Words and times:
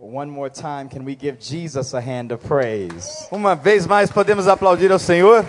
One 0.00 0.30
more 0.30 0.48
time, 0.48 0.88
can 0.88 1.04
we 1.04 1.16
give 1.16 1.40
Jesus 1.40 1.92
a 1.92 2.00
hand 2.00 2.30
of 2.30 2.40
praise? 2.44 3.26
Uma 3.32 3.56
vez 3.56 3.84
mais 3.84 4.08
podemos 4.12 4.46
aplaudir 4.46 4.92
ao 4.92 4.98
Senhor? 5.00 5.44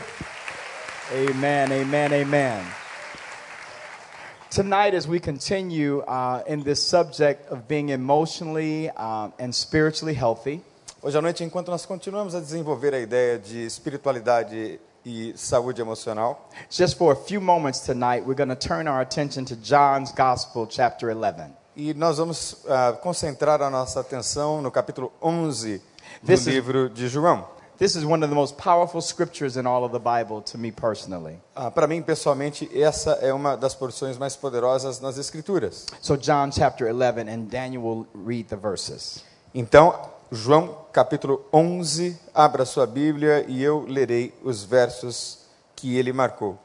Amen, 1.13 1.71
amen, 1.71 2.11
amen. 2.11 2.65
Tonight, 4.49 4.95
as 4.95 5.07
we 5.07 5.19
continue 5.19 5.99
uh, 5.99 6.41
in 6.47 6.63
this 6.63 6.81
subject 6.81 7.47
of 7.51 7.67
being 7.67 7.89
emotionally 7.89 8.89
uh, 8.97 9.29
and 9.37 9.53
spiritually 9.53 10.15
healthy, 10.15 10.63
Hoje 10.99 11.15
à 11.15 11.21
noite, 11.21 11.43
enquanto 11.43 11.69
nós 11.69 11.85
continuamos 11.85 12.33
a 12.33 12.39
desenvolver 12.39 12.95
a 12.95 12.99
ideia 12.99 13.37
de 13.37 13.67
espiritualidade 13.67 14.79
e 15.05 15.31
saúde 15.37 15.79
emocional, 15.79 16.49
just 16.71 16.97
for 16.97 17.13
a 17.13 17.15
few 17.15 17.39
moments 17.39 17.81
tonight, 17.81 18.25
we're 18.25 18.33
going 18.33 18.49
to 18.49 18.55
turn 18.55 18.87
our 18.87 18.99
attention 18.99 19.45
to 19.45 19.55
John's 19.55 20.11
Gospel, 20.11 20.65
chapter 20.65 21.11
11. 21.11 21.58
E 21.75 21.93
nós 21.93 22.17
vamos 22.17 22.57
ah, 22.67 22.93
concentrar 23.01 23.61
a 23.61 23.69
nossa 23.69 23.99
atenção 23.99 24.61
no 24.61 24.71
capítulo 24.71 25.11
11 25.21 25.81
do 26.21 26.27
This 26.27 26.41
is- 26.41 26.47
livro 26.47 26.89
de 26.89 27.07
João. 27.07 27.47
This 27.77 27.95
is 27.95 28.03
one 28.03 28.21
of 28.21 28.27
the 28.29 28.35
most 28.35 28.57
powerful 28.61 29.01
scriptures 29.01 29.55
in 29.55 29.65
all 29.65 29.85
of 29.85 29.93
the 29.93 29.99
Bible 29.99 30.41
to 30.51 30.57
me 30.57 30.69
personally. 30.69 31.39
Ah, 31.55 31.71
Para 31.71 31.87
mim, 31.87 32.01
pessoalmente, 32.01 32.69
essa 32.77 33.11
é 33.21 33.33
uma 33.33 33.55
das 33.55 33.73
porções 33.73 34.17
mais 34.17 34.35
poderosas 34.35 34.99
nas 34.99 35.17
Escrituras. 35.17 35.85
So, 36.01 36.17
John 36.17 36.51
chapter 36.51 36.93
11, 36.93 37.29
and 37.29 37.45
Daniel 37.49 37.81
will 37.81 38.07
read 38.25 38.49
the 38.49 38.57
verses. 38.57 39.23
Então, 39.55 39.97
João 40.29 40.75
capítulo 40.91 41.45
11, 41.53 42.19
abra 42.35 42.65
sua 42.65 42.85
Bíblia 42.85 43.45
e 43.47 43.63
eu 43.63 43.85
lerei 43.87 44.37
os 44.43 44.61
versos 44.63 45.39
que 45.73 45.97
ele 45.97 46.11
marcou. 46.11 46.57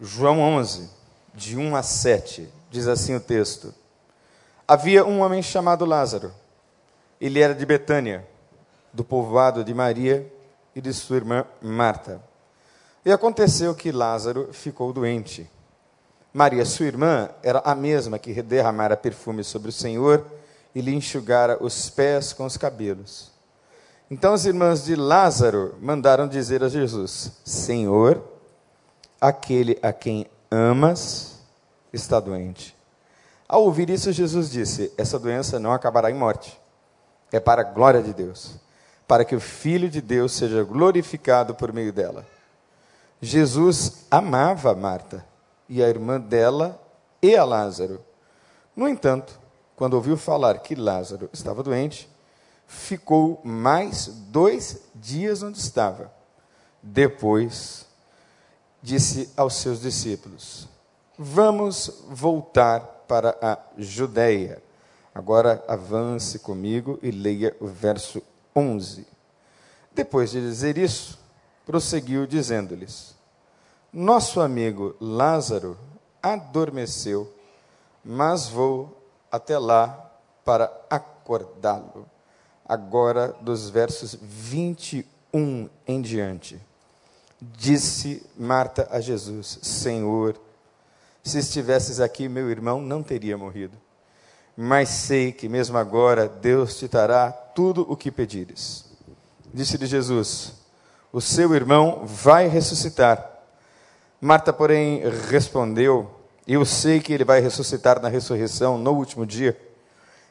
João 0.00 0.40
11, 0.40 0.90
de 1.32 1.56
1 1.56 1.76
a 1.76 1.82
7, 1.84 2.48
diz 2.70 2.88
assim 2.88 3.14
o 3.14 3.20
texto: 3.20 3.72
Havia 4.70 5.02
um 5.02 5.22
homem 5.22 5.42
chamado 5.42 5.86
Lázaro. 5.86 6.30
Ele 7.18 7.40
era 7.40 7.54
de 7.54 7.64
Betânia, 7.64 8.28
do 8.92 9.02
povoado 9.02 9.64
de 9.64 9.72
Maria 9.72 10.30
e 10.76 10.80
de 10.82 10.92
sua 10.92 11.16
irmã 11.16 11.46
Marta. 11.62 12.20
E 13.02 13.10
aconteceu 13.10 13.74
que 13.74 13.90
Lázaro 13.90 14.52
ficou 14.52 14.92
doente. 14.92 15.50
Maria, 16.34 16.66
sua 16.66 16.84
irmã, 16.84 17.30
era 17.42 17.60
a 17.64 17.74
mesma 17.74 18.18
que 18.18 18.42
derramara 18.42 18.94
perfume 18.94 19.42
sobre 19.42 19.70
o 19.70 19.72
Senhor 19.72 20.26
e 20.74 20.82
lhe 20.82 20.94
enxugara 20.94 21.56
os 21.64 21.88
pés 21.88 22.34
com 22.34 22.44
os 22.44 22.58
cabelos. 22.58 23.32
Então 24.10 24.34
as 24.34 24.44
irmãs 24.44 24.84
de 24.84 24.94
Lázaro 24.94 25.76
mandaram 25.80 26.28
dizer 26.28 26.62
a 26.62 26.68
Jesus: 26.68 27.32
Senhor, 27.42 28.22
aquele 29.18 29.78
a 29.80 29.94
quem 29.94 30.26
amas 30.50 31.40
está 31.90 32.20
doente. 32.20 32.77
Ao 33.48 33.64
ouvir 33.64 33.88
isso, 33.88 34.12
Jesus 34.12 34.50
disse: 34.50 34.92
Essa 34.98 35.18
doença 35.18 35.58
não 35.58 35.72
acabará 35.72 36.10
em 36.10 36.14
morte. 36.14 36.60
É 37.32 37.40
para 37.40 37.62
a 37.62 37.64
glória 37.64 38.02
de 38.02 38.12
Deus, 38.12 38.56
para 39.06 39.24
que 39.24 39.34
o 39.34 39.40
Filho 39.40 39.88
de 39.88 40.02
Deus 40.02 40.32
seja 40.32 40.62
glorificado 40.62 41.54
por 41.54 41.72
meio 41.72 41.92
dela. 41.92 42.26
Jesus 43.20 44.06
amava 44.10 44.74
Marta 44.74 45.24
e 45.68 45.82
a 45.82 45.88
irmã 45.88 46.20
dela 46.20 46.80
e 47.22 47.34
a 47.34 47.44
Lázaro. 47.44 48.04
No 48.76 48.86
entanto, 48.86 49.38
quando 49.74 49.94
ouviu 49.94 50.16
falar 50.16 50.58
que 50.58 50.74
Lázaro 50.74 51.28
estava 51.32 51.62
doente, 51.62 52.08
ficou 52.66 53.40
mais 53.42 54.06
dois 54.06 54.82
dias 54.94 55.42
onde 55.42 55.58
estava. 55.58 56.12
Depois, 56.82 57.86
disse 58.82 59.32
aos 59.36 59.54
seus 59.54 59.80
discípulos: 59.80 60.68
Vamos 61.18 62.04
voltar 62.08 62.97
para 63.08 63.36
a 63.40 63.58
Judéia. 63.76 64.62
Agora 65.14 65.64
avance 65.66 66.38
comigo 66.38 66.98
e 67.02 67.10
leia 67.10 67.56
o 67.58 67.66
verso 67.66 68.22
11. 68.54 69.06
Depois 69.92 70.30
de 70.30 70.40
dizer 70.40 70.78
isso, 70.78 71.18
prosseguiu 71.66 72.26
dizendo-lhes: 72.26 73.16
Nosso 73.92 74.40
amigo 74.40 74.94
Lázaro 75.00 75.76
adormeceu, 76.22 77.32
mas 78.04 78.48
vou 78.48 78.96
até 79.32 79.58
lá 79.58 80.12
para 80.44 80.70
acordá-lo. 80.88 82.06
Agora, 82.64 83.34
dos 83.40 83.70
versos 83.70 84.16
21 84.20 85.68
em 85.86 86.00
diante. 86.00 86.60
Disse 87.40 88.24
Marta 88.36 88.86
a 88.90 89.00
Jesus: 89.00 89.58
Senhor, 89.62 90.38
se 91.28 91.38
estivesses 91.38 92.00
aqui, 92.00 92.28
meu 92.28 92.50
irmão 92.50 92.80
não 92.80 93.02
teria 93.02 93.36
morrido. 93.36 93.76
Mas 94.56 94.88
sei 94.88 95.30
que 95.30 95.48
mesmo 95.48 95.78
agora 95.78 96.28
Deus 96.28 96.76
te 96.76 96.88
dará 96.88 97.30
tudo 97.30 97.86
o 97.88 97.96
que 97.96 98.10
pedires. 98.10 98.84
Disse-lhe 99.54 99.86
Jesus: 99.86 100.52
O 101.12 101.20
seu 101.20 101.54
irmão 101.54 102.02
vai 102.04 102.48
ressuscitar. 102.48 103.24
Marta, 104.20 104.52
porém, 104.52 105.02
respondeu: 105.28 106.10
Eu 106.46 106.64
sei 106.64 106.98
que 106.98 107.12
ele 107.12 107.24
vai 107.24 107.40
ressuscitar 107.40 108.02
na 108.02 108.08
ressurreição 108.08 108.76
no 108.76 108.92
último 108.92 109.24
dia. 109.24 109.56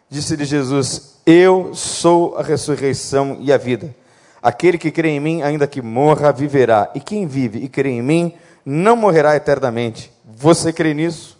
Disse-lhe 0.09 0.43
Jesus: 0.43 1.19
Eu 1.25 1.73
sou 1.73 2.35
a 2.37 2.43
ressurreição 2.43 3.37
e 3.39 3.53
a 3.53 3.57
vida. 3.57 3.95
Aquele 4.41 4.77
que 4.77 4.91
crê 4.91 5.09
em 5.09 5.19
mim, 5.19 5.41
ainda 5.41 5.67
que 5.67 5.81
morra, 5.81 6.31
viverá. 6.31 6.91
E 6.93 6.99
quem 6.99 7.25
vive 7.25 7.59
e 7.59 7.67
crê 7.67 7.89
em 7.89 8.01
mim, 8.01 8.33
não 8.69 8.97
morrerá 8.97 9.33
eternamente. 9.33 10.11
Você 10.25 10.73
crê 10.73 10.93
nisso? 10.93 11.37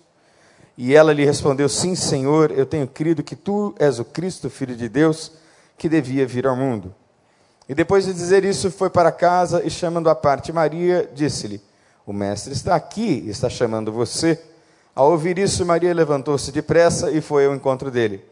E 0.78 0.96
ela 0.96 1.12
lhe 1.12 1.26
respondeu: 1.26 1.68
Sim, 1.68 1.94
Senhor, 1.94 2.52
eu 2.52 2.66
tenho 2.66 2.88
crido 2.88 3.22
que 3.22 3.36
tu 3.36 3.76
és 3.78 4.00
o 4.00 4.06
Cristo, 4.06 4.50
filho 4.50 4.78
de 4.78 4.88
Deus, 4.88 5.34
que 5.78 5.90
devia 5.90 6.26
vir 6.26 6.48
ao 6.48 6.56
mundo. 6.56 6.96
E 7.68 7.76
depois 7.76 8.06
de 8.06 8.14
dizer 8.14 8.46
isso, 8.46 8.72
foi 8.72 8.90
para 8.90 9.12
casa 9.12 9.62
e, 9.62 9.70
chamando 9.70 10.10
à 10.10 10.16
parte 10.16 10.54
Maria, 10.54 11.10
disse-lhe: 11.14 11.62
O 12.06 12.14
mestre 12.14 12.54
está 12.54 12.76
aqui, 12.76 13.26
está 13.28 13.50
chamando 13.50 13.92
você. 13.92 14.42
Ao 14.96 15.12
ouvir 15.12 15.38
isso, 15.38 15.66
Maria 15.66 15.94
levantou-se 15.94 16.50
depressa 16.50 17.12
e 17.12 17.20
foi 17.20 17.46
ao 17.46 17.54
encontro 17.54 17.92
dele. 17.92 18.24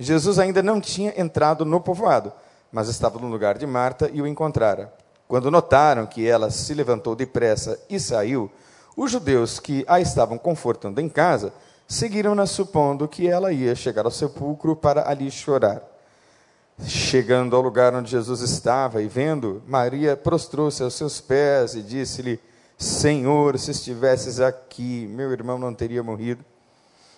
Jesus 0.00 0.40
ainda 0.40 0.64
não 0.64 0.80
tinha 0.80 1.14
entrado 1.16 1.64
no 1.64 1.80
povoado, 1.80 2.32
mas 2.72 2.88
estava 2.88 3.20
no 3.20 3.28
lugar 3.28 3.56
de 3.56 3.68
Marta 3.68 4.10
e 4.12 4.20
o 4.20 4.26
encontrara. 4.26 4.92
Quando 5.32 5.50
notaram 5.50 6.04
que 6.04 6.28
ela 6.28 6.50
se 6.50 6.74
levantou 6.74 7.16
depressa 7.16 7.80
e 7.88 7.98
saiu, 7.98 8.50
os 8.94 9.10
judeus 9.10 9.58
que 9.58 9.82
a 9.88 9.98
estavam 9.98 10.36
confortando 10.36 11.00
em 11.00 11.08
casa 11.08 11.54
seguiram-na 11.88 12.44
supondo 12.44 13.08
que 13.08 13.26
ela 13.26 13.50
ia 13.50 13.74
chegar 13.74 14.04
ao 14.04 14.10
sepulcro 14.10 14.76
para 14.76 15.08
ali 15.08 15.30
chorar. 15.30 15.82
Chegando 16.84 17.56
ao 17.56 17.62
lugar 17.62 17.94
onde 17.94 18.10
Jesus 18.10 18.42
estava 18.42 19.00
e 19.00 19.08
vendo, 19.08 19.62
Maria 19.66 20.14
prostrou-se 20.18 20.82
aos 20.82 20.92
seus 20.92 21.18
pés 21.18 21.74
e 21.76 21.82
disse-lhe: 21.82 22.38
Senhor, 22.76 23.58
se 23.58 23.70
estivesses 23.70 24.38
aqui, 24.38 25.08
meu 25.10 25.32
irmão 25.32 25.58
não 25.58 25.72
teria 25.72 26.02
morrido. 26.02 26.44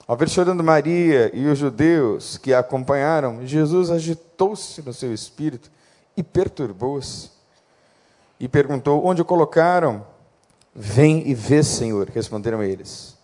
Ao 0.06 0.16
ver 0.16 0.28
chorando 0.28 0.62
Maria 0.62 1.32
e 1.34 1.48
os 1.48 1.58
judeus 1.58 2.38
que 2.38 2.54
a 2.54 2.60
acompanharam, 2.60 3.44
Jesus 3.44 3.90
agitou-se 3.90 4.82
no 4.82 4.94
seu 4.94 5.12
espírito 5.12 5.68
e 6.16 6.22
perturbou-se. 6.22 7.33
E 8.44 8.48
perguntou: 8.48 9.06
Onde 9.06 9.22
o 9.22 9.24
colocaram? 9.24 10.06
Vem 10.74 11.26
e 11.26 11.34
vê, 11.34 11.62
Senhor, 11.62 12.10
responderam 12.10 12.62
eles. 12.62 13.16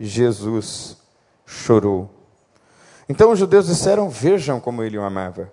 Jesus 0.00 0.96
chorou. 1.44 2.08
Então 3.06 3.30
os 3.30 3.38
judeus 3.38 3.66
disseram: 3.66 4.08
Vejam 4.08 4.58
como 4.58 4.82
ele 4.82 4.96
o 4.96 5.02
amava. 5.02 5.52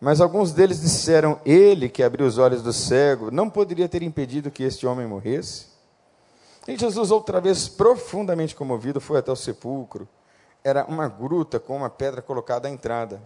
Mas 0.00 0.20
alguns 0.20 0.52
deles 0.52 0.80
disseram: 0.80 1.38
Ele 1.46 1.88
que 1.88 2.02
abriu 2.02 2.26
os 2.26 2.38
olhos 2.38 2.60
do 2.60 2.72
cego 2.72 3.30
não 3.30 3.48
poderia 3.48 3.88
ter 3.88 4.02
impedido 4.02 4.50
que 4.50 4.64
este 4.64 4.84
homem 4.84 5.06
morresse? 5.06 5.66
E 6.66 6.76
Jesus, 6.76 7.12
outra 7.12 7.40
vez 7.40 7.68
profundamente 7.68 8.56
comovido, 8.56 9.00
foi 9.00 9.20
até 9.20 9.30
o 9.30 9.36
sepulcro. 9.36 10.08
Era 10.64 10.84
uma 10.86 11.06
gruta 11.06 11.60
com 11.60 11.76
uma 11.76 11.88
pedra 11.88 12.20
colocada 12.20 12.66
à 12.66 12.70
entrada. 12.70 13.22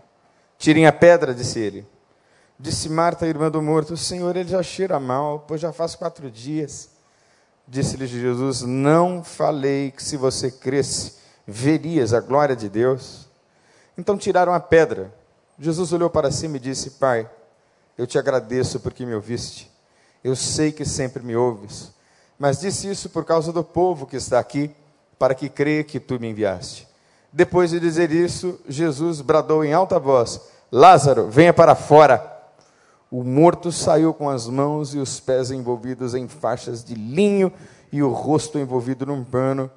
Tirem 0.58 0.86
a 0.86 0.92
pedra, 0.92 1.32
disse 1.34 1.58
ele. 1.60 1.93
Disse 2.58 2.88
Marta, 2.88 3.26
irmã 3.26 3.50
do 3.50 3.60
morto: 3.60 3.96
Senhor, 3.96 4.36
ele 4.36 4.48
já 4.48 4.62
cheira 4.62 5.00
mal, 5.00 5.44
pois 5.46 5.60
já 5.60 5.72
faz 5.72 5.94
quatro 5.94 6.30
dias. 6.30 6.90
Disse-lhe 7.66 8.06
Jesus: 8.06 8.62
Não 8.62 9.24
falei 9.24 9.90
que 9.90 10.02
se 10.02 10.16
você 10.16 10.50
cresce, 10.50 11.14
verias 11.46 12.12
a 12.14 12.20
glória 12.20 12.54
de 12.54 12.68
Deus. 12.68 13.26
Então 13.96 14.16
tiraram 14.16 14.52
a 14.52 14.60
pedra. 14.60 15.12
Jesus 15.58 15.92
olhou 15.92 16.10
para 16.10 16.30
cima 16.30 16.56
e 16.56 16.60
disse: 16.60 16.90
Pai, 16.92 17.28
eu 17.96 18.06
te 18.06 18.18
agradeço 18.18 18.80
porque 18.80 19.04
me 19.06 19.14
ouviste. 19.14 19.70
Eu 20.22 20.36
sei 20.36 20.72
que 20.72 20.84
sempre 20.84 21.22
me 21.22 21.36
ouves. 21.36 21.92
Mas 22.38 22.60
disse 22.60 22.90
isso 22.90 23.08
por 23.10 23.24
causa 23.24 23.52
do 23.52 23.62
povo 23.62 24.06
que 24.06 24.16
está 24.16 24.38
aqui, 24.38 24.74
para 25.18 25.34
que 25.34 25.48
creia 25.48 25.84
que 25.84 26.00
tu 26.00 26.18
me 26.18 26.28
enviaste. 26.28 26.88
Depois 27.32 27.70
de 27.70 27.80
dizer 27.80 28.10
isso, 28.10 28.60
Jesus 28.68 29.20
bradou 29.20 29.64
em 29.64 29.72
alta 29.72 29.98
voz: 29.98 30.40
Lázaro, 30.70 31.28
venha 31.28 31.52
para 31.52 31.74
fora. 31.74 32.33
O 33.10 33.22
morto 33.22 33.70
saiu 33.70 34.12
com 34.12 34.28
as 34.28 34.46
mãos 34.46 34.94
e 34.94 34.98
os 34.98 35.20
pés 35.20 35.50
envolvidos 35.50 36.14
em 36.14 36.26
faixas 36.26 36.82
de 36.82 36.94
linho 36.94 37.52
e 37.92 38.02
o 38.02 38.10
rosto 38.10 38.58
envolvido 38.58 39.06
num 39.06 39.22
pano. 39.22 39.70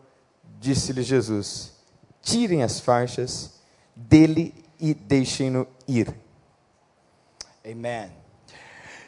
Disse-lhe 0.60 1.04
Jesus: 1.04 1.74
Tirem 2.22 2.64
as 2.64 2.80
faixas 2.80 3.54
dele 3.96 4.54
e 4.80 4.94
deixem-no 4.94 5.68
ir. 5.88 6.14
Amen. 7.66 8.12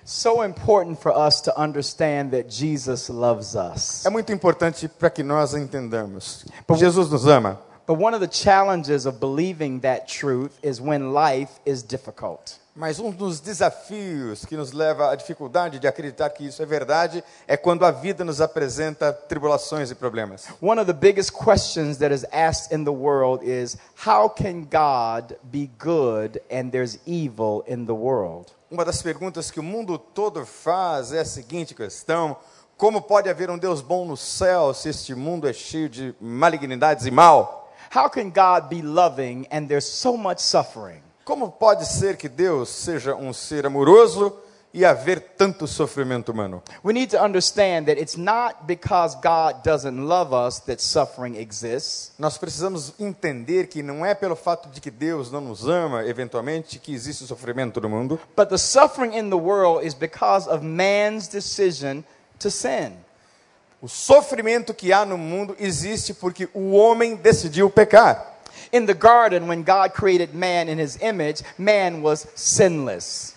So 0.04 0.44
important 0.44 1.00
for 1.00 1.12
us 1.12 1.40
to 1.42 1.54
understand 1.56 2.32
that 2.32 2.50
Jesus 2.50 3.10
loves 3.10 3.56
us. 3.56 4.06
É 4.06 4.10
muito 4.10 4.34
importante 4.34 4.88
para 4.88 5.10
que 5.10 5.22
nós 5.22 5.54
entendamos. 5.54 6.46
Jesus 6.76 7.12
nos 7.12 7.28
ama. 7.28 7.60
But 7.86 8.00
one 8.00 8.16
of 8.16 8.20
the 8.20 8.28
challenges 8.28 9.06
of 9.06 9.20
believing 9.20 9.80
that 9.82 10.08
truth 10.08 10.52
is 10.64 10.80
when 10.80 11.14
life 11.14 11.60
is 11.66 11.84
difficult. 11.84 12.60
Mas 12.80 12.98
um 12.98 13.12
dos 13.12 13.42
desafios 13.42 14.46
que 14.46 14.56
nos 14.56 14.72
leva 14.72 15.12
à 15.12 15.16
dificuldade 15.16 15.80
de 15.80 15.86
acreditar 15.86 16.30
que 16.30 16.46
isso 16.46 16.64
é 16.64 16.66
verdade 16.66 17.22
é 17.46 17.58
quando 17.58 17.84
a 17.84 17.92
vida 17.92 18.24
nos 18.24 18.40
apresenta 18.40 19.12
tribulações 19.12 19.92
e 19.92 19.96
problemas. 19.96 20.48
One 20.62 20.80
of 20.80 20.86
the 20.86 20.98
biggest 20.98 21.34
questions 21.34 21.98
that 21.98 22.16
is 22.16 22.26
asked 22.32 22.74
in 22.74 22.86
the 22.86 22.92
world 22.92 23.44
is 23.44 23.76
how 24.08 24.30
can 24.30 24.62
God 24.62 25.36
be 25.44 25.70
good 25.78 26.42
and 26.50 26.70
there's 26.70 26.98
evil 27.06 27.66
in 27.68 27.86
the 27.86 27.92
world? 27.92 28.54
Uma 28.72 28.86
das 28.86 29.02
perguntas 29.02 29.52
que 29.52 29.60
o 29.60 29.64
mundo 29.64 29.98
todo 29.98 30.46
faz 30.46 31.12
é 31.12 31.20
a 31.20 31.26
seguinte 31.26 31.76
questão: 31.76 32.38
como 32.78 33.02
pode 33.02 33.30
haver 33.30 33.50
um 33.50 33.58
Deus 33.58 33.82
bom 33.82 34.06
no 34.06 34.16
céu 34.16 34.74
se 34.74 34.88
este 34.88 35.14
mundo 35.14 35.50
é 35.50 35.52
cheio 35.52 35.90
de 35.90 36.16
malignidades 36.22 37.06
e 37.06 37.12
mal? 37.12 37.74
How 37.94 38.10
can 38.10 38.30
God 38.30 38.70
be 38.70 38.82
loving 38.82 39.48
and 39.52 39.68
there's 39.68 39.84
so 39.84 40.16
much 40.16 40.40
suffering? 40.42 41.09
Como 41.30 41.52
pode 41.52 41.86
ser 41.86 42.18
que 42.18 42.28
Deus 42.28 42.70
seja 42.70 43.14
um 43.14 43.32
ser 43.32 43.64
amoroso 43.64 44.36
e 44.74 44.84
haver 44.84 45.20
tanto 45.38 45.68
sofrimento 45.68 46.32
humano? 46.32 46.64
We 46.84 46.92
need 46.92 47.12
to 47.12 47.24
understand 47.24 47.86
that 47.86 48.02
it's 48.02 48.18
not 48.18 48.66
because 48.66 49.16
God 49.18 49.62
doesn't 49.64 50.08
love 50.08 50.34
us 50.34 50.60
that 50.62 50.82
suffering 50.82 51.38
exists. 51.38 52.14
Nós 52.18 52.40
precisamos 52.40 52.96
entender 53.00 53.68
que 53.68 53.84
não 53.84 54.04
é 54.04 54.16
pelo 54.16 54.36
fato 54.36 54.70
de 54.70 54.82
que 54.82 54.90
Deus 54.90 55.32
não 55.32 55.40
nos 55.40 55.68
ama, 55.68 56.04
eventualmente, 56.04 56.80
que 56.80 56.96
existe 56.96 57.28
sofrimento 57.28 57.80
no 57.80 57.90
mundo, 57.90 58.20
But 58.36 58.50
the 58.50 58.58
suffering 58.58 59.16
in 59.16 59.30
the 59.30 59.38
world 59.38 59.86
is 59.86 59.94
because 59.94 60.50
of 60.50 60.66
man's 60.66 61.28
decision 61.28 62.02
to 62.40 62.50
sin. 62.50 62.94
O 63.80 63.88
sofrimento 63.88 64.74
que 64.74 64.92
há 64.92 65.06
no 65.06 65.16
mundo 65.16 65.56
existe 65.60 66.12
porque 66.12 66.50
o 66.56 66.72
homem 66.72 67.16
decidiu 67.16 67.70
pecar. 67.70 68.29
In 68.72 68.86
the 68.86 68.94
garden, 68.94 69.48
when 69.48 69.64
God 69.64 69.94
created 69.94 70.34
man 70.34 70.70
in 70.70 70.78
his 70.78 70.98
image, 71.02 71.42
man 71.58 72.02
was 72.02 72.28
sinless. 72.36 73.36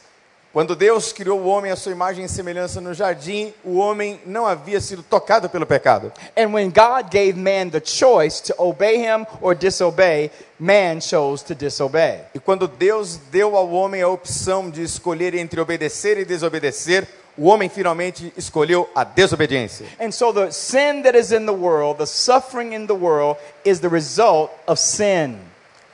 Quando 0.52 0.76
Deus 0.76 1.14
criou 1.14 1.40
o 1.40 1.46
homem 1.46 1.72
à 1.72 1.76
sua 1.76 1.92
imagem 1.92 2.26
e 2.26 2.28
semelhança 2.28 2.78
no 2.78 2.92
jardim, 2.92 3.54
o 3.64 3.78
homem 3.78 4.20
não 4.26 4.46
havia 4.46 4.82
sido 4.82 5.02
tocado 5.02 5.48
pelo 5.48 5.64
pecado. 5.64 6.12
And 6.36 6.52
when 6.52 6.68
God 6.68 7.10
gave 7.10 7.38
man 7.38 7.70
the 7.70 7.80
choice 7.80 8.42
to 8.42 8.54
obey 8.58 8.98
him 8.98 9.24
or 9.40 9.54
disobey, 9.54 10.30
man 10.60 11.00
chose 11.00 11.42
to 11.44 11.54
disobey. 11.54 12.26
E 12.34 12.38
quando 12.38 12.68
Deus 12.68 13.16
deu 13.30 13.56
ao 13.56 13.70
homem 13.70 14.02
a 14.02 14.08
opção 14.08 14.68
de 14.68 14.82
escolher 14.82 15.34
entre 15.34 15.58
obedecer 15.58 16.18
e 16.18 16.24
desobedecer, 16.26 17.08
o 17.36 17.46
homem 17.46 17.68
finalmente 17.68 18.32
escolheu 18.36 18.88
a 18.94 19.04
desobediência. 19.04 19.86
And 20.00 20.10
so 20.12 20.32
the 20.32 20.50
sin 20.50 21.02
that 21.02 21.16
is 21.16 21.32
in 21.32 21.46
the 21.46 21.52
world, 21.52 21.98
the 21.98 22.06
suffering 22.06 22.74
in 22.74 22.86
the 22.86 22.94
world, 22.94 23.38
is 23.64 23.80
the 23.80 23.88
result 23.88 24.50
of 24.66 24.80
sin. 24.80 25.38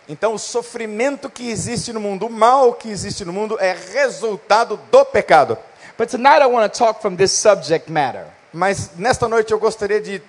Então, 0.08 0.35
o 0.35 0.38
sofrimento 0.38 1.29
que 1.29 1.50
existe 1.50 1.93
no 1.93 2.00
mundo, 2.00 2.26
o 2.26 2.31
mal 2.31 2.73
que 2.73 2.88
existe 2.88 3.25
no 3.25 3.32
mundo, 3.32 3.58
é 3.61 3.76
resultado 3.93 4.81
do 4.90 5.05
pecado. 5.05 5.58
But 5.99 6.08
tonight 6.08 6.43
I 6.43 6.46
want 6.46 6.73
to 6.73 6.79
talk 6.79 7.02
from 7.02 7.17
this 7.17 7.32
subject 7.32 7.90
matter. 7.90 8.25
Mas 8.52 8.93
nesta 8.96 9.29
noite 9.29 9.52
eu 9.52 9.58
gostaria 9.58 10.00
de 10.00 10.23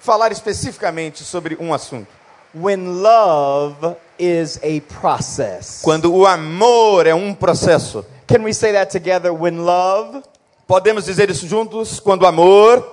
falar 0.00 0.32
especificamente 0.32 1.22
sobre 1.22 1.56
um 1.60 1.74
assunto. 1.74 2.08
When 2.54 3.02
love 3.02 3.96
is 4.18 4.58
a 4.62 4.80
process. 5.00 5.80
Quando 5.82 6.14
o 6.14 6.26
amor 6.26 7.06
é 7.06 7.14
um 7.14 7.34
processo. 7.34 8.06
Can 8.26 8.42
we 8.42 8.54
say 8.54 8.72
that 8.72 8.90
together? 8.90 9.32
When 9.32 9.58
love 9.58 10.22
Podemos 10.66 11.04
dizer 11.04 11.30
isso 11.30 11.46
juntos? 11.46 12.00
Quando 12.00 12.22
o 12.22 12.26
amor 12.26 12.84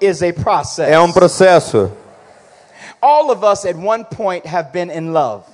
is 0.00 0.22
a 0.22 0.32
process. 0.32 0.88
é 0.88 1.00
um 1.00 1.10
processo. 1.10 1.90
All 3.00 3.30
of 3.30 3.44
us 3.44 3.64
at 3.64 3.76
one 3.76 4.04
point 4.04 4.46
have 4.46 4.70
been 4.70 4.90
in 4.90 5.12
love. 5.12 5.44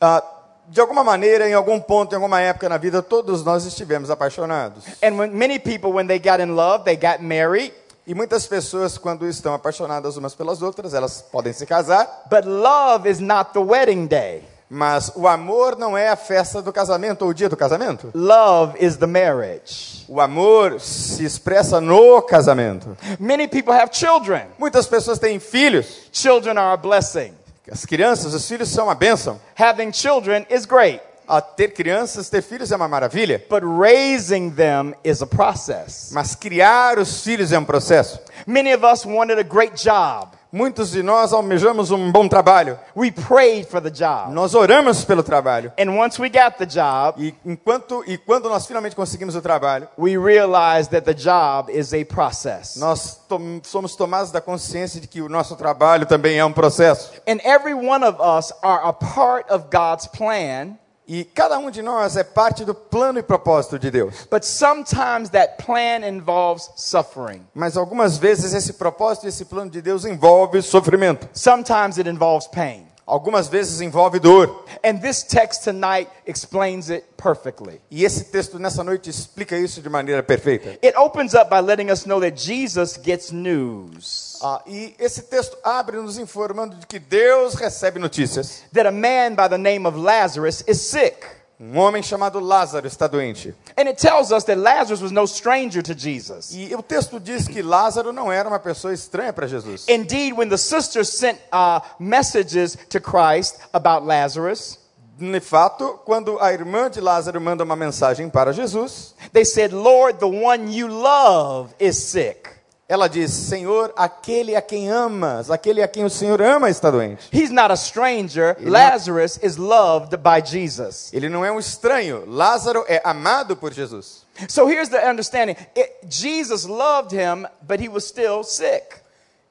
Ah, 0.00 0.22
de 0.68 0.80
alguma 0.80 1.04
maneira, 1.04 1.48
em 1.48 1.54
algum 1.54 1.78
ponto, 1.78 2.12
em 2.12 2.16
alguma 2.16 2.40
época 2.40 2.68
na 2.68 2.76
vida, 2.76 3.02
todos 3.02 3.44
nós 3.44 3.64
estivemos 3.64 4.10
apaixonados. 4.10 4.84
And 5.02 5.16
when 5.16 5.30
many 5.30 5.58
people 5.58 5.92
when 5.92 6.06
they 6.06 6.18
got 6.18 6.40
in 6.40 6.56
love, 6.56 6.84
they 6.84 6.96
got 6.96 7.22
married. 7.22 7.72
E 8.04 8.14
muitas 8.14 8.46
pessoas, 8.46 8.98
quando 8.98 9.28
estão 9.28 9.54
apaixonadas 9.54 10.16
umas 10.16 10.34
pelas 10.34 10.60
outras, 10.60 10.92
elas 10.92 11.22
podem 11.22 11.52
se 11.52 11.64
casar, 11.66 12.24
But 12.28 12.44
love 12.46 13.08
is 13.08 13.20
not 13.20 13.52
the 13.52 13.60
wedding 13.60 14.06
day. 14.06 14.42
Mas 14.74 15.12
o 15.14 15.28
amor 15.28 15.76
não 15.76 15.98
é 15.98 16.08
a 16.08 16.16
festa 16.16 16.62
do 16.62 16.72
casamento 16.72 17.22
ou 17.22 17.28
o 17.30 17.34
dia 17.34 17.46
do 17.48 17.56
casamento. 17.58 18.10
Love 18.14 18.82
is 18.82 18.96
the 18.96 19.06
marriage. 19.06 20.04
O 20.08 20.18
amor 20.18 20.80
se 20.80 21.24
expressa 21.24 21.78
no 21.78 22.22
casamento. 22.22 22.96
Many 23.20 23.46
people 23.48 23.74
have 23.74 23.90
children. 23.92 24.46
Muitas 24.58 24.86
pessoas 24.86 25.18
têm 25.18 25.38
filhos. 25.38 26.08
Children 26.10 26.56
are 26.58 26.72
a 26.72 26.76
blessing. 26.78 27.34
As 27.70 27.84
crianças, 27.84 28.32
os 28.32 28.48
filhos 28.48 28.70
são 28.70 28.86
uma 28.86 28.94
bênção. 28.94 29.38
Having 29.58 29.92
children 29.92 30.46
is 30.50 30.64
great, 30.64 31.00
A 31.28 31.40
ter 31.40 31.68
crianças, 31.74 32.28
ter 32.28 32.42
filhos 32.42 32.72
é 32.72 32.76
uma 32.76 32.88
maravilha. 32.88 33.44
but 33.50 33.62
raising 33.62 34.50
them 34.50 34.94
is 35.04 35.22
a 35.22 35.26
process. 35.26 36.10
Mas 36.12 36.34
criar 36.34 36.98
os 36.98 37.22
filhos 37.22 37.52
é 37.52 37.58
um 37.58 37.64
processo. 37.64 38.18
Many 38.46 38.74
of 38.74 38.84
us 38.84 39.04
wanted 39.04 39.38
a 39.38 39.44
great 39.44 39.74
job. 39.76 40.30
Muitos 40.54 40.90
de 40.90 41.02
nós 41.02 41.32
almejamos 41.32 41.90
um 41.90 42.12
bom 42.12 42.28
trabalho. 42.28 42.78
We 42.94 43.10
prayed 43.10 43.66
for 43.70 43.80
the 43.80 43.88
job. 43.90 44.32
Nós 44.34 44.54
oramos 44.54 45.02
pelo 45.02 45.22
trabalho. 45.22 45.72
And 45.78 45.90
once 45.98 46.20
we 46.20 46.28
got 46.28 46.58
the 46.58 46.66
job, 46.66 47.14
E 47.18 47.34
enquanto 47.46 48.04
e 48.06 48.18
quando 48.18 48.50
nós 48.50 48.66
finalmente 48.66 48.94
conseguimos 48.94 49.34
o 49.34 49.40
trabalho, 49.40 49.88
we 49.98 50.18
realized 50.18 50.90
that 50.90 51.06
the 51.06 51.14
job 51.14 51.72
is 51.72 51.94
a 51.94 52.04
process. 52.04 52.76
nós 52.76 53.18
tom- 53.26 53.60
somos 53.62 53.96
tomados 53.96 54.30
da 54.30 54.42
consciência 54.42 55.00
de 55.00 55.08
que 55.08 55.22
o 55.22 55.28
nosso 55.28 55.56
trabalho 55.56 56.04
também 56.04 56.38
é 56.38 56.44
um 56.44 56.52
processo. 56.52 57.10
And 57.26 57.38
every 57.44 57.72
one 57.72 58.04
of 58.04 58.18
us 58.20 58.52
are 58.62 58.82
a 58.84 58.92
part 58.92 59.50
of 59.50 59.64
God's 59.74 60.06
plan, 60.06 60.76
E 61.14 61.24
cada 61.24 61.58
um 61.58 61.70
de 61.70 61.82
nós 61.82 62.16
é 62.16 62.24
parte 62.24 62.64
do 62.64 62.74
plano 62.74 63.18
e 63.18 63.22
propósito 63.22 63.78
de 63.78 63.90
Deus. 63.90 64.26
but 64.30 64.42
sometimes 64.44 65.28
that 65.28 65.62
plan 65.62 66.08
involves 66.08 66.70
suffering. 66.74 67.46
Mas 67.54 67.76
algumas 67.76 68.16
vezes 68.16 68.54
esse 68.54 68.72
propósito 68.72 69.28
esse 69.28 69.44
plano 69.44 69.70
de 69.70 69.82
Deus 69.82 70.06
envolve 70.06 70.62
sofrimento. 70.62 71.28
Sometimes 71.34 71.98
it 71.98 72.08
involves 72.08 72.46
pain. 72.48 72.86
Algumas 73.12 73.46
vezes 73.46 73.82
envolve 73.82 74.18
dor. 74.18 74.64
And 74.82 74.98
this 74.98 75.22
text 75.22 75.64
tonight 75.64 76.08
explains 76.26 76.88
it 76.88 77.04
perfectly. 77.14 77.78
E 77.90 78.06
esse 78.06 78.24
texto 78.24 78.58
nessa 78.58 78.82
noite 78.82 79.10
explica 79.10 79.54
isso 79.58 79.82
de 79.82 79.88
maneira 79.90 80.22
perfeita. 80.22 80.78
It 80.82 80.96
opens 80.96 81.34
up 81.34 81.50
by 81.50 81.60
letting 81.60 81.90
us 81.90 82.06
know 82.06 82.18
that 82.20 82.42
Jesus 82.42 82.96
gets 82.96 83.30
news. 83.30 84.38
Ah, 84.42 84.62
e 84.66 84.94
esse 84.98 85.24
texto 85.24 85.58
abre 85.62 85.98
nos 85.98 86.16
informando 86.16 86.76
de 86.76 86.86
que 86.86 86.98
Deus 86.98 87.52
recebe 87.52 87.98
notícias. 87.98 88.62
That 88.72 88.86
a 88.86 88.90
man 88.90 89.34
by 89.34 89.46
the 89.46 89.58
name 89.58 89.86
of 89.86 89.94
Lazarus 89.98 90.64
is 90.66 90.80
sick. 90.80 91.41
Um 91.60 91.78
homem 91.78 92.02
chamado 92.02 92.40
Lázaro 92.40 92.86
está 92.86 93.06
doente. 93.06 93.54
And 93.76 93.88
it 93.88 93.96
tells 93.96 94.32
us 94.32 94.44
that 94.44 94.58
Lazarus 94.58 95.00
was 95.00 95.12
no 95.12 95.26
stranger 95.26 95.82
to 95.82 95.94
Jesus. 95.94 96.52
E 96.52 96.74
o 96.74 96.82
texto 96.82 97.20
diz 97.20 97.46
que 97.46 97.62
Lázaro 97.62 98.12
não 98.12 98.32
era 98.32 98.48
uma 98.48 98.58
pessoa 98.58 98.92
estranha 98.92 99.32
para 99.32 99.46
Jesus. 99.46 99.86
Indeed, 99.88 100.36
when 100.36 100.48
the 100.48 100.58
sisters 100.58 101.08
sent 101.08 101.38
uh, 101.52 101.80
messages 102.00 102.76
to 102.88 103.00
Christ 103.00 103.58
about 103.72 104.04
Lazarus, 104.04 104.78
De 105.18 105.40
fato, 105.40 106.00
quando 106.04 106.38
a 106.40 106.52
irmã 106.52 106.90
de 106.90 107.00
Lázaro 107.00 107.40
manda 107.40 107.62
uma 107.62 107.76
mensagem 107.76 108.28
para 108.28 108.52
Jesus, 108.52 109.14
they 109.32 109.44
said, 109.44 109.72
Lord, 109.72 110.18
the 110.18 110.26
one 110.26 110.72
you 110.72 110.88
love 110.88 111.72
is 111.78 111.96
sick. 111.96 112.51
Ela 112.92 113.08
diz: 113.08 113.30
Senhor, 113.30 113.90
aquele 113.96 114.54
a 114.54 114.60
quem 114.60 114.90
amas, 114.90 115.50
aquele 115.50 115.82
a 115.82 115.88
quem 115.88 116.04
o 116.04 116.10
Senhor 116.10 116.42
ama 116.42 116.68
está 116.68 116.90
doente. 116.90 117.26
He's 117.32 117.50
not 117.50 117.72
a 117.72 117.76
stranger. 117.76 118.54
Lazarus 118.60 119.38
is 119.42 119.56
loved 119.56 120.16
by 120.18 120.42
Jesus. 120.44 121.10
Ele 121.12 121.28
não 121.30 121.42
é 121.42 121.50
um 121.50 121.58
estranho. 121.58 122.24
Lázaro 122.26 122.84
é 122.86 123.00
amado 123.02 123.56
por 123.56 123.72
Jesus. 123.72 124.26
So 124.48 124.68
here's 124.68 124.90
the 124.90 124.98
understanding 125.08 125.56
It- 125.76 126.06
Jesus 126.06 126.64
loved 126.64 127.12
him, 127.14 127.46
but 127.62 127.80
he 127.80 127.88
was 127.88 128.04
still 128.04 128.44
sick. 128.44 129.00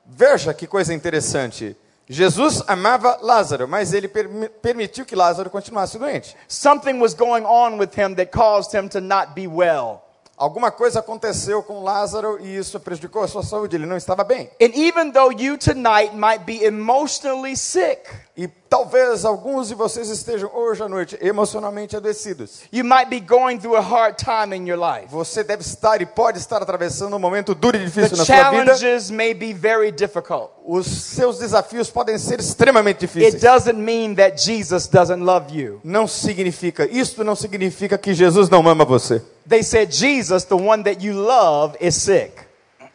Veja 0.06 0.54
que 0.54 0.68
coisa 0.68 0.94
interessante. 0.94 1.76
Jesus 2.08 2.62
amava 2.68 3.18
Lázaro, 3.22 3.68
mas 3.68 3.94
ele 3.94 4.08
permi- 4.08 4.50
permitiu 4.50 5.06
que 5.06 5.16
Lázaro 5.16 5.50
continuasse 5.50 5.98
doente. 5.98 6.36
Something 6.48 7.00
was 7.00 7.14
going 7.16 7.44
on 7.46 7.80
with 7.80 7.98
him 7.98 8.14
that 8.16 8.28
caused 8.32 8.72
him 8.76 8.88
to 8.90 9.00
not 9.00 9.34
be 9.34 9.48
well. 9.48 10.02
Alguma 10.42 10.72
coisa 10.72 11.02
aconteceu 11.02 11.62
com 11.62 11.84
Lázaro 11.84 12.40
e 12.42 12.58
isso 12.58 12.80
prejudicou 12.80 13.22
a 13.22 13.28
sua 13.28 13.44
saúde. 13.44 13.76
Ele 13.76 13.86
não 13.86 13.96
estava 13.96 14.24
bem. 14.24 14.50
And 14.60 14.74
even 14.74 15.12
though 15.12 15.32
you 15.32 15.56
tonight 15.56 16.16
might 16.16 16.46
be 16.46 16.66
emotionally 16.66 17.56
sick, 17.56 18.10
E 18.36 18.50
Talvez 18.72 19.26
alguns 19.26 19.68
de 19.68 19.76
vocês 19.76 20.10
estejam 20.10 20.50
hoje 20.56 20.82
à 20.82 20.88
noite 20.88 21.18
emocionalmente 21.20 21.98
adoecidos. 21.98 22.62
You 22.72 22.86
might 22.86 23.10
be 23.10 23.20
going 23.20 23.58
through 23.58 23.76
a 23.76 23.82
hard 23.82 24.16
time 24.16 24.56
in 24.56 24.66
your 24.66 24.80
life. 24.80 25.08
Você 25.10 25.44
deve 25.44 25.62
estar 25.62 26.02
e 26.02 26.06
pode 26.06 26.38
estar 26.38 26.62
atravessando 26.62 27.14
um 27.14 27.20
momento 27.20 27.54
duro 27.54 27.76
e 27.76 27.82
The 27.82 27.86
difícil 27.88 28.16
na 28.18 28.24
sua 28.24 28.50
vida. 28.52 28.74
challenges 28.78 29.12
may 29.12 29.34
be 29.34 29.54
very 29.54 29.92
difficult. 29.92 30.52
Os 30.66 30.88
seus 30.88 31.38
desafios 31.38 31.90
podem 31.90 32.18
ser 32.18 32.40
extremamente 32.40 33.04
It 33.04 33.08
difíceis. 33.08 33.42
doesn't 33.42 33.78
mean 33.78 34.16
that 34.16 34.42
Jesus 34.42 34.88
doesn't 34.88 35.22
love 35.22 35.54
you. 35.54 35.82
Não 35.84 36.08
significa, 36.08 36.86
isto 36.90 37.26
não 37.26 37.36
significa 37.36 37.98
que 37.98 38.14
Jesus 38.14 38.50
não 38.50 38.66
ama 38.70 38.86
você. 38.86 39.22
They 39.50 39.64
said, 39.64 39.92
Jesus, 39.92 40.46
the 40.46 40.56
one 40.56 40.82
that 40.84 41.06
you 41.06 41.14
love, 41.14 41.76
is 41.82 41.96
sick. 41.96 42.32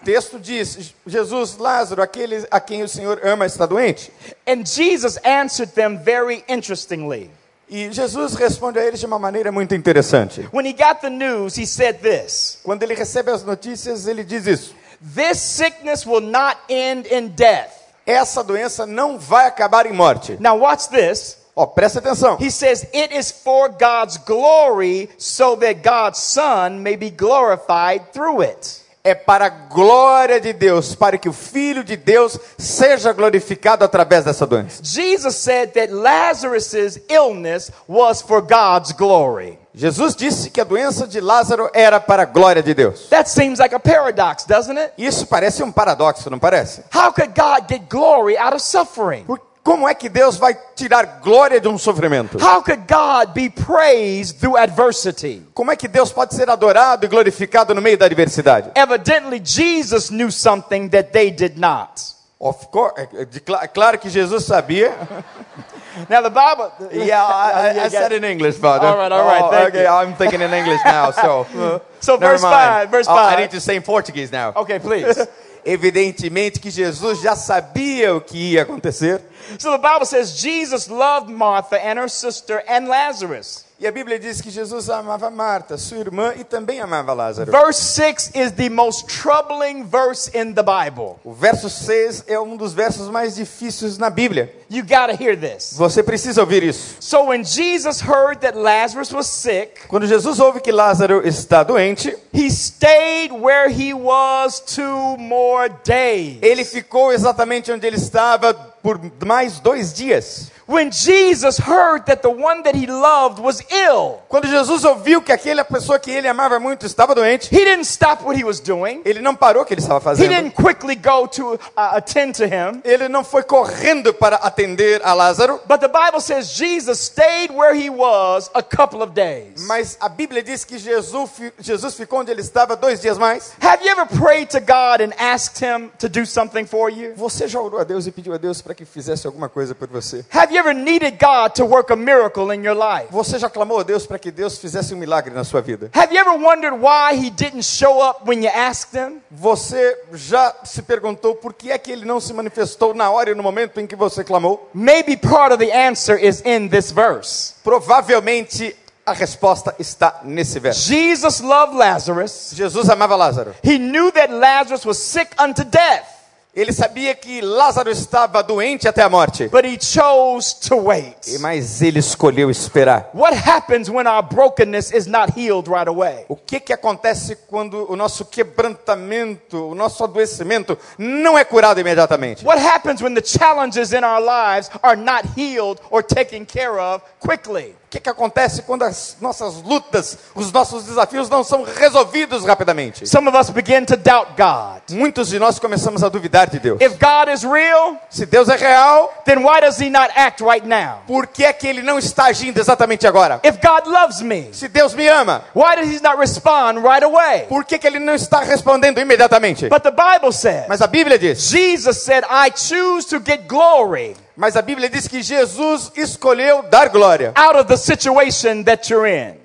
Texto 0.06 0.38
diz: 0.38 0.94
Jesus, 1.04 1.56
Lázaro, 1.56 2.00
aquele 2.00 2.46
a 2.48 2.60
quem 2.60 2.84
o 2.84 2.88
Senhor 2.88 3.20
ama 3.25 3.44
está 3.44 3.66
doente. 3.66 4.12
And 4.46 4.64
Jesus 4.64 5.18
answered 5.25 5.72
them 5.72 5.98
very 5.98 6.44
interestingly. 6.48 7.28
E 7.68 7.90
Jesus 7.90 8.36
responde 8.36 8.78
a 8.78 8.84
eles 8.84 9.00
de 9.00 9.06
uma 9.06 9.18
maneira 9.18 9.50
muito 9.50 9.75
interessante. 9.75 10.48
When 10.52 10.64
he 10.64 10.72
got 10.72 11.00
the 11.00 11.10
news, 11.10 11.58
he 11.58 11.66
said 11.66 11.96
this 11.96 12.60
Quando 12.62 12.84
ele 12.84 12.94
recebe 12.94 13.32
as 13.32 13.42
notícias, 13.42 14.06
ele 14.06 14.22
diz 14.22 14.46
isso: 14.46 14.76
This 15.12 15.40
sickness 15.40 16.06
will 16.06 16.20
not 16.20 16.56
end 16.68 17.12
in 17.12 17.26
death. 17.30 17.72
essa 18.06 18.44
doença 18.44 18.86
não 18.86 19.18
vai 19.18 19.48
acabar 19.48 19.86
em 19.86 19.92
morte. 19.92 20.36
Now, 20.38 20.56
watch 20.56 20.88
this. 20.88 21.38
Ó, 21.56 21.66
presta 21.66 21.98
atenção. 21.98 22.38
He 22.40 22.52
says, 22.52 22.86
It 22.94 23.12
is 23.12 23.32
for 23.32 23.70
God's 23.70 24.18
glory, 24.18 25.10
so 25.18 25.56
that 25.56 25.82
God's 25.82 26.20
Son 26.20 26.80
may 26.80 26.96
be 26.96 27.10
glorified 27.10 28.12
through 28.12 28.42
it. 28.42 28.85
É 29.06 29.14
para 29.14 29.46
a 29.46 29.48
glória 29.48 30.40
de 30.40 30.52
Deus, 30.52 30.96
para 30.96 31.16
que 31.16 31.28
o 31.28 31.32
Filho 31.32 31.84
de 31.84 31.96
Deus 31.96 32.36
seja 32.58 33.12
glorificado 33.12 33.84
através 33.84 34.25
dessa 34.25 34.44
doença. 34.44 34.82
Jesus 34.82 35.36
said 35.36 35.70
that 35.75 35.92
Lazarus' 35.92 36.98
illness 37.08 37.70
was 37.88 38.20
for 38.20 38.42
God's 38.42 38.90
glory. 38.90 39.60
Jesus 39.72 40.16
disse 40.16 40.50
que 40.50 40.60
a 40.60 40.64
doença 40.64 41.06
de 41.06 41.20
Lázaro 41.20 41.70
era 41.72 42.00
para 42.00 42.22
a 42.22 42.26
glória 42.26 42.62
de 42.62 42.75
Deus. 42.75 43.08
That 43.10 43.28
seems 43.30 43.60
like 43.60 43.75
a 43.75 43.78
paradox, 43.78 44.44
doesn't 44.44 44.76
it? 44.76 44.92
Isso 44.98 45.25
parece 45.26 45.62
um 45.62 45.70
paradoxo, 45.70 46.28
não 46.28 46.38
parece? 46.38 46.82
How 46.92 47.12
could 47.12 47.32
God 47.38 47.68
get 47.68 47.82
glory 47.88 48.36
out 48.36 48.54
of 48.54 48.60
suffering? 48.60 49.25
Por- 49.25 49.40
Como 49.66 49.88
é 49.88 49.94
que 49.94 50.08
Deus 50.08 50.37
vai 50.37 50.56
tirar 50.76 51.18
glória 51.20 51.61
de 51.61 51.66
um 51.66 51.76
sofrimento? 51.76 52.38
How 52.40 52.62
could 52.62 52.85
God 52.87 53.35
be 53.35 53.50
praised 53.50 54.38
through 54.38 54.56
adversity? 54.56 55.42
Como 55.52 55.73
é 55.73 55.76
que 55.76 55.88
Deus 55.88 56.12
pode 56.12 56.37
ser 56.37 56.49
adorado 56.49 57.04
e 57.04 57.08
glorificado 57.08 57.75
no 57.75 57.82
meio 57.82 57.99
da 57.99 58.06
adversidade? 58.06 58.70
Evidently, 58.76 59.40
Jesus 59.44 60.08
knew 60.08 60.30
something 60.30 60.88
that 60.90 61.11
they 61.11 61.32
did 61.32 61.58
not. 61.58 62.00
Of 62.38 62.68
course, 62.68 62.94
é, 62.96 63.26
cla- 63.40 63.64
é 63.64 63.66
claro 63.66 63.99
que 63.99 64.08
Jesus 64.08 64.44
sabia. 64.44 64.92
Now, 66.08 66.23
the 66.23 66.30
Bible. 66.30 66.70
Yeah, 66.92 67.25
I, 67.25 67.78
I, 67.80 67.85
I 67.87 67.88
said 67.88 68.12
in 68.12 68.23
English, 68.23 68.58
Father. 68.58 68.87
All 68.87 68.99
right, 68.99 69.11
all 69.11 69.25
right, 69.26 69.42
Oh, 69.42 69.66
okay, 69.68 69.82
you. 69.82 69.88
I'm 69.88 70.14
thinking 70.14 70.42
in 70.42 70.52
English 70.52 70.80
now, 70.85 71.11
so. 71.11 71.46
So, 71.99 72.16
never 72.18 72.35
verse 72.35 72.42
mind. 72.42 72.52
5, 72.52 72.90
verse 72.90 73.06
Oh, 73.08 73.14
I 73.16 73.30
5. 73.32 73.38
need 73.40 73.50
to 73.52 73.61
say 73.61 73.75
in 73.76 73.82
Portuguese 73.82 74.30
now. 74.30 74.52
Okay, 74.54 74.78
please. 74.78 75.18
Evidentemente 75.66 76.61
que 76.61 76.70
Jesus 76.70 77.20
já 77.20 77.35
sabia 77.35 78.14
o 78.14 78.20
que 78.20 78.52
ia 78.52 78.62
acontecer. 78.62 79.20
So 79.58 79.73
the 79.73 79.78
Bible 79.78 80.06
says 80.06 80.40
Jesus 80.40 80.87
loved 80.87 81.28
Martha 81.28 81.76
and 81.76 81.99
her 81.99 82.08
sister 82.08 82.62
and 82.68 82.87
Lazarus. 82.87 83.65
E 83.78 83.87
a 83.87 83.92
Bíblia 83.92 84.18
diz 84.18 84.40
que 84.40 84.49
Jesus 84.49 84.88
amava 84.88 85.28
Marta, 85.28 85.76
sua 85.76 85.99
irmã, 85.99 86.33
e 86.35 86.45
também 86.45 86.80
amava 86.80 87.12
Lázaro. 87.12 87.52
Verse 87.52 87.78
6 87.92 88.30
is 88.35 88.52
the 88.52 88.71
most 88.71 89.06
troubling 89.06 89.85
verse 89.85 90.30
in 90.35 90.54
the 90.54 90.62
Bible. 90.62 91.16
O 91.23 91.35
verso 91.35 91.68
6 91.68 92.25
é 92.26 92.40
um 92.40 92.56
dos 92.56 92.73
versos 92.73 93.11
mais 93.11 93.35
difíceis 93.35 93.99
na 93.99 94.09
Bíblia. 94.09 94.50
You 94.71 94.83
got 94.83 95.14
to 95.14 95.23
hear 95.23 95.38
this. 95.38 95.75
Você 95.76 96.02
precisa 96.02 96.40
ouvir 96.40 96.62
isso. 96.62 96.97
So 97.00 97.25
when 97.26 97.45
Jesus 97.45 98.00
heard 98.00 98.40
that 98.40 98.56
Lazarus 98.56 99.12
was 99.12 99.26
sick, 99.26 99.87
Quando 99.88 100.06
Jesus 100.06 100.40
ouve 100.40 100.61
que 100.61 100.73
Lázaro 100.73 101.21
está 101.28 101.62
doente, 101.62 102.16
he 102.33 102.49
stayed 102.50 103.30
where 103.30 103.68
he 103.71 103.92
was 103.92 104.59
two 104.59 105.18
more 105.18 105.68
days. 105.85 106.38
ele 106.40 106.64
ficou 106.64 107.12
exatamente 107.12 107.71
onde 107.71 107.87
ele 107.87 107.97
estava 107.97 108.54
por 108.54 108.99
mais 109.23 109.61
dois 109.61 109.92
dias. 109.92 110.50
When 110.68 110.90
Jesus 110.90 111.58
heard 111.58 112.06
that 112.06 112.23
the 112.23 112.28
one 112.28 112.62
that 112.64 112.75
he 112.76 112.87
loved 112.88 113.38
was 113.40 113.61
ill, 113.70 114.18
Quando 114.28 114.49
Jesus 114.49 114.85
ouviu 114.85 115.23
que 115.23 115.30
aquela 115.32 115.64
pessoa 115.64 115.96
que 115.99 116.11
ele 116.11 116.26
amava 116.26 116.58
muito 116.58 116.85
estava 116.85 117.14
doente, 117.14 117.54
he 117.54 117.64
didn't 117.64 117.82
stop 117.87 118.25
what 118.25 118.37
he 118.37 118.44
was 118.44 118.58
doing. 118.58 119.00
ele 119.04 119.20
não 119.20 119.35
parou 119.37 119.62
o 119.62 119.66
que 119.66 119.73
ele 119.75 119.80
estava 119.80 120.00
He 120.00 120.02
fazendo. 120.02 120.28
didn't 120.28 120.54
quickly 120.56 120.96
go 120.96 121.28
to 121.28 121.54
uh, 121.54 121.58
attend 121.96 122.35
to 122.37 122.44
him. 122.44 122.80
Ele 122.85 123.06
não 123.08 123.23
foi 123.23 123.44
correndo 123.44 124.12
para 124.12 124.37
atender 124.37 125.00
a 125.04 125.12
Lázaro, 125.14 125.61
But 125.68 125.78
the 125.80 125.88
Bible 125.88 126.20
says 126.20 126.49
Jesus 126.56 126.99
stayed 126.99 127.52
where 127.52 127.73
he 127.75 127.88
was 127.88 128.50
a 128.52 128.62
couple 128.62 129.02
of 129.02 129.12
days. 129.14 129.62
mas 129.68 129.96
a 130.00 130.08
Bíblia 130.08 130.42
diz 130.42 130.64
que 130.64 130.78
Jesus, 130.78 131.30
Jesus 131.61 131.94
ficou 131.94 132.20
onde 132.20 132.32
ele 132.32 132.40
estava 132.40 132.75
dois 132.75 133.00
dias 133.00 133.16
mais. 133.18 133.52
Have 133.62 133.85
you 133.85 133.90
ever 133.92 134.06
prayed 134.06 134.50
to 134.50 134.58
God 134.61 135.00
and 135.00 135.12
asked 135.16 135.64
him 135.64 135.90
to 136.00 136.08
do 136.08 136.26
something 136.26 136.66
for 136.66 136.90
you? 136.90 137.14
Você 137.14 137.46
já 137.46 137.61
orou 137.61 137.80
a 137.80 137.85
Deus 137.85 138.06
e 138.08 138.11
pediu 138.11 138.35
a 138.35 138.37
Deus 138.37 138.61
para 138.61 138.75
que 138.75 138.85
fizesse 138.85 139.28
alguma 139.28 139.49
coisa 139.49 139.73
por 139.73 139.87
você? 139.88 140.25
Have 140.32 140.55
you 140.56 140.60
ever 140.60 140.75
needed 140.75 141.18
God 141.18 141.54
to 141.56 141.64
work 141.64 141.90
a 141.90 141.96
miracle 141.96 142.50
in 142.50 142.64
your 142.64 142.75
life? 142.75 143.08
Você 143.10 143.38
já 143.38 143.50
clamou 143.50 143.80
a 143.80 143.82
Deus 143.82 144.06
para 144.06 144.18
que 144.18 144.30
Deus 144.30 144.58
fizesse 144.58 144.94
um 144.94 144.96
milagre 144.96 145.34
na 145.34 145.44
sua 145.44 145.60
vida? 145.60 145.90
Have 145.94 146.12
you 146.14 146.20
ever 146.20 146.34
wondered 146.34 146.80
why 146.80 147.14
he 147.14 147.30
didn't 147.30 147.62
show 147.62 148.00
up 148.02 148.26
when 148.26 148.42
you 148.42 148.50
asked 148.50 148.98
him? 148.98 149.20
Você 149.30 149.96
já 150.12 150.54
se 150.64 150.82
perguntou 150.82 151.34
por 151.34 151.52
que 151.52 151.70
é 151.70 151.78
que 151.78 151.92
ele 151.92 152.04
não 152.04 152.20
se 152.20 152.32
manifestou 152.32 152.94
na 152.94 153.10
hora 153.10 153.30
e 153.30 153.34
no 153.34 153.42
momento 153.42 153.78
em 153.80 153.86
que 153.86 153.94
você 153.94 154.25
clamou? 154.25 154.70
Maybe 154.72 155.16
part 155.16 155.52
of 155.52 155.64
the 155.64 155.72
answer 155.72 156.18
is 156.18 156.42
in 156.44 156.68
this 156.68 156.90
verse. 156.90 157.54
Provavelmente 157.62 158.75
a 159.06 159.12
resposta 159.12 159.75
está 159.78 160.20
nesse 160.25 160.58
verso. 160.58 160.80
Jesus 160.88 161.40
loved 161.40 161.76
Lazarus. 161.76 162.52
Jesus 162.54 162.90
amava 162.90 163.14
Lázaro. 163.14 163.54
He 163.62 163.78
knew 163.78 164.10
that 164.10 164.32
Lazarus 164.32 164.84
was 164.84 164.98
sick 164.98 165.30
unto 165.38 165.62
death, 165.64 166.15
Ele 166.56 166.72
sabia 166.72 167.14
que 167.14 167.42
Lázaro 167.42 167.90
estava 167.90 168.42
doente 168.42 168.88
até 168.88 169.02
a 169.02 169.10
morte, 169.10 169.46
but 169.48 169.66
he 169.66 169.78
chose 169.78 170.56
to 170.66 170.75
wait. 170.76 171.38
mas 171.38 171.82
ele 171.82 171.98
escolheu 171.98 172.50
esperar. 172.50 173.10
What 173.12 173.36
happens 173.36 173.90
when 173.90 174.06
our 174.06 174.22
brokenness 174.22 174.90
is 174.90 175.06
not 175.06 175.38
healed 175.38 175.68
right 175.68 175.86
away? 175.86 176.25
O 176.30 176.34
que 176.34 176.58
que 176.58 176.72
acontece 176.72 177.36
quando 177.46 177.84
o 177.92 177.94
nosso 177.94 178.25
quebrantamento, 178.25 179.68
o 179.68 179.75
nosso 179.75 180.02
adoecimento 180.02 180.78
não 180.96 181.36
é 181.36 181.44
curado 181.44 181.78
imediatamente? 181.78 182.42
What 182.42 182.58
happens 182.58 183.02
when 183.02 183.14
the 183.14 183.22
challenges 183.22 183.92
in 183.92 184.02
our 184.02 184.22
lives 184.22 184.70
are 184.82 184.96
not 184.96 185.28
healed 185.36 185.78
or 185.90 186.02
taken 186.02 186.46
care 186.46 186.80
of 186.80 187.02
quickly? 187.20 187.75
O 187.96 187.98
que 187.98 188.02
que 188.02 188.10
acontece 188.10 188.60
quando 188.60 188.82
as 188.82 189.16
nossas 189.22 189.54
lutas, 189.62 190.18
os 190.34 190.52
nossos 190.52 190.84
desafios 190.84 191.30
não 191.30 191.42
são 191.42 191.64
resolvidos 191.64 192.44
rapidamente? 192.44 193.06
Some 193.06 193.26
of 193.26 193.38
us 193.38 193.48
begin 193.48 193.86
to 193.86 193.96
doubt 193.96 194.32
God. 194.36 194.82
Muitos 194.90 195.28
de 195.28 195.38
nós 195.38 195.58
começamos 195.58 196.04
a 196.04 196.10
duvidar 196.10 196.50
de 196.50 196.58
Deus. 196.58 196.78
If 196.82 196.98
God 196.98 197.32
is 197.32 197.42
real, 197.42 197.96
Se 198.10 198.26
Deus 198.26 198.50
é 198.50 198.56
real, 198.56 199.10
then 199.24 199.38
why 199.38 199.62
does 199.62 199.80
he 199.80 199.88
not 199.88 200.10
act 200.14 200.42
right 200.44 200.66
now? 200.66 200.98
por 201.06 201.26
que 201.26 201.42
é 201.42 201.54
que 201.54 201.66
ele 201.66 201.80
não 201.80 201.98
está 201.98 202.26
agindo 202.26 202.60
exatamente 202.60 203.06
agora? 203.06 203.40
If 203.42 203.56
God 203.62 203.86
loves 203.90 204.20
me, 204.20 204.50
Se 204.52 204.68
Deus 204.68 204.92
me 204.94 205.08
ama, 205.08 205.42
why 205.54 205.76
does 205.76 205.90
he 205.90 205.98
not 206.02 206.18
respond 206.18 206.80
right 206.86 207.02
away? 207.02 207.46
por 207.48 207.64
que, 207.64 207.78
que 207.78 207.86
ele 207.86 207.98
não 207.98 208.14
está 208.14 208.40
respondendo 208.40 209.00
imediatamente? 209.00 209.70
But 209.70 209.82
the 209.82 209.90
Bible 209.90 210.32
says, 210.32 210.66
Mas 210.68 210.82
a 210.82 210.86
Bíblia 210.86 211.18
diz, 211.18 211.48
Jesus 211.48 212.02
said, 212.04 212.24
I 212.28 212.50
choose 212.50 213.06
to 213.08 213.18
get 213.24 213.46
glory 213.48 214.14
mas 214.36 214.56
a 214.56 214.62
Bíblia 214.62 214.88
diz 214.88 215.08
que 215.08 215.22
Jesus 215.22 215.90
escolheu 215.96 216.62
dar 216.64 216.88
glória 216.88 217.32
out 217.36 217.56
of 217.58 217.64
the 217.66 217.76
situation 217.76 218.62
that 218.64 218.92
you're 218.92 219.08
in. 219.10 219.36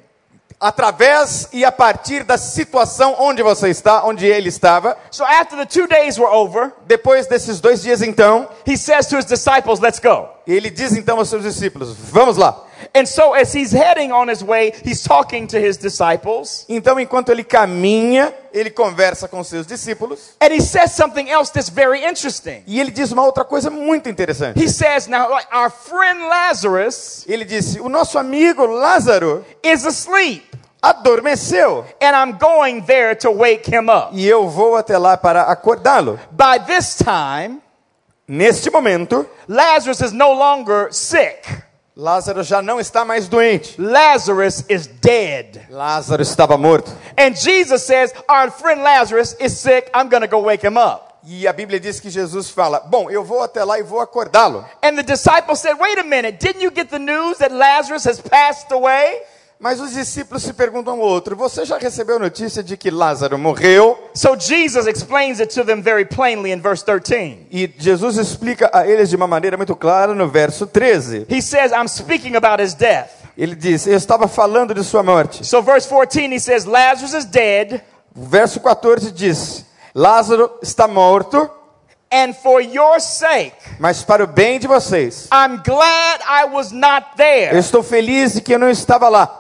através 0.60 1.50
e 1.52 1.66
a 1.66 1.72
partir 1.72 2.24
da 2.24 2.38
situação 2.38 3.16
onde 3.20 3.42
você 3.42 3.70
está, 3.70 4.04
onde 4.06 4.28
ele 4.28 4.50
estava. 4.50 4.96
So 5.10 5.24
after 5.26 5.58
the 5.58 5.66
two 5.66 5.88
days 5.88 6.20
were 6.20 6.32
over, 6.32 6.72
Depois 6.86 7.26
desses 7.28 7.60
dois 7.60 7.82
dias, 7.82 8.02
então, 8.04 8.48
he 8.68 8.78
says 8.78 9.08
to 9.08 9.18
his 9.18 9.26
disciples, 9.26 9.80
Let's 9.80 10.00
go. 10.00 10.30
ele 10.46 10.70
diz 10.70 10.94
então 10.96 11.18
aos 11.18 11.30
seus 11.30 11.44
discípulos: 11.44 11.96
Vamos 12.12 12.38
lá. 12.38 12.64
And 12.94 13.06
so 13.08 13.34
as 13.34 13.54
he's 13.54 13.72
heading 13.72 14.12
on 14.12 14.28
his 14.28 14.44
way, 14.44 14.74
he's 14.84 15.02
talking 15.02 15.48
to 15.48 15.58
his 15.58 15.78
disciples. 15.78 16.66
Então, 16.68 17.00
enquanto 17.00 17.30
ele 17.32 17.44
caminha, 17.44 18.34
ele 18.54 18.70
conversa 18.70 19.30
com 19.30 19.42
seus 19.46 19.66
discípulos 19.66 20.36
And 20.42 20.52
he 20.54 20.60
says 20.62 20.92
something 20.92 21.30
else 21.30 21.50
that's 21.54 21.70
very 21.70 22.04
interesting. 22.04 22.64
e 22.68 22.82
ele 22.82 22.92
diz 22.92 23.12
uma 23.14 23.24
outra 23.24 23.46
coisa 23.46 23.70
muito 23.70 24.10
interessante. 24.10 24.62
He 24.62 24.68
says, 24.68 25.08
Now, 25.08 25.30
our 25.54 25.70
friend 25.72 26.28
Lazarus 26.28 27.24
Ele 27.30 27.46
disse: 27.46 27.80
O 27.80 27.88
nosso 27.88 28.18
amigo 28.20 28.66
Lázaro 28.66 29.46
is 29.64 29.86
asleep, 29.86 30.44
adormeceu 30.82 31.86
and 32.02 32.16
I'm 32.16 32.38
going 32.38 32.82
there 32.86 33.16
to 33.16 33.32
wake 33.32 33.68
him 33.74 33.90
up. 33.90 34.10
e 34.14 34.28
eu 34.28 34.50
vou 34.50 34.76
até 34.76 34.98
lá 34.98 35.16
para 35.16 35.44
acordá-lo. 35.44 36.20
By 36.32 36.60
this 36.66 36.98
time, 36.98 37.62
Neste 38.28 38.70
momento, 38.70 39.28
Lazarus 39.48 40.00
is 40.00 40.14
no 40.14 40.32
longer 40.32 40.88
sick, 40.94 41.44
Lázaro 42.02 42.42
já 42.42 42.64
não 42.64 42.80
está 42.80 43.06
mais 43.06 43.28
doente. 43.28 43.80
Lazarus 43.80 44.66
is 44.68 44.88
dead. 44.88 45.68
Lázaro 45.70 46.24
estava 46.24 46.58
morto. 46.58 46.92
And 47.16 47.36
Jesus 47.36 47.84
says, 47.84 48.12
Our 48.28 48.50
friend 48.50 48.82
Lazarus 48.82 49.36
is 49.40 49.60
sick, 49.60 49.88
I'm 49.94 50.10
going 50.10 50.22
to 50.22 50.28
go 50.28 50.40
wake 50.40 50.66
him 50.66 50.78
up. 50.78 51.14
E 51.24 51.48
a 51.48 51.54
Bíblia 51.54 51.80
diz 51.80 52.00
que 52.00 52.10
Jesus 52.10 52.50
fala: 52.50 52.80
Bom, 52.80 53.12
eu 53.12 53.24
vou 53.24 53.44
até 53.44 53.64
lá 53.64 53.78
e 53.78 53.84
vou 53.84 54.00
acordá-lo. 54.00 54.66
And 54.82 54.96
the 54.96 55.04
disciples 55.04 55.60
said, 55.60 55.76
Wait 55.80 56.00
a 56.00 56.04
minute, 56.04 56.40
didn't 56.40 56.64
you 56.64 56.72
get 56.72 56.90
the 56.90 56.98
news 56.98 57.38
that 57.38 57.54
Lazarus 57.54 58.04
has 58.06 58.20
passed 58.20 58.72
away? 58.72 59.22
Mas 59.62 59.80
os 59.80 59.94
discípulos 59.94 60.42
se 60.42 60.54
perguntam 60.54 60.94
ao 60.94 61.00
outro: 61.00 61.36
Você 61.36 61.64
já 61.66 61.78
recebeu 61.78 62.18
notícia 62.18 62.64
de 62.64 62.76
que 62.76 62.90
Lázaro 62.90 63.38
morreu? 63.38 64.10
So 64.16 64.36
Jesus 64.36 64.88
explains 64.88 65.40
it 65.40 65.54
to 65.54 65.64
them 65.64 65.84
very 65.84 66.04
plainly 66.04 66.52
in 66.52 66.60
verse 66.60 66.84
13. 66.84 67.46
E 67.52 67.72
Jesus 67.78 68.18
explica 68.18 68.72
a 68.74 68.88
eles 68.88 69.12
de 69.12 69.16
uma 69.16 69.28
maneira 69.28 69.56
muito 69.58 69.76
clara 69.76 70.16
no 70.16 70.28
verso 70.28 70.66
13. 70.66 71.28
He 71.30 71.44
says, 71.44 71.72
I'm 71.72 71.88
speaking 71.88 72.36
about 72.36 72.60
his 72.60 72.74
death. 72.74 73.12
Ele 73.38 73.56
diz: 73.56 73.86
Eu 73.86 73.96
estava 73.96 74.28
falando 74.28 74.74
de 74.74 74.84
sua 74.84 75.04
morte. 75.04 75.46
So, 75.46 75.62
verse 75.62 75.88
14, 75.88 76.34
he 76.34 76.40
says, 76.40 76.66
Lazarus 76.66 77.14
is 77.14 77.26
dead, 77.26 77.82
verso 78.16 78.60
14 78.60 79.12
diz: 79.12 79.64
Lázaro 79.94 80.50
está 80.64 80.88
morto, 80.88 81.48
and 82.12 82.34
for 82.34 82.62
your 82.62 83.00
sake, 83.00 83.54
mas 83.80 84.02
para 84.04 84.24
o 84.24 84.28
bem 84.28 84.60
de 84.60 84.68
vocês. 84.68 85.30
I'm 85.32 85.62
glad 85.64 86.20
I 86.28 86.46
was 86.52 86.72
not 86.72 87.10
Eu 87.12 87.18
there. 87.18 87.58
estou 87.60 87.84
feliz 87.84 88.34
de 88.34 88.42
que 88.42 88.56
eu 88.56 88.60
não 88.60 88.70
estava 88.70 89.08
lá. 89.08 89.38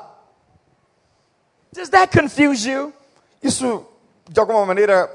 Does 1.73 1.89
that 1.89 2.17
confuse 2.17 2.67
you? 2.67 2.93
Isso, 3.41 3.85
de 4.29 4.39
alguma 4.39 4.65
maneira, 4.65 5.09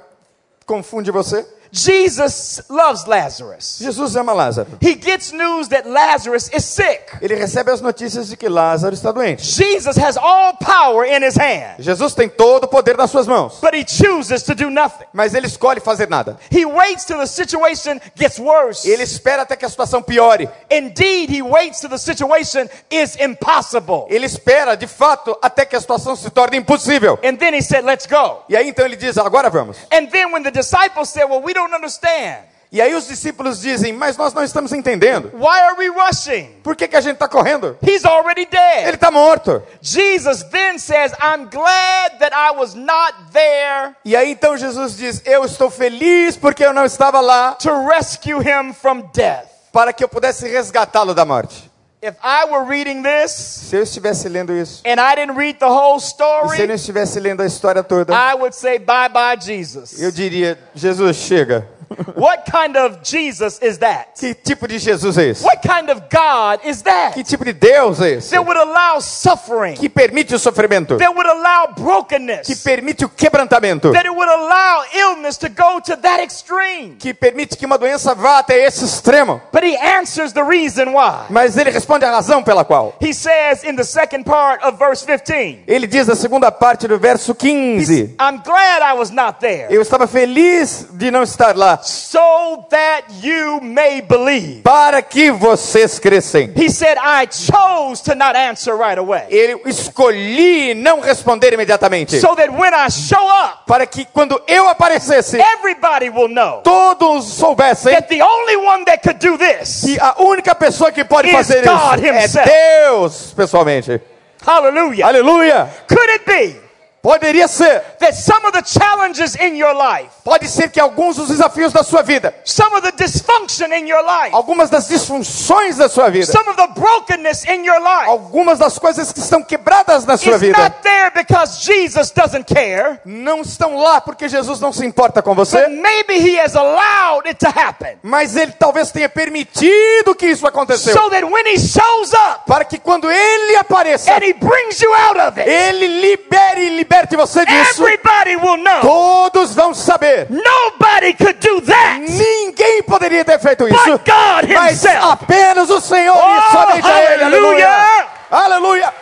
confunde 0.65 1.11
você? 1.11 1.47
Jesus 1.77 2.63
loves 2.69 3.07
Lazarus. 3.07 3.79
Jesus 3.81 4.17
ama 4.17 4.33
Lázaro. 4.33 4.69
He 4.81 4.95
gets 4.95 5.33
news 5.33 5.69
that 5.69 5.89
Lazarus 5.89 6.49
is 6.53 6.65
sick. 6.65 7.13
Ele 7.21 7.35
recebe 7.35 7.71
as 7.71 7.81
notícias 7.81 8.29
de 8.29 8.37
que 8.37 8.49
Lázaro 8.49 8.95
está 8.95 9.13
doente. 9.13 9.43
Jesus 9.45 9.97
has 9.97 10.17
all 10.17 10.55
power 10.55 11.05
in 11.05 11.23
his 11.23 11.37
hand, 11.37 11.77
Jesus 11.79 12.15
tem 12.15 12.29
todo 12.29 12.65
o 12.65 12.69
poder 12.69 12.97
nas 12.97 13.11
suas 13.11 13.27
mãos, 13.27 13.61
but 13.61 13.75
he 13.75 13.85
chooses 13.85 14.43
to 14.43 14.55
do 14.55 14.71
nothing. 14.71 15.07
mas 15.13 15.35
ele 15.35 15.47
escolhe 15.47 15.81
fazer 15.81 16.09
nada. 16.09 16.39
He 16.51 16.65
waits 16.65 17.05
till 17.05 17.19
the 17.19 17.27
situation 17.27 18.01
gets 18.15 18.39
worse. 18.39 18.89
Ele 18.89 19.03
espera 19.03 19.43
até 19.43 19.57
que 19.57 19.65
a 19.65 19.69
situação 19.69 20.03
piore. 20.03 20.49
Indeed, 20.71 21.31
he 21.31 21.43
waits 21.43 21.81
till 21.81 21.91
the 21.91 21.99
situation 21.99 22.69
is 22.91 23.17
impossible. 23.17 24.07
Ele 24.09 24.27
espera, 24.27 24.77
de 24.77 24.87
fato, 24.87 25.37
até 25.43 25.65
que 25.65 25.77
a 25.77 25.81
situação 25.81 26.17
se 26.17 26.31
torne 26.31 26.57
impossível. 26.57 27.19
And 27.25 27.37
then 27.37 27.55
he 27.55 27.63
said, 27.63 27.85
Let's 27.85 28.07
go. 28.07 28.45
E 28.49 28.57
aí 28.57 28.69
então 28.69 28.85
ele 28.85 28.97
diz: 28.97 29.19
Agora 29.19 29.51
vamos. 29.51 29.77
And 29.93 30.07
then 30.11 30.33
when 30.33 30.43
the 30.43 30.51
disciples 30.51 31.11
said, 31.11 31.27
Well, 31.29 31.43
we 31.43 31.53
don't 31.53 31.66
understand. 31.75 32.45
E 32.73 32.81
aí 32.83 32.95
os 32.95 33.07
discípulos 33.07 33.61
dizem: 33.61 33.93
Mas 33.93 34.17
nós 34.17 34.35
não 34.35 34.43
estamos 34.43 34.73
entendendo. 34.73 35.31
Why 35.35 35.61
are 35.61 35.77
we 35.79 35.89
rushing? 35.89 36.61
Por 36.65 36.75
que, 36.75 36.89
que 36.89 36.97
a 36.97 37.01
gente 37.01 37.15
está 37.15 37.29
correndo? 37.29 37.79
He's 37.81 38.05
already 38.05 38.41
Ele 38.43 38.51
dead. 38.51 38.95
está 38.95 39.11
morto. 39.11 39.63
Jesus 39.81 40.43
then 40.51 40.79
says, 40.79 41.13
I'm 41.23 41.49
glad 41.49 42.19
that 42.19 42.35
I 42.35 42.51
was 42.57 42.75
not 42.75 43.15
there 43.33 43.95
E 44.05 44.17
aí 44.17 44.33
então 44.33 44.57
Jesus 44.57 44.97
diz: 44.97 45.23
Eu 45.25 45.45
estou 45.45 45.71
feliz 45.71 46.37
porque 46.37 46.65
eu 46.67 46.73
não 46.73 46.85
estava 46.85 47.21
lá 47.21 47.53
to 47.53 47.71
rescue 47.87 48.41
him 48.43 48.73
from 48.75 49.03
death. 49.15 49.47
para 49.73 49.93
que 49.93 50.03
eu 50.03 50.09
pudesse 50.09 50.49
resgatá-lo 50.49 51.15
da 51.15 51.25
morte. 51.25 51.71
If 52.07 52.15
I 52.23 52.45
were 52.49 52.65
reading 52.65 53.03
this 53.03 53.33
Se 53.33 53.75
eu 53.75 53.83
estivesse 53.83 54.29
lendo 54.29 54.53
isso, 54.53 54.81
and 54.87 55.01
I 55.01 55.17
didn't 55.17 55.37
read 55.37 55.59
the 55.59 55.67
whole 55.67 55.97
e 55.97 56.01
se 56.01 56.15
eu 56.21 56.27
não 56.29 56.53
story, 56.53 56.73
estivesse 56.73 57.19
lendo 57.19 57.43
a 57.43 57.47
história 57.47 57.83
toda, 57.83 58.15
I 58.15 58.35
would 58.35 58.55
say, 58.55 58.79
Bye 58.79 59.09
bye, 59.09 59.37
Jesus. 59.41 60.01
eu 60.01 60.13
diria: 60.13 60.57
Jesus, 60.73 61.17
chega. 61.17 61.67
What 62.17 62.51
kind 62.51 62.77
of 62.77 62.99
Jesus 63.03 63.59
is 63.63 63.79
that? 63.79 64.19
Que 64.19 64.35
tipo 64.35 64.67
de 64.67 64.79
Jesus 64.79 65.17
é 65.19 65.29
esse? 65.29 65.45
What 65.45 65.61
kind 65.63 65.91
of 65.91 66.03
God 66.11 66.61
is 66.65 66.83
that? 66.83 67.15
Que 67.15 67.23
tipo 67.23 67.45
de 67.45 67.53
Deus 67.53 68.01
é 68.01 68.15
esse? 68.17 68.31
That 68.31 68.45
would 68.45 68.59
allow 68.59 69.01
suffering, 69.01 69.75
Que 69.75 69.89
permite 69.89 70.35
o 70.35 70.39
sofrimento, 70.39 70.97
that 70.99 71.13
would 71.15 71.29
allow 71.29 71.69
brokenness, 71.77 72.47
que 72.47 72.57
permite 72.57 73.05
o 73.05 73.09
quebrantamento, 73.09 73.93
that 73.93 74.07
it 74.07 74.11
would 74.15 74.29
allow 74.31 74.85
illness 74.95 75.37
to 75.39 75.49
go 75.49 75.81
to 75.81 75.97
that 75.99 76.23
extreme. 76.23 76.97
que 76.99 77.13
permite 77.15 77.57
que 77.57 77.67
uma 77.67 77.79
doença 77.79 78.15
vá 78.15 78.39
até 78.39 78.65
esse 78.65 78.85
extremo. 78.85 79.41
But 79.53 79.63
he 79.65 79.77
answers 79.77 80.33
the 80.33 80.43
reason 80.43 80.93
why. 80.93 81.27
Mas 81.31 81.57
ele 81.57 81.71
responde 81.71 82.05
a 82.05 82.11
razão 82.11 82.43
pela 82.43 82.65
qual. 82.65 82.95
He 83.01 83.13
says 83.13 83.65
in 83.65 83.77
the 83.77 83.85
second 83.85 84.25
part 84.25 84.65
of 84.65 84.79
verse 84.79 85.05
15, 85.05 85.65
Ele 85.67 85.87
diz 85.87 86.07
na 86.07 86.15
segunda 86.15 86.51
parte 86.51 86.89
do 86.89 86.99
verso 86.99 87.35
15: 87.35 88.17
I'm 88.21 88.43
glad 88.45 88.83
I 88.83 88.95
was 88.99 89.11
not 89.11 89.39
there, 89.41 89.67
Eu 89.71 89.83
estava 89.83 90.07
feliz 90.07 90.87
de 90.93 91.11
não 91.11 91.23
estar 91.23 91.57
lá, 91.57 91.76
so 91.85 92.65
that 92.71 93.05
you 93.23 93.61
may 93.61 94.01
believe. 94.01 94.63
para 94.63 95.03
que 95.03 95.31
vocês 95.31 95.99
crescem. 95.99 96.53
He 96.57 96.69
said, 96.71 96.97
I 96.99 97.27
chose 97.27 98.03
to 98.05 98.15
not 98.15 98.37
answer 98.37 98.77
right 98.77 98.99
away, 98.99 99.27
Eu 99.31 99.63
escolhi 99.67 100.75
não 100.75 101.01
responder 101.01 101.53
imediatamente, 101.53 102.21
so 102.21 102.35
that 102.37 102.51
when 102.51 102.73
I 102.73 102.89
show 102.91 103.27
up, 103.29 103.65
para 103.67 103.87
que 103.87 104.05
quando 104.07 104.41
eu 104.47 104.69
aparecesse, 104.69 105.39
everybody 105.39 106.09
will 106.11 106.29
know 106.29 106.63
todos 106.63 107.25
soubessem 107.27 107.93
that 107.95 108.09
the 108.09 108.23
only 108.23 108.57
one 108.57 108.85
that 108.85 109.03
could 109.03 109.19
do 109.19 109.37
this, 109.39 109.83
que 109.83 109.99
a 110.01 110.15
única 110.23 110.55
pessoa 110.55 110.91
que 110.93 111.05
pode 111.05 111.31
fazer 111.33 111.65
God 111.65 111.99
isso 111.99 112.07
é 112.07 112.23
himself. 112.23 112.49
Deus, 112.49 113.35
pessoalmente. 113.35 114.01
hallelujah, 114.47 115.07
Aleluia! 115.07 115.69
could 115.89 116.11
it 116.11 116.25
be 116.27 116.66
Poderia 117.07 117.47
ser. 117.47 117.85
that 118.01 118.15
some 118.17 118.45
of 118.45 118.53
the 118.53 118.63
challenges 118.63 119.37
in 119.37 119.57
your 119.57 119.73
life, 119.73 120.11
Pode 120.25 120.49
ser 120.49 120.69
que 120.71 120.81
alguns 120.81 121.15
dos 121.15 121.29
desafios 121.29 121.73
da 121.73 121.85
sua 121.85 122.03
vida, 122.03 122.35
some 122.45 122.75
of 122.75 122.83
the 122.83 122.91
dysfunction 122.91 123.73
in 123.73 123.87
your 123.87 124.03
life, 124.03 124.35
algumas 124.35 124.69
das 124.69 124.89
disfunções 124.89 125.77
da 125.77 125.89
sua 125.89 126.11
vida, 126.11 126.27
some 126.27 126.49
of 126.51 126.57
the 126.57 126.67
brokenness 126.75 127.45
in 127.45 127.65
your 127.65 127.79
life. 127.79 128.09
Algumas 128.09 128.59
das 128.59 128.77
coisas 128.77 129.13
que 129.13 129.21
estão 129.21 129.41
quebradas 129.41 130.05
na 130.05 130.17
sua 130.17 130.37
vida, 130.37 130.59
not 130.59 130.83
there 130.83 131.13
because 131.15 131.65
Jesus 131.65 132.11
doesn't 132.11 132.45
care, 132.53 132.99
não 133.05 133.43
estão 133.43 133.77
lá 133.77 134.01
porque 134.01 134.29
Jesus 134.29 134.59
não 134.59 134.73
se 134.73 134.85
importa 134.85 135.23
com 135.23 135.33
but 135.33 135.47
você, 135.47 135.69
maybe 135.69 136.15
He 136.15 136.41
has 136.41 136.57
allowed 136.57 137.29
it 137.29 137.39
to 137.39 137.47
happen. 137.47 137.99
Mas 138.03 138.35
ele 138.35 138.51
talvez 138.59 138.91
tenha 138.91 139.09
permitido 139.09 140.13
que 140.17 140.27
isso 140.27 140.45
aconteceu, 140.45 140.93
so 140.93 141.09
that 141.11 141.25
when 141.25 141.47
He 141.47 141.59
shows 141.59 142.13
up 142.13 142.47
para 142.47 142.65
que 142.65 142.79
quando 142.79 143.09
ele 143.09 143.57
apareça, 143.57 144.13
and 144.13 144.25
He 144.25 144.33
brings 144.33 144.81
you 144.81 144.93
out 144.93 145.21
of 145.21 145.41
it, 145.41 145.49
ele 145.49 145.87
libere 146.01 146.67
e 146.67 146.71
liberte 146.97 147.17
você 147.17 147.45
disso. 147.45 147.83
everybody 147.87 148.37
will 148.37 148.57
know. 148.59 148.81
Todos 148.81 149.55
vão 149.55 149.75
saber. 149.75 150.27
Nobody 150.31 151.13
could 151.15 151.39
do 151.47 151.61
that 151.63 151.99
Ninguém 152.01 152.83
poderia 152.83 153.25
ter 153.25 153.39
feito 153.39 153.69
isso, 153.69 153.85
but 153.85 154.05
God 154.05 154.49
mas 154.53 154.83
Himself. 154.83 155.13
apenas 155.13 155.71
o 155.71 155.81
Senhor 155.81 156.17
Oh, 156.17 156.37
e 156.39 156.51
somente 156.53 156.87
a 156.89 157.13
Ele. 157.13 157.25
Aleluia! 157.25 158.07
Aleluia! 158.31 158.95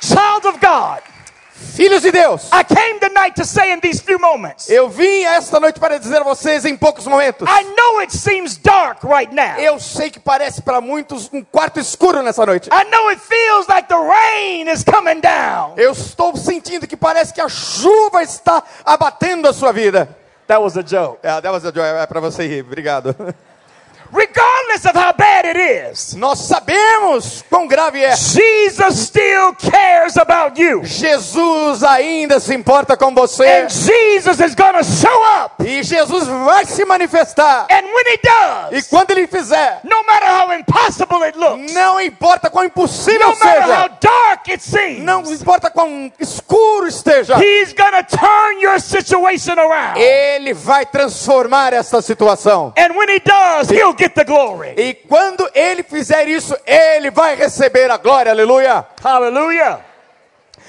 Child 0.00 0.46
of 0.48 0.58
God, 0.58 1.01
Filhos 1.74 2.02
de 2.02 2.12
Deus, 2.12 2.50
I 2.52 2.64
came 2.64 3.00
tonight 3.00 3.34
to 3.34 3.46
say 3.46 3.72
in 3.72 3.80
these 3.80 3.98
few 4.02 4.18
moments, 4.18 4.68
eu 4.68 4.90
vim 4.90 5.24
esta 5.24 5.58
noite 5.58 5.80
para 5.80 5.98
dizer 5.98 6.20
a 6.20 6.22
vocês 6.24 6.66
em 6.66 6.76
poucos 6.76 7.06
momentos. 7.06 7.48
I 7.48 7.62
know 7.64 8.00
it 8.02 8.14
seems 8.14 8.58
dark 8.58 9.02
right 9.02 9.34
now. 9.34 9.56
Eu 9.58 9.80
sei 9.80 10.10
que 10.10 10.20
parece 10.20 10.60
para 10.60 10.82
muitos 10.82 11.30
um 11.32 11.42
quarto 11.42 11.80
escuro 11.80 12.22
nessa 12.22 12.44
noite. 12.44 12.68
I 12.68 12.84
know 12.90 13.08
it 13.08 13.22
feels 13.22 13.66
like 13.68 13.88
the 13.88 13.94
rain 13.94 14.68
is 14.68 14.84
coming 14.84 15.20
down. 15.20 15.72
Eu 15.78 15.92
estou 15.92 16.36
sentindo 16.36 16.86
que 16.86 16.96
parece 16.96 17.32
que 17.32 17.40
a 17.40 17.48
chuva 17.48 18.22
está 18.22 18.62
abatendo 18.84 19.48
a 19.48 19.52
sua 19.54 19.72
vida. 19.72 20.14
That 20.48 20.60
was 20.60 20.76
a 20.76 20.82
joke. 20.82 21.20
É, 21.22 21.40
that 21.40 21.48
was 21.48 21.64
a 21.64 21.72
joy. 21.72 21.86
É 21.86 22.06
para 22.06 22.20
você 22.20 22.46
rir. 22.46 22.62
Obrigado. 22.64 23.16
Regardless 24.12 24.61
of 24.86 24.94
how 24.96 25.12
bad 25.12 25.46
it 25.46 25.58
is, 25.58 26.14
Nós 26.14 26.38
sabemos 26.40 27.44
quão 27.48 27.66
grave 27.66 28.02
é. 28.02 28.16
Jesus 28.16 29.06
still 29.06 29.54
cares 29.54 30.16
about 30.16 30.60
you. 30.60 30.84
Jesus 30.84 31.82
ainda 31.84 32.40
se 32.40 32.54
importa 32.54 32.96
com 32.96 33.14
você. 33.14 33.44
And 33.64 33.68
Jesus 33.68 34.40
is 34.40 34.54
to 34.54 34.84
show 34.84 35.44
up. 35.44 35.62
E 35.64 35.82
Jesus 35.82 36.26
vai 36.26 36.64
se 36.64 36.84
manifestar. 36.84 37.66
And 37.70 37.84
when 37.84 38.04
he 38.06 38.18
E 38.70 38.76
does, 38.76 38.88
quando 38.88 39.10
ele 39.10 39.26
fizer, 39.26 39.80
no 39.84 40.02
matter 40.04 40.28
how 40.28 40.52
impossible 40.52 41.22
it 41.24 41.38
looks, 41.38 41.72
não 41.72 42.00
importa 42.00 42.48
quão 42.50 42.64
impossível 42.64 43.28
no 43.30 43.38
matter 43.38 43.62
how 43.62 43.66
seja, 43.66 43.98
dark 44.00 44.48
it 44.48 44.62
seems, 44.62 45.02
não 45.02 45.22
importa 45.32 45.70
quão 45.70 46.10
escuro 46.18 46.86
esteja, 46.86 47.36
he's 47.38 47.72
to 47.72 48.16
turn 48.16 48.60
your 48.60 48.80
situation 48.80 49.58
around. 49.58 49.98
ele 49.98 50.54
vai 50.54 50.86
transformar 50.86 51.72
essa 51.72 52.00
situação. 52.00 52.72
And 52.76 52.96
when 52.96 53.08
he 53.08 53.20
does, 53.20 53.70
he'll 53.70 53.96
get 53.96 54.14
the 54.14 54.24
glory. 54.24 54.61
E 54.76 54.94
quando 54.94 55.48
ele 55.54 55.82
fizer 55.82 56.28
isso, 56.28 56.56
ele 56.66 57.10
vai 57.10 57.34
receber 57.36 57.90
a 57.90 57.96
glória. 57.96 58.32
Aleluia. 58.32 58.86
Hallelujah. 59.02 59.84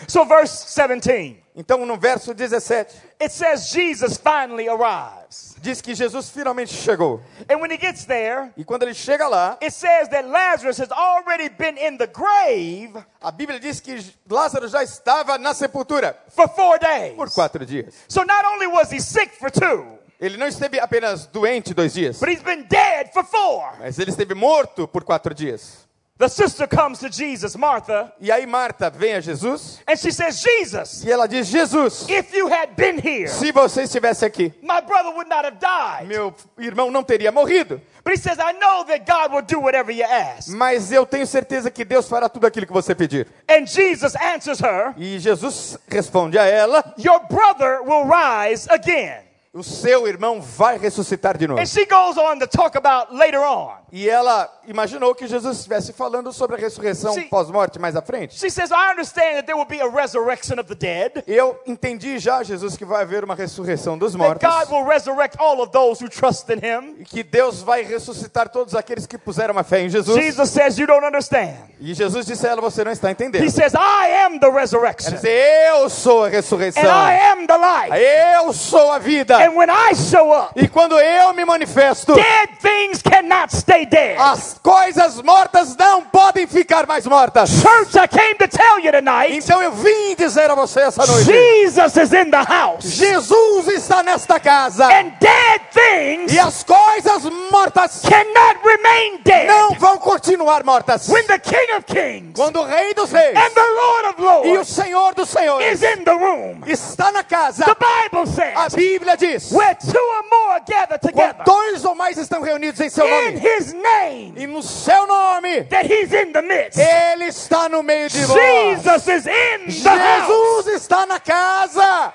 So, 0.08 0.26
verse 0.26 0.66
17, 0.66 1.42
Então, 1.56 1.86
no 1.86 1.96
verso 1.98 2.34
17, 2.34 2.96
it 3.22 3.32
says 3.32 3.70
Jesus 3.70 4.18
finally 4.18 4.68
arrives. 4.68 5.56
diz 5.62 5.82
que 5.82 5.94
Jesus 5.96 6.30
finalmente 6.30 6.74
chegou. 6.74 7.22
And 7.48 7.62
when 7.62 7.72
he 7.72 7.78
gets 7.78 8.06
there, 8.06 8.52
E 8.58 8.66
quando 8.66 8.84
ele 8.84 8.94
chega 8.94 9.28
lá, 9.30 9.58
it 9.62 9.72
says 9.72 10.10
that 10.10 10.28
Lazarus 10.28 10.78
has 10.80 10.92
already 10.92 11.48
been 11.50 11.78
in 11.78 11.98
the 11.98 12.08
grave 12.08 12.92
a 13.22 13.32
Bíblia 13.32 13.60
diz 13.60 13.80
que 13.80 13.98
Lázaro 14.30 14.68
já 14.68 14.84
estava 14.84 15.38
na 15.38 15.54
sepultura 15.54 16.18
for 16.36 16.50
four 16.50 16.80
days. 16.80 17.16
por 17.16 17.30
quatro 17.30 17.64
dias. 17.66 17.94
So 18.10 18.24
not 18.24 18.44
only 18.46 18.68
was 18.68 18.92
he 18.92 19.00
sick 19.00 19.32
for 19.40 19.50
two, 19.52 19.86
Ele 20.24 20.38
não 20.38 20.48
esteve 20.48 20.80
apenas 20.80 21.26
doente 21.28 21.74
dois 21.74 21.94
dias, 21.94 22.18
but 22.20 22.30
he's 22.30 22.42
been 22.42 22.64
dead 22.70 23.12
for 23.12 23.26
four. 23.26 23.74
mas 23.78 24.00
ele 24.00 24.10
esteve 24.10 24.34
morto 24.34 24.88
por 24.88 25.04
quatro 25.04 25.34
dias. 25.34 25.84
The 26.18 26.30
sister 26.30 26.66
comes 26.68 27.00
to 27.00 27.10
Jesus, 27.12 27.56
Martha, 27.58 28.14
E 28.22 28.32
aí 28.32 28.46
Marta 28.46 28.90
vem 28.90 29.16
a 29.16 29.20
Jesus 29.20 29.82
and 29.86 29.98
she 29.98 30.12
says, 30.14 30.40
Jesus, 30.42 31.04
e 31.04 31.12
ela 31.12 31.28
diz: 31.28 31.48
Jesus, 31.48 32.06
if 32.08 32.34
you 32.34 32.48
had 32.48 32.70
been 32.78 32.98
here, 33.04 33.28
se 33.28 33.52
você 33.52 33.82
estivesse 33.84 34.24
aqui, 34.24 34.54
my 34.62 34.80
brother 34.80 35.12
would 35.14 35.28
not 35.30 35.44
have 35.44 35.58
died. 35.60 36.08
meu 36.08 36.34
irmão 36.58 36.90
não 36.90 37.04
teria 37.04 37.30
morrido. 37.30 37.82
But 38.06 38.14
he 38.14 38.18
says, 38.18 38.38
I 38.38 38.54
know 38.54 38.86
that 38.86 39.06
God 39.06 39.34
will 39.34 39.42
do 39.42 39.60
whatever 39.60 39.92
you 39.92 40.06
ask. 40.06 40.48
Mas 40.50 40.90
eu 40.92 41.06
tenho 41.06 41.28
certeza 41.28 41.70
que 41.70 41.84
Deus 41.84 42.08
fará 42.08 42.30
tudo 42.30 42.48
aquilo 42.48 42.66
que 42.66 42.74
você 42.74 42.96
pedir. 42.96 43.28
And 43.50 43.66
Jesus 43.66 44.16
answers 44.16 44.62
her, 44.62 44.94
E 44.96 45.20
Jesus 45.20 45.78
responde 45.90 46.38
a 46.38 46.46
ela: 46.46 46.94
Your 46.98 47.20
brother 47.28 47.82
will 47.82 48.06
rise 48.06 48.70
again. 48.70 49.33
O 49.54 49.62
seu 49.62 50.08
irmão 50.08 50.42
vai 50.42 50.80
ressuscitar 50.80 51.38
de 51.38 51.48
novo. 51.48 51.62
And 51.62 51.68
she 51.68 51.86
goes 51.86 52.18
on 52.18 52.39
to 52.39 52.48
talk 52.48 52.76
about 52.76 53.13
later 53.13 53.42
on. 53.42 53.83
E 53.96 54.10
ela 54.10 54.52
imaginou 54.68 55.14
que 55.14 55.28
Jesus 55.28 55.58
estivesse 55.58 55.94
falando 55.94 56.34
sobre 56.34 56.56
a 56.56 56.60
ressurreição 56.60 57.16
pós-morte 57.30 57.78
mais 57.78 57.96
à 57.96 58.02
frente. 58.02 58.40
She 58.40 58.50
says, 58.50 58.72
I 58.72 58.92
understand 58.92 59.36
that 59.36 59.46
there 59.46 59.56
will 59.56 59.68
be 59.68 59.80
a 59.82 59.88
resurrection 59.88 60.56
of 60.60 60.64
the 60.64 60.74
dead, 60.74 61.24
Eu 61.28 61.60
entendi 61.68 62.18
já, 62.18 62.42
Jesus, 62.42 62.76
que 62.76 62.84
vai 62.84 63.04
haver 63.04 63.24
uma 63.24 63.36
ressurreição 63.36 63.96
dos 63.96 64.14
that 64.14 64.18
mortos. 64.18 64.50
God 64.50 64.72
will 64.72 64.84
resurrect 64.84 65.38
all 65.40 65.62
of 65.62 65.72
those 65.72 66.04
who 66.04 66.10
trust 66.10 66.52
in 66.52 66.58
him. 66.58 66.96
E 67.02 67.04
que 67.06 67.22
Deus 67.22 67.62
vai 67.62 67.84
ressuscitar 67.84 68.50
todos 68.50 68.74
aqueles 68.74 69.06
que 69.06 69.16
puseram 69.16 69.60
a 69.60 69.64
fé 69.64 69.82
em 69.82 69.90
Jesus. 69.90 70.18
Jesus 70.20 70.50
says, 70.50 70.80
You 70.80 70.88
don't 70.88 71.06
understand. 71.06 71.54
E 71.80 71.94
Jesus 71.94 72.26
disse 72.26 72.48
a 72.48 72.50
ela: 72.50 72.62
Você 72.62 72.84
não 72.84 72.92
está 72.92 73.12
entendendo. 73.12 73.44
He 73.44 73.52
says, 73.52 73.76
I 73.76 74.26
am 74.26 74.40
the 74.40 74.48
Ela 74.48 74.60
resurrection, 74.60 75.12
disse: 75.12 75.28
Eu 75.28 75.88
sou 75.88 76.24
a 76.24 76.30
and 76.30 76.32
ressurreição. 76.32 76.82
I 76.82 77.32
am 77.32 77.46
the 77.46 77.58
life. 77.58 77.96
Eu 77.96 78.54
sou 78.54 78.92
a 78.92 78.98
vida. 78.98 79.38
And 79.38 79.56
when 79.56 79.70
I 79.70 79.94
show 79.94 80.34
up, 80.34 80.60
E 80.60 80.68
quando 80.68 80.98
eu 81.00 81.32
me 81.34 81.46
manifesto, 81.46 82.16
dead 82.16 82.50
things 82.60 83.04
cannot 83.04 83.56
stay 83.56 83.83
dead. 83.86 84.17
as 84.19 84.60
coisas 84.62 85.22
mortas 85.22 85.76
não 85.76 86.04
podem 86.04 86.48
ficar 86.48 86.86
mais 86.88 87.06
mortas. 87.06 87.50
Church, 87.50 87.98
I 87.98 88.08
came 88.08 88.36
to 88.36 88.48
tell 88.48 88.80
you 88.80 88.91
tonight, 88.91 89.36
Então 89.36 89.62
eu 89.62 89.72
vim 89.72 90.15
dizer 90.17 90.50
a 90.50 90.56
você 90.56 90.82
essa 90.82 91.06
noite: 91.06 91.26
Jesus 91.26 91.96
is 91.98 92.13
in 92.13 92.30
the 92.32 92.43
house, 92.43 92.86
Jesus 92.86 93.67
está 93.67 94.04
nesta 94.04 94.39
casa. 94.39 94.86
and 94.86 95.12
dead 95.19 95.62
things 95.72 96.34
E 96.34 96.39
as 96.39 96.63
coisas 96.63 97.24
mortas 97.52 98.02
cannot 98.02 98.60
remain 98.63 99.19
dead. 99.24 99.48
não 99.48 99.74
vão 99.76 99.98
continuar 99.98 100.63
mortas. 100.63 101.08
When 101.10 101.26
the 101.28 101.39
King 101.39 101.74
of 101.78 101.84
Kings 101.86 102.34
Quando 102.36 102.60
o 102.60 102.63
Rei 102.63 102.93
dos 102.93 103.12
Reis 103.12 103.36
and 103.36 103.50
the 103.54 103.62
Lord 103.62 104.08
of 104.10 104.22
e 104.22 104.52
o 104.52 104.54
Lords 104.56 104.69
Senhor 104.69 105.13
dos 105.15 105.30
Senhores 105.30 105.82
is 105.82 105.84
in 105.84 106.04
the 106.04 106.12
room, 106.13 106.62
está 106.65 107.12
na 107.12 107.24
casa, 107.24 107.65
the 107.65 107.76
Bible 107.76 108.24
a 108.56 108.69
says, 108.69 108.76
Bíblia 108.76 109.17
diz: 109.17 109.52
where 109.52 109.76
two 109.76 109.98
or 109.98 110.24
more 110.32 110.60
gather 110.67 111.00
quando 111.00 111.13
together 111.13 111.43
dois 111.46 111.86
ou 111.86 111.96
mais 111.96 112.17
estão 112.17 112.41
reunidos 112.41 112.80
em 112.80 112.89
seu 112.89 113.06
in 113.06 113.10
nome 113.10 113.39
His 113.74 113.82
name, 113.82 114.36
e 114.38 114.46
no 114.46 114.62
seu 114.62 115.08
nome, 115.08 115.64
that 115.70 115.86
He's 115.86 116.14
in 116.14 116.32
the 116.32 116.42
midst. 116.42 116.78
Ele 116.78 117.26
está 117.26 117.70
no 117.70 117.82
meio 117.82 118.08
de 118.08 118.20
nós. 118.20 118.30
Jesus 118.30 119.08
is 119.08 119.28
in 119.28 119.84
the 119.84 119.90
house. 119.90 120.28
Jesus 120.66 120.84
está 120.84 121.08
na 121.08 121.20
casa. 121.20 122.14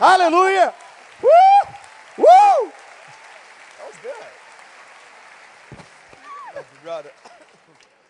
Aleluia. 0.00 0.72
Uh! 1.22 2.22
Uh! 2.22 2.70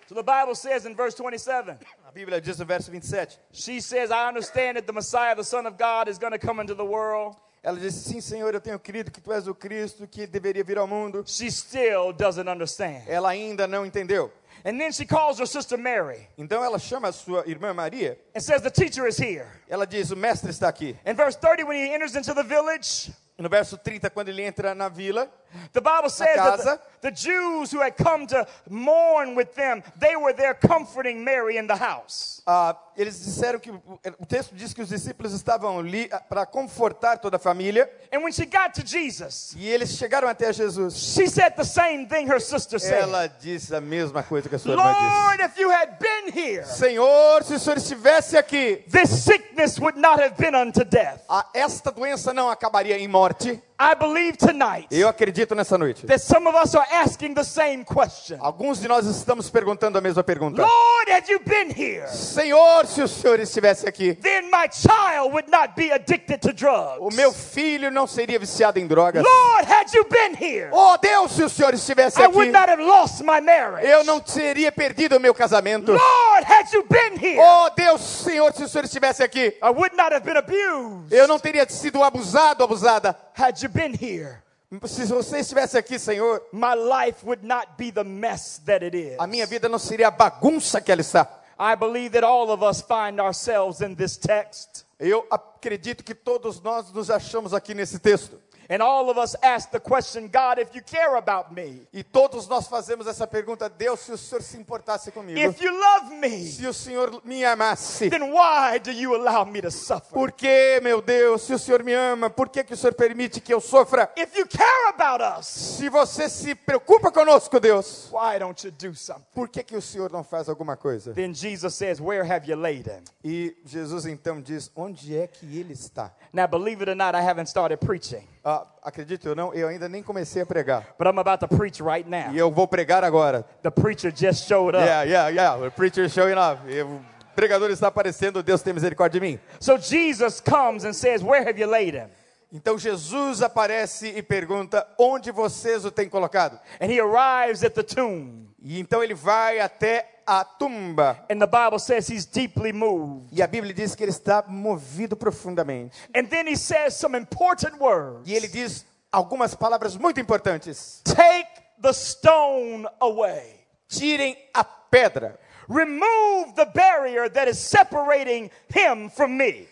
So 0.07 0.15
the 0.15 0.23
Bible 0.23 0.55
says 0.55 0.85
in 0.85 0.95
verse 0.95 1.15
27, 1.15 1.79
A 2.07 2.13
Bíblia 2.13 2.43
diz 2.43 2.59
no 2.59 2.67
verso 2.67 2.91
27. 2.91 3.37
she 3.53 3.81
says, 3.81 4.11
I 4.11 4.29
understand 4.29 4.77
that 4.77 4.87
the 4.87 4.93
Messiah, 4.93 5.35
the 5.35 5.45
Son 5.45 5.65
of 5.65 5.79
God, 5.79 6.09
is 6.09 6.19
going 6.19 6.33
to 6.33 6.39
come 6.39 6.61
into 6.61 6.75
the 6.75 6.85
world. 6.85 7.37
Ela 7.65 7.81
disse: 7.81 8.11
Sim, 8.11 8.21
Senhor, 8.21 8.53
eu 8.53 8.61
tenho 8.61 8.79
crido 8.79 9.11
que 9.11 9.23
tu 9.23 9.33
és 9.33 9.49
o 9.49 9.55
Cristo 9.55 10.07
que 10.07 10.27
deveria 10.27 10.63
vir 10.63 10.77
ao 10.77 10.87
mundo. 10.87 11.25
She 11.27 11.51
still 11.51 12.13
doesn't 12.13 12.47
understand. 12.49 13.03
Ela 13.09 13.31
ainda 13.31 13.67
não 13.67 13.87
entendeu. 13.87 14.31
And 14.67 14.79
then 14.79 14.93
she 14.93 15.05
calls 15.07 15.39
her 15.39 15.47
sister 15.47 15.77
Mary 15.79 16.27
Então 16.39 16.63
ela 16.65 16.79
chama 16.79 17.09
a 17.09 17.13
sua 17.13 17.43
irmã 17.47 17.75
Maria. 17.75 18.19
and 18.35 18.41
says, 18.41 18.63
The 18.63 18.71
teacher 18.71 19.07
is 19.09 19.19
here. 19.19 19.47
Ela 19.67 19.87
diz: 19.87 20.11
O 20.11 20.17
mestre 20.17 20.51
está 20.51 20.69
aqui. 20.69 20.95
In 21.07 21.15
verse 21.15 21.39
30, 21.39 21.65
when 21.65 21.77
he 21.79 21.95
enters 21.95 22.15
into 22.15 22.35
the 22.35 22.45
village, 22.45 23.11
no 23.39 23.49
verso 23.49 23.79
30, 23.79 24.11
quando 24.11 24.29
ele 24.29 24.43
entra 24.43 24.75
na 24.75 24.91
vila, 24.91 25.29
the 25.73 25.81
Bible 25.81 26.11
says 26.11 26.37
that 26.37 26.59
the, 26.63 26.81
the 27.03 27.11
Jews 27.11 27.71
who 27.71 27.81
had 27.81 27.97
come 27.97 28.27
to 28.29 28.47
mourn 28.69 29.35
with 29.35 29.55
them, 29.55 29.83
they 29.99 30.17
were 30.17 30.33
there 30.33 30.55
comforting 30.55 31.25
Mary 31.25 31.57
in 31.57 31.67
the 31.67 31.77
house. 31.77 32.43
ah, 32.47 32.77
eles 32.97 33.19
disseram 33.25 33.59
que 33.59 33.71
o 33.73 34.27
texto 34.27 34.55
diz 34.55 34.73
que 34.73 34.83
os 34.83 34.89
discípulos 34.89 35.33
estavam 35.33 35.79
ali 35.79 36.09
ah, 36.13 36.21
para 36.21 36.47
confortar 36.47 37.19
toda 37.19 37.37
a 37.37 37.41
família. 37.41 37.89
And 38.13 38.23
when 38.23 38.33
she 38.33 38.47
got 38.47 38.73
to 38.75 38.83
Jesus, 38.87 39.55
E 39.57 39.69
eles 39.69 39.97
chegaram 39.97 40.29
até 40.29 40.53
Jesus. 40.53 40.95
she 41.15 41.27
said 41.27 41.55
the 41.57 41.65
same 41.65 42.07
thing 42.07 42.27
her 42.29 42.41
sister 42.41 42.79
said. 42.79 43.03
Ela 43.03 43.27
disse 43.29 43.75
a 43.75 43.81
mesma 43.81 44.23
coisa 44.23 44.49
que 44.49 44.55
a 44.55 44.59
sua 44.59 44.73
irmã 44.73 44.85
Lord, 44.85 45.39
disse. 45.39 45.51
if 45.51 45.59
you 45.59 45.71
had 45.71 45.99
been 45.99 46.33
here, 46.33 46.65
Senhor, 46.65 47.43
se 47.43 47.55
o 47.55 47.59
Senhor 47.59 47.77
estivesse 47.79 48.37
aqui, 48.37 48.85
this 48.91 49.25
sickness 49.25 49.79
would 49.81 49.99
not 49.99 50.21
have 50.21 50.37
been 50.37 50.55
unto 50.55 50.85
death. 50.85 51.21
esta 51.55 51.91
doença 51.91 52.33
não 52.33 52.49
acabaria 52.51 52.99
em 52.99 53.09
morte. 53.09 53.61
I 53.77 53.93
believe 53.97 54.37
tonight 54.37 54.87
Eu 54.89 55.09
acredito 55.09 55.53
nessa 55.53 55.77
noite. 55.77 56.07
that 56.07 56.21
some 56.21 56.47
of 56.49 56.55
us 56.57 56.77
are 56.77 56.87
asking 56.93 57.35
the 57.35 57.43
same 57.43 57.85
question. 57.85 58.39
Alguns 58.41 58.81
de 58.81 58.87
nós 58.87 59.05
estamos 59.05 59.51
perguntando 59.51 59.99
a 59.99 60.01
mesma 60.01 60.23
pergunta. 60.23 60.63
Lord, 60.63 61.11
had 61.11 61.29
you 61.29 61.41
been 61.41 61.71
here, 61.77 62.07
Senhor, 62.07 62.87
se 62.87 63.03
o 63.03 63.09
Senhor 63.09 63.41
estivesse 63.41 63.89
aqui, 63.89 64.15
then 64.23 64.45
my 64.49 64.69
child 64.71 65.33
would 65.33 65.51
not 65.51 65.75
be 65.75 65.91
addicted 65.91 66.39
to 66.41 66.51
o 66.51 66.53
drugs. 66.53 67.17
meu 67.17 67.33
filho 67.33 67.91
não 67.91 68.07
seria 68.07 68.39
viciado 68.39 68.79
em 68.79 68.87
drogas. 68.87 69.25
Lord, 69.25 69.67
had 69.69 69.93
you 69.93 70.05
been 70.05 70.37
here, 70.41 70.69
Oh 70.73 70.97
Deus, 71.03 71.33
se 71.33 71.43
o 71.43 71.49
Senhor 71.49 71.75
estivesse 71.75 72.21
I 72.23 72.29
would 72.29 72.51
aqui, 72.51 72.53
not 72.53 72.71
have 72.71 72.81
lost 72.81 73.23
my 73.23 73.41
marriage. 73.41 73.85
eu 73.91 74.05
não 74.05 74.21
teria 74.21 74.71
perdido 74.71 75.17
o 75.17 75.21
meu 75.21 75.35
casamento. 75.35 75.91
Lord, 75.91 76.47
had 76.47 76.73
you 76.73 76.85
been 76.89 77.19
here, 77.21 77.41
Oh 77.41 77.69
Deus, 77.77 78.01
Senhor, 78.01 78.53
se 78.53 78.63
o 78.63 78.69
Senhor 78.69 78.85
estivesse 78.85 79.21
aqui, 79.25 79.59
I 79.61 79.71
would 79.71 79.97
not 79.97 80.15
have 80.15 80.25
been 80.25 80.37
abused. 80.37 81.13
eu 81.13 81.27
não 81.27 81.41
teria 81.41 81.69
sido 81.69 82.05
abusado, 82.05 82.63
abusada. 82.63 83.19
Had 83.37 83.61
you 83.65 83.69
been 83.75 83.93
here, 83.95 84.43
Se 84.87 85.05
você 85.07 85.39
estivesse 85.39 85.77
aqui, 85.79 85.99
Senhor, 85.99 86.43
my 86.53 86.75
life 86.75 87.25
would 87.25 87.45
not 87.47 87.69
be 87.77 87.93
the 87.93 88.03
mess 88.03 88.61
that 88.67 88.85
it 88.85 88.97
is. 88.97 89.17
a 89.19 89.27
minha 89.27 89.47
vida 89.47 89.69
não 89.69 89.79
seria 89.79 90.09
a 90.09 90.11
bagunça 90.11 90.81
que 90.81 90.91
ela 90.91 91.01
está. 91.01 91.29
I 91.59 91.77
believe 91.77 92.11
that 92.11 92.25
all 92.25 92.51
of 92.51 92.65
us 92.65 92.81
find 92.83 93.21
ourselves 93.21 93.81
in 93.81 93.95
this 93.95 94.17
text. 94.17 94.85
Eu 94.99 95.25
acredito 95.31 96.03
que 96.03 96.15
todos 96.15 96.61
nós 96.61 96.91
nos 96.93 97.11
achamos 97.11 97.55
aqui 97.55 97.75
nesse 97.75 97.99
texto. 98.01 98.41
And 98.69 98.83
all 98.83 99.11
of 99.11 99.19
us 99.19 99.37
ask 99.43 99.71
the 99.71 99.81
question, 99.81 100.29
God, 100.29 100.59
if 100.59 100.75
you 100.75 100.83
care 100.83 101.17
about 101.17 101.53
me, 101.55 101.87
E 101.93 102.03
todos 102.03 102.49
nós 102.49 102.67
fazemos 102.67 103.07
essa 103.07 103.27
pergunta: 103.27 103.69
Deus, 103.69 104.01
se 104.01 104.13
o 104.13 104.17
Senhor 104.19 104.43
se 104.43 104.57
importasse 104.57 105.11
comigo, 105.13 105.39
if 105.39 105.61
you 105.61 105.71
love 105.73 106.15
me, 106.17 106.47
se 106.47 106.67
o 106.67 106.73
Senhor 106.73 107.21
me 107.25 107.45
amasse, 107.45 108.09
then 108.11 108.33
why 108.33 108.79
do 108.79 108.91
you 108.91 109.15
allow 109.15 109.45
me 109.45 109.61
to 109.61 109.71
suffer? 109.71 110.13
por 110.15 110.33
que, 110.33 110.81
meu 110.83 111.03
Deus, 111.03 111.43
se 111.43 111.53
o 111.55 111.59
Senhor 111.59 111.83
me 111.83 111.93
ama, 111.95 112.31
por 112.31 112.49
que, 112.49 112.65
que 112.65 112.75
o 112.75 112.77
Senhor 112.77 112.95
permite 112.95 113.41
que 113.41 113.53
eu 113.53 113.61
sofra? 113.61 114.11
If 114.17 114.37
you 114.37 114.47
care 114.47 114.89
about 114.95 115.23
us, 115.41 115.47
Se 115.47 115.89
você 115.89 116.29
se 116.29 116.55
preocupa 116.55 117.11
conosco, 117.11 117.59
Deus, 117.61 118.09
why 118.13 118.39
don't 118.39 118.65
you 118.67 118.73
do 118.73 118.95
something? 118.95 119.25
por 119.35 119.49
que, 119.49 119.63
que 119.63 119.77
o 119.77 119.83
Senhor 119.83 120.11
não 120.11 120.25
faz 120.25 120.49
alguma 120.49 120.77
coisa? 120.77 121.13
Then 121.13 121.35
Jesus 121.35 121.75
says, 121.75 122.01
Where 122.01 122.25
have 122.25 122.51
you 122.51 122.57
laid 122.57 122.87
him? 122.89 123.03
E 123.23 123.57
Jesus 123.65 124.07
então 124.07 124.41
diz: 124.41 124.71
Onde 124.75 125.17
é 125.17 125.27
que 125.27 125.45
ele 125.59 125.73
está? 125.73 126.13
Now, 126.33 126.47
believe 126.47 126.83
it 126.83 126.91
or 126.91 126.97
not, 126.97 127.15
I 127.17 127.21
haven't 127.23 127.49
started 127.49 127.79
preaching, 127.85 128.27
Ah, 128.45 128.67
acredite 128.83 129.27
ou 129.27 129.35
não, 129.35 129.55
eu 129.55 129.69
ainda 129.69 129.89
nem 129.89 130.03
comecei 130.03 130.43
a 130.43 130.47
pregar. 130.47 130.95
but 130.99 131.07
I'm 131.07 131.19
about 131.19 131.41
to 131.41 131.49
preach 131.49 131.83
right 131.83 132.09
now. 132.09 132.31
E 132.33 132.39
eu 132.39 132.51
vou 132.51 132.69
pregar 132.69 133.03
agora. 133.03 133.43
The 133.63 133.71
preacher 133.71 134.13
just 134.15 134.47
showed 134.47 134.77
up. 134.77 134.85
Yeah, 134.85 135.03
yeah, 135.05 135.29
yeah. 135.31 135.57
The 135.57 135.71
preacher 135.71 136.09
showing 136.11 136.37
up. 136.37 136.61
E 136.71 136.83
O 136.83 137.01
pregador 137.35 137.71
está 137.71 137.89
aparecendo. 137.89 138.43
Deus 138.43 138.63
tem 138.63 138.73
misericórdia 138.75 139.19
de 139.19 139.27
mim. 139.27 139.41
So 139.59 139.79
Jesus 139.79 140.41
comes 140.41 140.85
and 140.85 140.93
says, 140.93 141.23
Where 141.23 141.43
have 141.49 141.59
you 141.59 141.69
laid 141.69 141.95
him? 141.97 142.09
Então 142.53 142.79
Jesus 142.79 143.43
aparece 143.43 144.09
e 144.15 144.23
pergunta: 144.23 144.87
Onde 144.99 145.33
vocês 145.33 145.85
o 145.85 145.91
têm 145.91 146.09
colocado? 146.09 146.61
And 146.81 146.87
he 146.87 147.01
arrives 147.01 147.65
at 147.65 147.73
the 147.75 147.83
tomb. 147.83 148.47
E 148.63 148.79
então 148.79 149.03
ele 149.03 149.15
vai 149.15 149.59
até 149.59 150.14
a 150.27 150.45
tumba. 150.45 151.25
And 151.31 151.41
the 151.41 151.47
Bible 151.47 151.79
says 151.79 152.07
he's 152.07 152.27
deeply 152.27 152.73
moved. 152.73 153.33
E 153.33 153.43
a 153.43 153.49
Bíblia 153.49 153.75
diz 153.75 153.95
que 153.95 154.05
ele 154.05 154.13
está 154.13 154.45
movido 154.47 155.17
profundamente. 155.17 155.97
And 156.15 156.29
then 156.29 156.47
he 156.47 156.57
says 156.57 156.97
some 156.97 157.17
important 157.17 157.79
words. 157.79 158.29
E 158.29 158.35
ele 158.35 158.49
diz 158.49 158.85
algumas 159.13 159.55
palavras 159.55 159.97
muito 159.97 160.21
importantes: 160.21 161.03
Take 161.05 161.49
the 161.81 161.93
stone 161.93 162.87
away. 163.01 163.67
Tirem 163.89 164.37
a 164.55 164.65
pedra. 164.65 165.39
Remove 165.69 166.55
the 166.57 166.67
barrier 166.67 167.29
that 167.31 167.49
is 167.49 167.59
separating 167.59 168.51
him 168.69 169.09
from 169.09 169.37
me. 169.37 169.67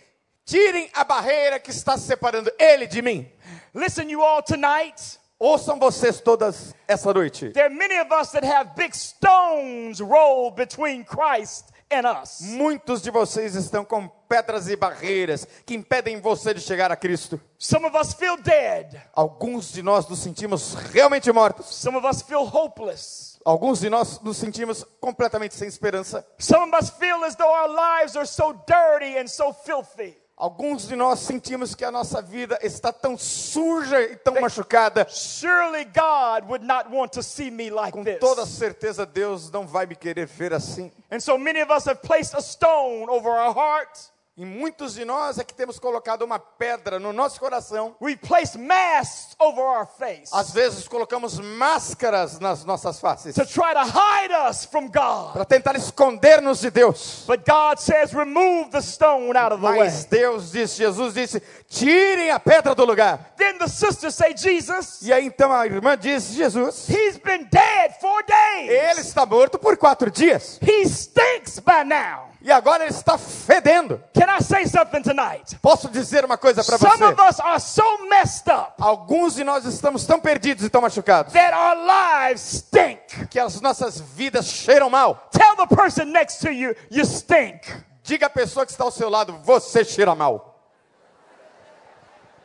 Tirem 0.47 0.89
a 0.95 1.05
barreira 1.05 1.59
que 1.59 1.71
está 1.71 1.97
separando 1.99 2.51
ele 2.59 2.87
de 2.87 3.03
mim. 3.03 3.29
Listen, 3.75 4.09
you 4.09 4.23
all, 4.23 4.43
tonight, 4.43 5.19
Ouçam 5.45 5.77
vocês 5.77 6.21
todas 6.21 6.73
essa 6.87 7.13
noite. 7.13 7.51
there 7.51 7.67
are 7.67 7.75
many 7.75 7.99
of 7.99 8.13
us 8.13 8.31
that 8.31 8.47
have 8.47 8.77
big 8.77 8.95
stones 8.95 10.01
rolled 10.01 10.55
between 10.55 11.05
Christ 11.05 11.73
and 11.91 12.07
us. 12.07 12.43
Muitos 12.43 13.03
de 13.03 13.11
vocês 13.11 13.57
estão 13.57 13.85
com 13.85 14.07
pedras 14.29 14.69
e 14.69 14.77
barreiras 14.77 15.45
que 15.67 15.75
impedem 15.75 16.21
você 16.21 16.55
de 16.55 16.61
chegar 16.61 16.93
a 16.93 16.97
Cristo. 16.97 17.41
Some 17.59 17.85
of 17.85 17.99
us 17.99 18.15
feel 18.15 18.37
dead. 18.37 19.03
Alguns 19.13 19.73
de 19.73 19.83
nós 19.83 20.07
nos 20.07 20.21
sentimos 20.21 20.75
realmente 20.75 21.33
mortos. 21.33 21.75
Some 21.75 21.99
of 21.99 22.07
us 22.07 22.23
feel 22.23 22.45
hopeless. 22.45 23.41
alguns 23.45 23.81
de 23.81 23.91
nós 23.91 24.21
nos 24.21 24.37
sentimos 24.37 24.85
completamente 25.01 25.57
sem 25.57 25.67
esperança. 25.67 26.25
Some 26.39 26.73
of 26.73 26.81
us 26.81 26.89
feel 26.91 27.25
as 27.25 27.35
though 27.35 27.53
our 27.53 27.69
lives 27.69 28.15
are 28.15 28.29
so 28.29 28.53
dirty 28.65 29.19
and 29.19 29.27
so 29.27 29.53
filthy. 29.53 30.22
Alguns 30.43 30.89
de 30.89 30.97
nós 30.97 31.21
sentimos 31.21 31.73
que 31.73 31.85
a 31.85 31.91
nossa 31.93 32.21
vida 32.21 32.59
está 32.65 32.93
tão 32.93 33.17
suja 33.17 34.03
e 34.03 34.17
tão 34.17 34.41
machucada. 34.41 35.07
Surely 35.09 35.85
God 35.85 36.49
would 36.49 36.65
not 36.67 36.91
want 36.91 37.13
to 37.13 37.23
see 37.23 37.49
me 37.49 37.71
like 37.71 37.93
Com 37.93 38.03
this. 38.03 38.19
toda 38.19 38.45
certeza 38.45 39.07
Deus 39.07 39.53
não 39.53 39.69
vai 39.69 39.87
me 39.87 39.95
querer 39.95 40.27
ver 40.27 40.53
assim. 40.53 40.91
And 41.13 41.21
so 41.21 41.39
many 41.39 41.63
of 41.63 41.71
us 41.73 41.87
have 41.87 42.03
placed 42.03 42.35
a 42.35 42.41
stone 42.43 43.09
over 43.09 43.31
our 43.31 43.55
heart. 43.55 44.11
E 44.35 44.47
muitos 44.47 44.95
de 44.95 45.05
nós 45.05 45.39
é 45.39 45.45
que 45.45 45.53
temos 45.53 45.79
colocado 45.79 46.23
uma 46.23 46.39
pedra 46.39 46.99
no 46.99 47.13
nosso 47.13 47.39
coração. 47.39 47.95
We've 48.01 48.17
placed 48.17 48.57
masks 48.59 49.37
over 49.39 49.61
our 49.63 49.87
face 49.87 50.31
Às 50.33 50.53
vezes 50.53 50.89
colocamos 50.89 51.39
máscaras 51.39 52.41
nas 52.41 52.65
nossas 52.65 52.99
faces 52.99 53.35
to 53.35 53.45
try 53.45 53.75
to 53.75 53.85
hide 53.85 54.33
us 54.49 54.65
from 54.65 54.87
God. 54.89 55.35
para 55.35 55.45
tentar 55.45 55.77
esconder-nos 55.77 56.61
de 56.61 56.71
Deus. 56.71 57.25
But 57.27 57.45
God 57.47 57.79
says, 57.79 58.15
remove 58.15 58.71
the 58.71 58.81
stone 58.81 59.37
out 59.37 59.53
of 59.53 59.61
the 59.61 59.69
way. 59.69 59.81
Mas 59.81 60.07
Deus 60.07 60.51
disse, 60.53 60.79
Jesus 60.79 61.13
disse: 61.13 61.43
tirem 61.69 62.31
a 62.31 62.41
pedra 62.41 62.75
do 62.75 62.87
lugar. 62.87 63.35
Then 63.37 63.59
the 63.59 63.69
sisters 63.69 64.15
say, 64.15 64.35
Jesus, 64.35 65.03
E 65.03 65.13
aí 65.13 65.27
então 65.27 65.53
a 65.53 65.67
irmã 65.67 65.95
diz: 65.95 66.31
Jesus, 66.33 66.89
he's 66.89 67.19
been 67.19 67.47
dead 67.51 68.01
four 68.01 68.23
days. 68.25 68.71
ele 68.71 69.01
está 69.03 69.27
morto 69.27 69.59
por 69.59 69.77
quatro 69.77 70.11
dias 70.11 70.59
He 70.63 70.87
stinks 70.89 71.59
by 71.59 71.85
now. 71.85 72.32
E 72.45 72.51
agora 72.51 72.85
ele 72.85 72.93
está 72.93 73.17
fedendo. 73.17 74.03
Can 74.13 74.27
I 74.37 74.43
say 74.43 74.67
something 74.67 75.03
tonight? 75.03 75.57
Posso 75.61 75.89
dizer 75.89 76.25
uma 76.25 76.37
coisa 76.37 76.63
para 76.65 76.77
Some 76.79 76.97
você? 76.97 77.05
of 77.05 77.23
us 77.23 77.41
are 77.41 77.61
so 77.61 78.07
messed 78.09 78.49
up 78.51 78.75
Alguns 78.81 79.35
de 79.35 79.45
nós 79.45 79.65
estamos 79.65 80.05
tão 80.07 80.19
perdidos 80.21 80.65
e 80.65 80.69
tão 80.71 80.81
machucados 80.83 81.33
that 81.33 81.55
our 81.55 81.77
lives 81.77 82.41
stink. 82.43 83.27
que 83.29 83.39
as 83.39 83.61
nossas 83.61 84.01
vidas 84.01 84.47
cheiram 84.47 84.91
mal. 84.91 85.29
Tell 85.31 85.55
the 85.57 85.75
person 85.75 86.07
next 86.07 86.41
to 86.41 86.51
you, 86.53 86.75
you 86.91 87.05
stink. 87.05 87.61
Diga 88.03 88.27
à 88.27 88.31
pessoa 88.31 88.67
que 88.67 88.73
está 88.73 88.85
ao 88.85 88.91
seu 88.91 89.09
lado: 89.09 89.39
você 89.45 89.85
cheira 89.85 90.15
mal. 90.15 90.49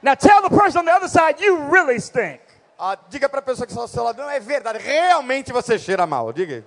Now 0.02 0.16
tell 0.16 0.42
the 0.44 0.50
person 0.56 0.82
on 0.82 0.86
the 0.86 0.94
other 0.96 1.10
side, 1.10 1.42
you 1.44 1.70
really 1.72 2.00
stink. 2.00 2.40
Ah, 2.80 2.96
diga 3.10 3.28
para 3.28 3.40
a 3.40 3.42
pessoa 3.42 3.66
que 3.66 3.72
está 3.72 3.82
ao 3.82 3.88
seu 3.88 4.04
lado: 4.04 4.22
não 4.22 4.30
é 4.30 4.40
verdade, 4.40 4.78
realmente 4.78 5.52
você 5.52 5.80
cheira 5.80 6.06
mal. 6.06 6.32
Diga. 6.32 6.64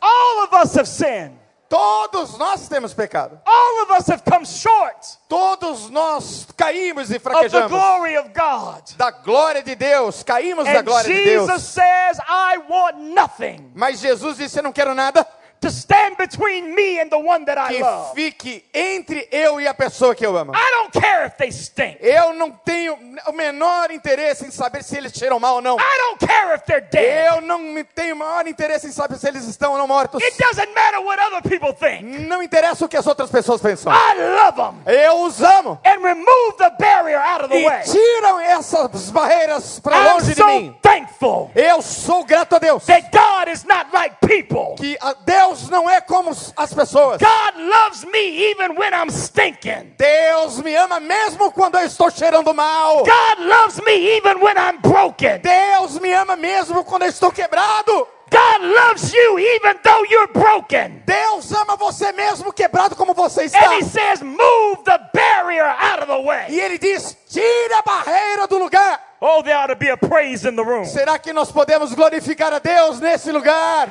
All 0.00 0.44
of 0.44 0.52
us 0.54 0.74
have 0.74 0.86
sinned. 0.88 1.36
Todos 1.68 2.38
nós 2.38 2.66
temos 2.66 2.94
pecado. 2.94 3.38
All 3.44 3.82
of 3.82 3.90
us 3.90 4.06
have 4.08 4.22
come 4.24 4.46
short 4.46 5.18
Todos 5.28 5.90
nós 5.90 6.46
caímos 6.56 7.10
e 7.10 7.16
of 7.16 7.22
the 7.22 7.30
fraquejamos. 7.30 7.68
glory 7.68 8.16
of 8.16 8.30
God. 8.32 8.82
Da 8.96 9.10
glória 9.10 9.62
de 9.62 9.74
Deus, 9.74 10.22
caímos 10.22 10.64
da 10.64 10.78
And 10.80 10.82
glória 10.84 11.06
de 11.14 11.22
Jesus 11.24 11.46
Deus. 11.46 11.62
says, 11.62 12.18
I 12.26 12.56
want 12.70 12.96
nothing 12.98 13.70
Mas 13.74 14.00
Jesus 14.00 14.38
disse: 14.38 14.58
Eu 14.58 14.62
não 14.62 14.72
quero 14.72 14.94
nada 14.94 15.26
to 15.60 15.68
stand 15.70 16.16
between 16.16 16.74
me 16.74 17.00
and 17.00 17.10
the 17.10 17.18
one 17.18 17.44
that 17.44 17.58
I 17.58 17.74
que 17.76 17.82
love. 17.82 18.14
fique 18.14 18.64
entre 18.72 19.28
eu 19.30 19.60
e 19.60 19.66
a 19.66 19.74
pessoa 19.74 20.14
que 20.14 20.24
eu 20.24 20.36
amo. 20.36 20.52
I 20.54 20.70
don't 20.70 20.92
care 21.00 21.26
if 21.26 21.36
they 21.36 21.50
stink. 21.50 21.98
Eu 22.00 22.32
não 22.34 22.50
tenho 22.50 22.96
o 23.26 23.32
menor 23.32 23.90
interesse 23.90 24.46
em 24.46 24.50
saber 24.50 24.82
se 24.84 24.96
eles 24.96 25.12
cheiram 25.12 25.38
mal 25.40 25.56
ou 25.56 25.60
não. 25.62 25.76
I 25.76 25.98
don't 25.98 26.26
care 26.26 26.54
if 26.54 26.62
they're 26.64 26.86
dead. 26.90 27.34
Eu 27.34 27.40
não 27.40 27.58
tenho 27.94 28.14
o 28.14 28.18
maior 28.18 28.46
interesse 28.46 28.86
em 28.86 28.92
saber 28.92 29.16
se 29.18 29.26
eles 29.28 29.44
estão 29.44 29.72
ou 29.72 29.78
não 29.78 29.86
mortos. 29.86 30.22
It 30.22 30.36
doesn't 30.38 30.72
matter 30.74 31.00
what 31.02 31.20
other 31.20 31.42
people 31.42 31.72
think. 31.72 32.02
Não 32.26 32.42
interessa 32.42 32.84
o 32.84 32.88
que 32.88 32.96
as 32.96 33.06
outras 33.06 33.30
pessoas 33.30 33.60
pensam. 33.60 33.92
I 33.92 34.14
love 34.36 34.56
them. 34.56 34.82
Eu 34.94 35.22
os 35.22 35.42
amo. 35.42 35.78
And 35.84 36.00
remove 36.02 36.56
the 36.58 36.70
barrier 36.78 37.18
out 37.18 37.44
of 37.44 37.48
the 37.50 37.60
E 37.60 37.66
way. 37.68 37.82
tiram 37.82 38.40
essas 38.40 39.10
barreiras 39.10 39.80
para 39.80 39.96
I'm 39.96 40.12
longe 40.12 40.26
de 40.26 40.34
so 40.34 40.46
mim. 40.46 40.76
thankful 40.82 41.50
Eu 41.54 41.82
sou 41.82 42.24
grato 42.24 42.56
a 42.56 42.58
Deus. 42.58 42.84
that 42.86 43.10
God 43.10 43.48
is 43.52 43.64
not 43.64 43.86
like 43.92 44.16
people. 44.26 44.74
Que 44.76 44.96
a 45.00 45.14
Deus 45.48 45.70
não 45.70 45.88
é 45.88 45.98
como 46.00 46.30
as 46.56 46.74
pessoas. 46.74 47.18
God 47.18 47.56
loves 47.56 48.04
me 48.04 48.50
even 48.50 48.76
when 48.76 48.92
I'm 48.92 49.10
stinking. 49.10 49.94
Deus 49.96 50.60
me 50.62 50.74
ama 50.76 51.00
mesmo 51.00 51.50
quando 51.52 51.76
eu 51.76 51.86
estou 51.86 52.10
cheirando 52.10 52.52
mal. 52.52 52.98
God 52.98 53.38
loves 53.38 53.80
me 53.80 54.16
even 54.16 54.42
when 54.42 54.56
I'm 54.58 54.78
broken. 54.82 55.40
Deus 55.40 55.98
me 56.00 56.12
ama 56.12 56.36
mesmo 56.36 56.84
quando 56.84 57.04
eu 57.04 57.08
estou 57.08 57.32
quebrado. 57.32 58.06
God 58.30 58.60
loves 58.60 59.10
you 59.14 59.38
even 59.38 59.78
though 59.82 60.04
you're 60.10 60.30
broken. 60.34 61.02
Deus 61.06 61.50
ama 61.52 61.76
você 61.76 62.12
mesmo 62.12 62.52
quebrado 62.52 62.94
como 62.94 63.14
você 63.14 63.44
está. 63.44 63.70
And 63.70 63.78
He 63.78 63.84
says, 63.84 64.20
move 64.20 64.84
the 64.84 65.00
barrier 65.14 65.64
out 65.64 66.02
of 66.02 66.08
the 66.08 66.20
way. 66.20 66.44
E 66.50 66.60
ele 66.60 66.76
diz: 66.76 67.16
tire 67.26 67.72
a 67.72 67.80
barreira 67.80 68.46
do 68.46 68.58
lugar. 68.58 69.00
Oh, 69.20 69.42
there 69.42 69.56
ought 69.56 69.68
to 69.68 69.76
be 69.76 69.88
a 69.88 69.96
praise 69.96 70.46
in 70.46 70.56
the 70.56 70.62
room. 70.62 70.84
Será 70.84 71.18
que 71.18 71.32
nós 71.32 71.50
podemos 71.50 71.94
glorificar 71.94 72.52
a 72.52 72.58
Deus 72.58 73.00
nesse 73.00 73.32
lugar? 73.32 73.88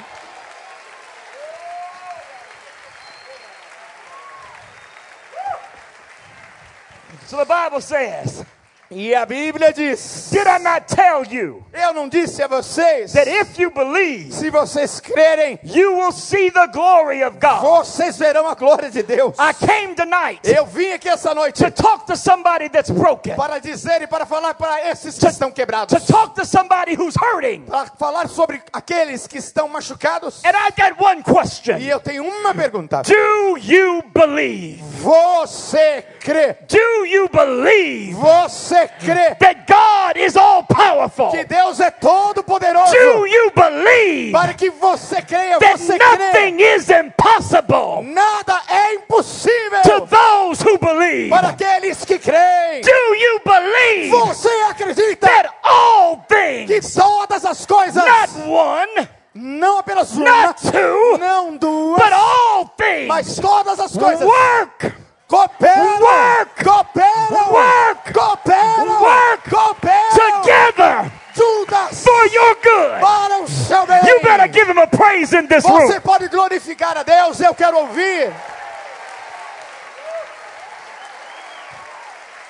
So 7.27 7.35
the 7.35 7.45
Bible 7.45 7.81
says, 7.81 8.45
E 8.89 9.13
a 9.13 9.25
Bíblia 9.25 9.73
diz: 9.73 10.29
Did 10.31 10.47
I 10.47 10.59
not 10.59 10.87
tell 10.87 11.25
you 11.29 11.61
Eu 11.73 11.93
não 11.93 12.07
disse 12.07 12.41
a 12.41 12.47
vocês, 12.47 13.11
that 13.11 13.29
if 13.29 13.59
you 13.59 13.69
believe, 13.69 14.31
se 14.33 14.49
vocês 14.49 15.01
crerem, 15.01 15.59
you 15.61 15.97
will 15.97 16.13
see 16.13 16.49
the 16.49 16.67
glory 16.67 17.21
of 17.21 17.37
God? 17.37 17.61
vocês 17.61 18.17
verão 18.17 18.47
a 18.47 18.55
glória 18.55 18.89
de 18.89 19.03
Deus. 19.03 19.35
I 19.37 19.53
came 19.53 19.93
tonight 19.93 20.39
Eu 20.45 20.65
vim 20.65 20.93
aqui 20.93 21.09
essa 21.09 21.35
noite 21.35 21.61
to 21.61 21.69
talk 21.69 22.05
to 22.05 22.15
somebody 22.15 22.69
that's 22.69 22.89
broken, 22.89 23.35
para 23.35 23.59
dizer 23.59 24.03
e 24.03 24.07
para 24.07 24.25
falar 24.25 24.53
para 24.53 24.89
esses 24.89 25.17
que 25.19 25.27
estão 25.27 25.51
quebrados, 25.51 25.93
to 26.01 26.13
talk 26.13 26.33
to 26.33 26.45
somebody 26.45 26.95
who's 26.95 27.15
hurting. 27.17 27.63
para 27.63 27.87
falar 27.99 28.29
sobre 28.29 28.61
aqueles 28.71 29.27
que 29.27 29.37
estão 29.37 29.67
machucados. 29.67 30.41
And 30.45 30.55
I 30.55 30.71
got 30.71 30.97
one 30.97 31.19
E 31.19 31.23
question 31.23 31.77
eu 31.77 31.99
tenho 31.99 32.23
uma 32.23 32.55
pergunta: 32.55 33.01
Do 33.01 33.57
you 33.57 34.01
believe? 34.13 34.81
Você 35.01 36.03
crê? 36.19 36.55
Do 36.67 37.05
you 37.05 37.29
believe 37.29 38.13
Você 38.15 38.87
crê 38.99 39.35
that 39.35 39.61
God 39.67 40.17
is 40.17 40.35
all 40.35 40.63
powerful? 40.63 41.29
que 41.31 41.43
Deus 41.45 41.79
é 41.79 41.91
todo 41.91 42.43
poderoso? 42.43 42.91
Do 42.93 43.25
you 43.27 43.51
believe 43.51 44.31
Para 44.31 44.53
que 44.53 44.69
você 44.69 45.21
creia, 45.21 45.59
that 45.59 45.77
você 45.79 45.97
crê. 45.97 46.05
nothing 46.17 46.61
is 46.61 46.89
impossible 46.89 48.03
Nada 48.03 48.61
é 48.69 48.95
impossível 48.95 49.81
to 49.83 50.07
those 50.07 50.61
who 50.63 50.77
believe? 50.77 51.29
para 51.29 51.49
aqueles 51.49 52.03
que 52.03 52.17
creem. 52.19 52.81
Do 52.81 53.15
you 53.15 53.41
believe 53.45 54.09
Você 54.09 54.49
acredita 54.69 55.27
that 55.27 55.49
all 55.63 56.17
que 56.27 56.65
things, 56.67 56.93
todas 56.93 57.45
as 57.45 57.65
coisas, 57.65 58.03
not 58.03 58.31
one, 58.49 59.07
não 59.39 59.77
apenas 59.79 60.11
uma, 60.13 60.47
not 60.47 60.71
two, 60.71 61.17
não 61.19 61.57
duas, 61.57 62.01
but 62.01 62.11
all 62.13 62.65
things 62.75 63.07
mas 63.07 63.35
todas 63.35 63.79
as 63.79 63.95
coisas 63.95 64.21
work 64.27 64.93
cooperam, 65.27 66.01
Work. 66.01 66.63
cooperam, 66.63 67.51
Work. 67.51 68.13
cooperam, 68.13 69.01
Work. 69.01 69.49
cooperam, 69.49 70.41
together 70.41 71.11
todas 71.35 72.03
for 72.03 72.25
your 72.33 72.55
good. 72.63 72.99
para 73.01 73.39
o 73.43 73.47
seu 73.47 73.85
bem. 73.85 73.99
You 74.07 74.21
better 74.21 74.47
give 74.47 74.67
him 74.71 74.79
a 74.79 74.87
praise 74.87 75.33
in 75.37 75.45
this 75.47 75.63
Você 75.63 75.93
room. 75.93 76.01
pode 76.01 76.27
glorificar 76.29 76.97
a 76.97 77.03
Deus, 77.03 77.39
eu 77.41 77.53
quero 77.53 77.77
ouvir. 77.77 78.33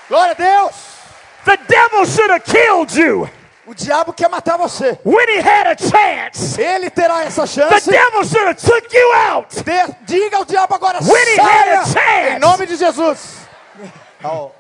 Glória 0.08 0.32
a 0.32 0.36
Deus. 0.36 0.76
The 1.46 1.58
devil 1.68 2.06
should 2.06 2.30
have 2.32 2.44
killed 2.46 2.94
you 2.94 3.28
O 3.68 3.76
diabo 3.76 4.14
quer 4.14 4.30
matar 4.30 4.58
você. 4.58 4.98
when 5.04 5.28
he 5.28 5.40
had 5.42 5.68
a 5.68 5.76
chance. 5.76 6.58
Ele 6.58 6.90
terá 6.90 7.26
essa 7.26 7.42
The 7.46 7.48
chance. 7.62 7.86
devil 7.92 8.24
should 8.24 8.48
have 8.48 8.56
took 8.56 8.94
you 8.94 9.14
out. 9.14 9.50
De- 9.64 9.96
diga 10.06 10.38
ao 10.38 10.46
diabo 10.46 10.74
agora, 10.74 11.00
When 11.02 11.28
he 11.28 11.36
saia, 11.36 11.50
had 11.50 11.70
a 11.74 11.86
chance. 11.86 12.36
em 12.36 12.40
nome 12.40 12.66
de 12.66 12.78
Jesus. 12.78 13.38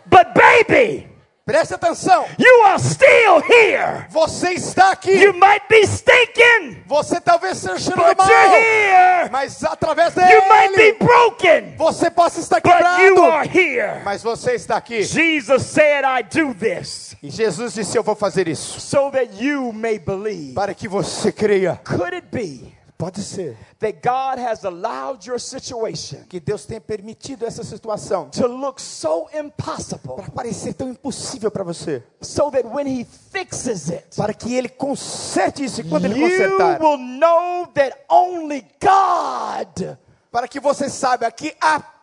But 0.05 0.33
baby, 0.35 1.07
Preste 1.47 1.73
atenção. 1.73 2.25
you 2.37 2.63
are 2.65 2.77
still 2.77 3.41
here. 3.49 4.05
Você 4.09 4.49
está 4.51 4.91
aqui. 4.91 5.11
You 5.13 5.33
might 5.33 5.65
be 5.69 5.81
stinking, 5.87 6.83
Você 6.85 7.21
talvez 7.21 7.57
seja 7.57 7.79
cheiro 7.79 8.03
but 8.03 8.17
do 8.17 8.23
mal. 8.23 8.27
you're 8.29 8.57
here. 8.57 9.29
Mas 9.31 9.63
através 9.63 10.13
You 10.17 10.41
might 10.49 10.71
be 10.75 10.77
dele, 10.77 10.97
broken, 10.99 11.75
você 11.77 12.11
possa 12.11 12.41
estar 12.41 12.59
but 12.59 12.69
you 12.99 13.15
quebrado. 13.15 13.23
are 13.31 13.47
here. 13.49 14.01
Mas 14.03 14.21
você 14.21 14.55
está 14.55 14.75
aqui. 14.75 15.03
Jesus 15.03 15.63
said, 15.63 16.03
I 16.03 16.21
do 16.23 16.53
this 16.53 17.15
E 17.23 17.29
Jesus 17.31 17.73
disse, 17.75 17.97
eu 17.97 18.03
vou 18.03 18.15
fazer 18.15 18.49
isso. 18.49 18.81
so 18.81 19.09
that 19.11 19.29
you 19.41 19.71
may 19.71 19.97
believe. 19.97 20.53
Para 20.53 20.73
que 20.73 20.87
você 20.89 21.31
creia. 21.31 21.79
Could 21.85 22.13
it 22.13 22.27
be 22.29 22.75
Pode 22.97 23.21
ser. 23.21 23.55
that 23.79 24.01
God 24.01 24.39
has 24.39 24.63
allowed 24.65 25.23
your 25.27 25.39
situation 25.39 26.23
Que 26.27 26.39
Deus 26.39 26.65
tenha 26.65 26.81
permitido 26.81 27.45
essa 27.45 27.63
situação. 27.63 28.29
to 28.31 28.47
look 28.47 28.81
so 28.81 29.29
impossible 29.33 30.15
Para 30.15 30.31
parecer 30.31 30.73
tão 30.73 30.89
impossível 30.89 31.51
para 31.51 31.63
você. 31.63 32.01
so 32.21 32.49
that 32.49 32.65
when 32.67 32.87
He 32.87 33.05
fixes 33.05 33.89
it, 33.91 34.03
Para 34.15 34.33
que 34.33 34.55
Ele 34.55 34.67
conserte 34.67 35.63
isso. 35.63 35.81
E 35.81 35.83
quando 35.83 36.05
Ele 36.05 36.19
you 36.19 36.27
consertar. 36.27 36.81
will 36.81 36.97
know 36.97 37.67
that 37.75 37.95
only 38.09 38.65
God 38.81 39.97
Para 40.31 40.47
que 40.47 40.59
você 40.59 40.89
saiba 40.89 41.31
que 41.31 41.55
apenas 41.61 41.96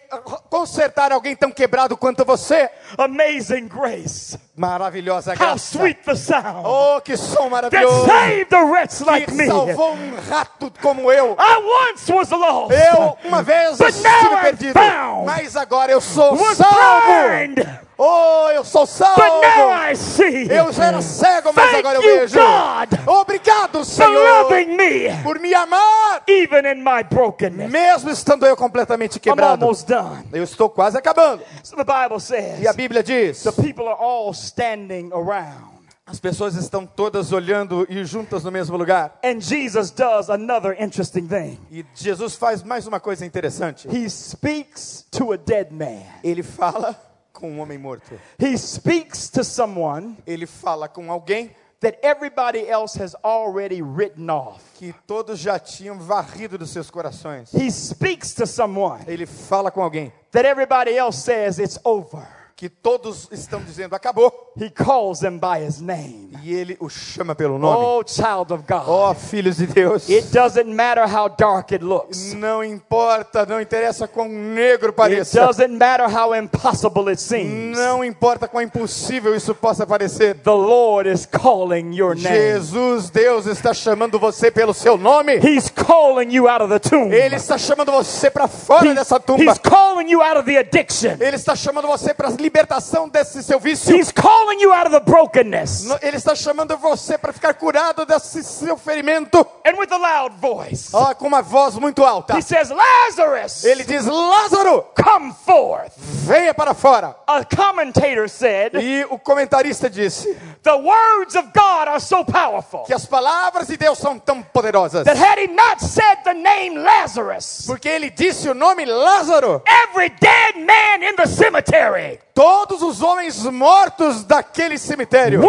consertar 0.51 1.13
alguém 1.13 1.35
tão 1.37 1.51
quebrado 1.51 1.97
quanto 1.97 2.25
você. 2.25 2.69
Amazing 2.97 3.69
grace. 3.69 4.39
Maravilhosa 4.57 5.33
How 5.33 5.37
graça. 5.37 5.79
sweet 5.79 6.01
the 6.05 6.15
sound 6.15 6.63
Oh, 6.65 7.01
que 7.01 7.17
som 7.17 7.51
that 7.51 7.71
maravilhoso. 7.71 8.07
saved 8.07 8.55
a 8.55 8.63
wretch 8.65 9.01
like 9.01 9.33
me. 9.33 9.47
salvou 9.47 9.95
um 9.95 10.15
rato 10.31 10.73
como 10.81 11.11
eu. 11.11 11.37
I 11.39 11.91
once 11.91 12.13
was 12.13 12.31
lost. 12.31 12.73
Eu, 12.73 13.17
uma 13.25 13.43
vez, 13.43 13.79
But 13.79 13.89
estive 13.89 14.37
perdido. 14.43 14.75
found. 14.79 15.27
Mas 15.27 15.57
agora 15.57 15.91
eu 15.91 16.01
sou 16.01 16.37
salvo. 16.55 16.65
blind, 17.09 17.59
Oh, 17.97 18.49
eu 18.53 18.65
sou 18.65 18.87
salvo. 18.87 19.15
but 19.21 19.43
now 19.57 19.71
I 19.91 19.95
see. 19.97 20.49
Eu 20.51 20.73
já 20.73 20.87
era 20.87 21.01
cego, 21.03 21.53
mas 21.55 21.67
Thank 21.67 21.79
agora 21.79 21.97
eu 21.99 22.03
vejo. 22.03 22.37
God, 22.39 23.09
Obrigado, 23.21 23.79
for 23.79 23.85
Senhor, 23.85 24.43
loving 24.43 24.77
me, 24.77 25.23
por 25.23 25.39
me 25.39 25.54
amar, 25.55 26.23
even 26.29 26.67
in 26.67 26.83
my 26.83 27.03
brokenness. 27.03 27.71
mesmo 27.71 28.11
estando 28.11 28.45
eu 28.47 28.57
completamente 28.57 29.17
I'm 29.19 29.21
quebrado. 29.21 29.65
almost 29.65 29.87
done. 29.87 30.25
Eu 30.33 30.43
estou 30.45 30.69
quase 30.69 30.97
acabando. 30.99 31.43
So 31.63 31.77
the 31.77 31.85
Bible 31.85 32.21
says 32.21 32.61
E 32.61 32.69
a 32.69 32.73
Bíblia 32.73 33.03
diz: 33.03 33.43
the 33.43 33.53
people 33.53 33.87
are 33.89 33.97
all 33.99 34.33
standing 34.33 35.11
around. 35.13 35.75
as 36.07 36.21
pessoas 36.21 36.55
estão 36.55 36.85
todas 36.87 37.33
olhando 37.33 37.87
e 37.89 38.05
juntas 38.05 38.45
no 38.45 38.51
mesmo 38.51 38.77
lugar. 38.77 39.19
And 39.25 39.41
Jesus 39.41 39.91
does 39.91 40.29
another 40.29 40.77
interesting 40.79 41.27
thing. 41.27 41.59
E 41.71 41.85
Jesus 41.95 42.37
faz 42.37 42.63
mais 42.63 42.87
uma 42.87 43.01
coisa 43.01 43.25
interessante. 43.25 43.89
He 43.89 44.09
speaks 44.11 45.07
to 45.11 45.33
a 45.33 45.37
dead 45.37 45.69
man. 45.71 46.03
Ele 46.23 46.43
fala 46.43 46.95
com 47.33 47.51
um 47.53 47.61
homem 47.61 47.79
morto. 47.79 48.15
He 48.39 48.57
speaks 48.59 49.29
to 49.31 49.43
someone 49.43 50.17
Ele 50.27 50.47
fala 50.47 50.89
com 50.89 51.11
alguém 51.11 51.51
that 51.85 51.99
everybody 52.03 52.69
else 52.69 52.99
has 52.99 53.15
already 53.23 53.83
written 53.83 54.31
off. 54.31 54.63
que 54.79 54.95
todos 55.07 55.39
já 55.39 55.59
tinham 55.59 55.99
varrido 55.99 56.57
dos 56.57 56.71
seus 56.71 56.91
corações. 56.91 57.53
He 57.53 57.71
speaks 57.71 58.35
to 58.35 58.47
someone 58.47 59.05
Ele 59.07 59.27
fala 59.27 59.71
com 59.71 59.83
alguém 59.83 60.13
that 60.33 60.47
everybody 60.47 60.97
else 60.97 61.19
says 61.23 61.59
it's 61.59 61.79
over. 61.85 62.27
Que 62.57 62.69
todos 62.69 63.29
estão 63.33 63.61
dizendo 63.61 63.95
acabou. 63.95 64.33
He 64.57 64.71
calls 64.71 65.19
them 65.19 65.39
by 65.39 65.59
his 65.67 65.81
name. 65.81 66.31
E 66.43 66.55
ele 66.55 66.77
o 66.79 66.89
chama 66.89 67.35
pelo 67.35 67.59
nome. 67.59 67.85
Oh, 67.85 68.03
child 68.07 68.53
of 68.55 68.63
God. 68.69 68.83
Ó 68.87 69.13
filhos 69.15 69.57
de 69.57 69.67
Deus. 69.67 70.09
It 70.09 70.29
doesn't 70.33 70.73
matter 70.73 71.05
how 71.05 71.29
dark 71.29 71.73
it 71.73 71.85
looks. 71.85 72.33
Não 72.35 72.63
importa, 72.63 73.45
não 73.45 73.61
interessa 73.61 74.07
quão 74.07 74.29
negro 74.29 74.89
It 74.91 74.97
pareça. 74.97 75.45
doesn't 75.45 75.77
matter 75.77 76.07
how 76.09 76.33
impossible 76.35 77.09
it 77.11 77.21
seems. 77.21 77.77
Não 77.77 78.05
importa 78.05 78.47
quão 78.47 78.63
impossível 78.63 79.35
isso 79.35 79.53
possa 79.55 79.85
parecer. 79.85 80.37
The 80.37 80.51
Lord 80.51 81.11
is 81.11 81.27
calling 81.27 81.93
your 81.97 82.15
name. 82.15 82.29
Jesus, 82.29 83.11
Deus 83.11 83.47
está 83.47 83.75
chamando 83.75 84.17
você 84.19 84.51
pelo 84.53 84.73
seu 84.73 84.97
nome. 84.97 85.39
He's 85.39 85.69
calling 85.69 86.33
you 86.33 86.49
out 86.49 86.63
of 86.63 86.71
the 86.73 86.79
tomb. 86.79 87.13
Ele 87.13 87.35
está 87.35 87.59
chamando 87.59 87.91
você 87.91 88.31
para 88.31 88.47
fora 88.47 88.87
He's, 88.87 88.95
dessa 88.95 89.19
tumba. 89.19 89.43
he's 89.43 89.59
calling 89.59 90.09
you 90.09 90.23
out 90.23 90.39
of 90.39 90.45
the 90.45 90.59
addiction. 90.59 91.17
Ele 91.19 91.35
está 91.35 91.57
chamando 91.57 91.89
você 91.89 92.15
para 92.15 92.31
libertação 92.45 93.09
desse 93.09 93.43
seu 93.43 93.59
vício. 93.59 93.97
He's 93.97 94.13
calling 94.13 94.61
you 94.61 94.71
out 94.73 94.87
of 94.87 94.91
the 94.93 95.01
brokenness. 95.01 95.87
Ele 96.03 96.17
está 96.19 96.35
chamando 96.35 96.77
você 96.77 97.17
para 97.17 97.33
ficar 97.33 97.55
curado 97.55 98.05
desse 98.05 98.45
seu 98.45 98.77
ferimento. 98.77 99.39
And 99.67 99.79
with 99.79 99.91
a 99.91 99.97
loud 99.97 100.37
voice, 100.37 100.91
Ó, 100.93 101.15
com 101.15 101.27
uma 101.27 101.41
voz 101.41 101.77
muito 101.77 102.05
alta. 102.05 102.37
he 102.37 102.43
says, 102.43 102.69
Lazarus, 102.71 103.65
Ele 103.65 103.83
diz: 103.85 104.05
Lázaro, 104.05 104.85
come 104.95 105.33
forth. 105.47 105.93
venha 105.97 106.53
para 106.53 106.75
fora. 106.75 107.17
A 107.27 107.43
commentator 107.45 108.29
said, 108.29 108.75
E 108.75 109.07
o 109.09 109.19
comentarista 109.19 109.89
disse 109.89 110.29
the 110.63 110.73
words 110.77 111.35
of 111.35 111.49
God 111.55 111.89
are 111.89 112.01
so 112.01 112.25
powerful 112.25 112.83
que 112.85 112.93
as 112.95 113.07
palavras 113.07 113.69
de 113.69 113.77
Deus 113.79 113.99
são 113.99 114.19
tão 114.19 114.43
poderosas. 114.43 115.05
that 115.05 115.17
had 115.19 115.39
he 115.39 115.47
not 115.49 115.83
said 115.83 116.19
the 116.25 116.35
name 116.35 116.77
Lazarus, 116.79 117.65
Porque 117.67 117.89
ele 117.89 118.11
disse 118.11 118.49
o 118.51 118.55
nome 118.55 118.85
Lázaro. 118.85 119.63
every 119.67 120.11
dead 120.11 120.57
man 120.57 121.03
in 121.03 121.17
the 121.17 121.27
cemetery 121.27 122.19
Todos 122.35 122.83
os 122.83 123.01
homens 123.01 123.45
mortos 123.45 124.25
daquele 124.25 124.77
cemitério 124.77 125.41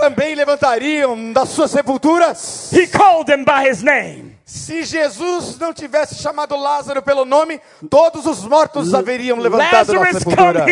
também 0.00 0.34
levantariam 0.34 1.30
das 1.30 1.50
suas 1.50 1.70
sepulturas. 1.70 2.72
He 2.72 2.86
called 2.86 3.30
him 3.30 3.44
by 3.44 3.68
his 3.68 3.82
name. 3.82 4.33
Se 4.54 4.84
Jesus 4.84 5.58
não 5.58 5.74
tivesse 5.74 6.14
chamado 6.14 6.56
Lázaro 6.56 7.02
pelo 7.02 7.24
nome, 7.24 7.60
todos 7.90 8.24
os 8.24 8.44
mortos 8.44 8.94
haveriam 8.94 9.36
levantado 9.36 9.92
da 9.92 10.12
sepultura. 10.12 10.64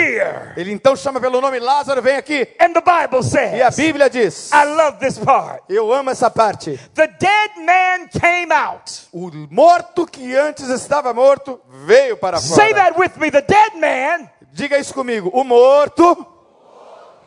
Ele 0.57 0.71
então 0.71 0.95
chama 0.95 1.21
pelo 1.21 1.41
nome 1.41 1.59
Lázaro, 1.59 2.01
vem 2.01 2.15
aqui. 2.15 2.47
And 2.61 2.73
the 2.75 2.81
Bible 2.81 3.19
E 3.57 3.61
a 3.61 3.73
says, 3.73 3.77
Bíblia 3.77 4.09
diz: 4.09 4.53
I 4.53 4.65
love 4.67 4.99
this 5.01 5.19
part. 5.19 5.65
Eu 5.69 5.93
amo 5.93 6.11
essa 6.11 6.31
parte. 6.31 6.79
The 6.95 7.09
dead 7.09 7.51
man 7.59 8.07
came 8.09 8.53
out. 8.53 9.09
O 9.13 9.29
morto 9.51 10.07
que 10.07 10.33
antes 10.37 10.69
estava 10.69 11.13
morto 11.13 11.61
veio 11.85 12.17
para 12.17 12.39
Say 12.39 12.69
fora. 12.73 12.85
that 12.85 12.97
with 13.01 13.17
me. 13.19 13.33
The 13.33 13.43
dead 13.43 13.75
man 13.81 14.31
Diga 14.53 14.79
isso 14.79 14.95
comigo. 14.95 15.29
O 15.35 15.43
morto 15.43 16.25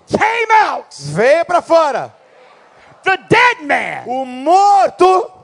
came 0.08 0.54
out. 0.70 0.88
veio 1.00 1.44
para 1.44 1.62
fora. 1.62 2.15
The 3.04 3.18
dead 3.30 3.62
man 3.63 4.04
O 4.06 4.26
morto 4.26 5.35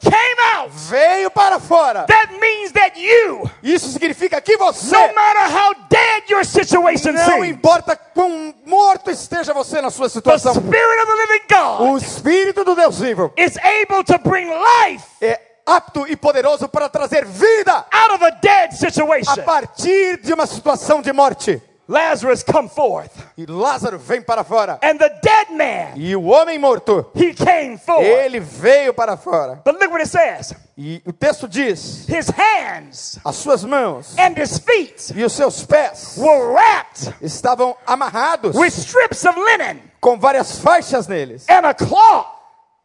came 0.00 0.56
out. 0.56 0.70
veio 0.72 1.30
para 1.30 1.58
fora. 1.58 2.04
That 2.06 2.32
means 2.40 2.72
that 2.72 2.98
you, 3.00 3.50
Isso 3.62 3.88
significa 3.88 4.40
que 4.40 4.56
você, 4.56 4.96
no 4.96 5.14
matter 5.14 5.50
how 5.50 5.74
dead 5.88 6.30
your 6.30 6.44
situation 6.44 7.12
não 7.12 7.44
importa 7.44 7.96
quão 7.96 8.54
morto 8.64 9.10
esteja 9.10 9.52
você 9.52 9.80
na 9.80 9.90
sua 9.90 10.08
the 10.08 10.14
situação, 10.14 10.54
Spirit 10.54 11.02
of 11.02 11.06
the 11.06 11.22
living 11.22 11.44
God 11.48 11.90
o 11.90 11.96
Espírito 11.96 12.64
do 12.64 12.74
Deus 12.74 12.98
vivo 13.00 13.32
is 13.36 13.56
able 13.58 14.04
to 14.04 14.18
bring 14.18 14.48
life 14.48 15.04
é 15.20 15.40
apto 15.66 16.06
e 16.06 16.16
poderoso 16.16 16.68
para 16.68 16.88
trazer 16.88 17.24
vida 17.24 17.84
out 17.90 18.14
of 18.14 18.24
a 18.24 18.30
dead 18.30 18.70
a 18.70 18.76
situation. 18.76 19.42
partir 19.44 20.20
de 20.22 20.32
uma 20.32 20.46
situação 20.46 21.02
de 21.02 21.12
morte. 21.12 21.60
Lazarus, 21.88 22.42
come 22.42 22.68
forth. 22.68 23.12
E 23.38 23.46
Lázaro 23.46 23.96
vem 23.98 24.20
para 24.20 24.42
fora. 24.42 24.78
And 24.82 24.98
the 24.98 25.08
dead 25.22 25.50
man, 25.52 25.92
E 25.96 26.16
o 26.16 26.24
homem 26.24 26.58
morto, 26.58 27.10
he 27.14 27.32
came 27.32 27.78
forth. 27.78 28.04
ele 28.04 28.40
veio 28.40 28.92
para 28.92 29.16
fora. 29.16 29.62
But 29.64 29.74
look 29.80 29.92
what 29.92 30.00
it 30.02 30.08
says 30.08 30.52
E 30.76 31.00
o 31.06 31.12
texto 31.12 31.46
diz: 31.46 32.06
his 32.08 32.28
hands 32.28 33.18
as 33.24 33.36
suas 33.36 33.62
mãos 33.64 34.14
and 34.18 34.36
his 34.36 34.58
feet 34.58 35.12
e 35.14 35.24
os 35.24 35.32
seus 35.32 35.64
pés 35.64 36.16
were 36.18 36.52
wrapped 36.52 37.14
estavam 37.22 37.76
amarrados 37.86 38.56
with 38.56 38.72
strips 38.72 39.24
of 39.24 39.38
linen 39.38 39.80
com 40.00 40.18
várias 40.18 40.58
faixas 40.58 41.06
neles. 41.06 41.46
and 41.48 41.64
a 41.66 41.72
cloth. 41.72 42.26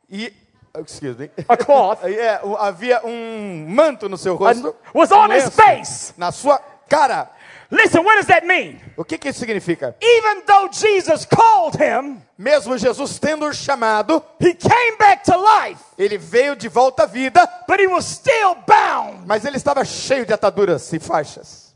E 0.10 0.32
excuse 0.80 1.18
me. 1.18 1.30
A 1.50 1.58
cloth 1.58 2.00
É, 2.06 2.40
o- 2.44 2.56
havia 2.56 3.02
um 3.04 3.66
manto 3.68 4.08
no 4.08 4.18
seu 4.18 4.36
rosto. 4.36 4.76
was 4.94 5.12
um 5.12 5.16
on 5.18 5.32
his 5.34 5.46
lenço 5.46 5.52
face. 5.52 6.14
Na 6.18 6.32
sua 6.32 6.60
cara. 6.88 7.30
Listen, 7.72 8.04
what 8.04 8.18
does 8.18 8.28
that 8.28 8.46
mean? 8.46 8.82
O 8.98 9.06
que, 9.06 9.18
que 9.18 9.30
isso 9.30 9.40
significa? 9.40 9.96
Even 10.02 10.44
though 10.46 10.68
Jesus 10.70 11.26
called 11.26 11.78
him, 11.78 12.22
Mesmo 12.38 12.78
Jesus 12.78 13.18
tendo 13.18 13.46
o 13.46 13.54
chamado, 13.54 14.22
he 14.40 14.54
came 14.54 14.98
back 14.98 15.24
to 15.24 15.38
life, 15.38 15.82
ele 15.98 16.18
veio 16.18 16.56
de 16.56 16.68
volta 16.68 17.04
à 17.04 17.06
vida, 17.06 17.48
but 17.68 17.80
he 17.80 17.88
was 17.88 18.06
still 18.06 18.56
bound, 18.68 19.26
mas 19.26 19.46
ele 19.46 19.56
estava 19.56 19.86
cheio 19.86 20.26
de 20.26 20.34
ataduras 20.34 20.92
e 20.92 21.00
faixas. 21.00 21.74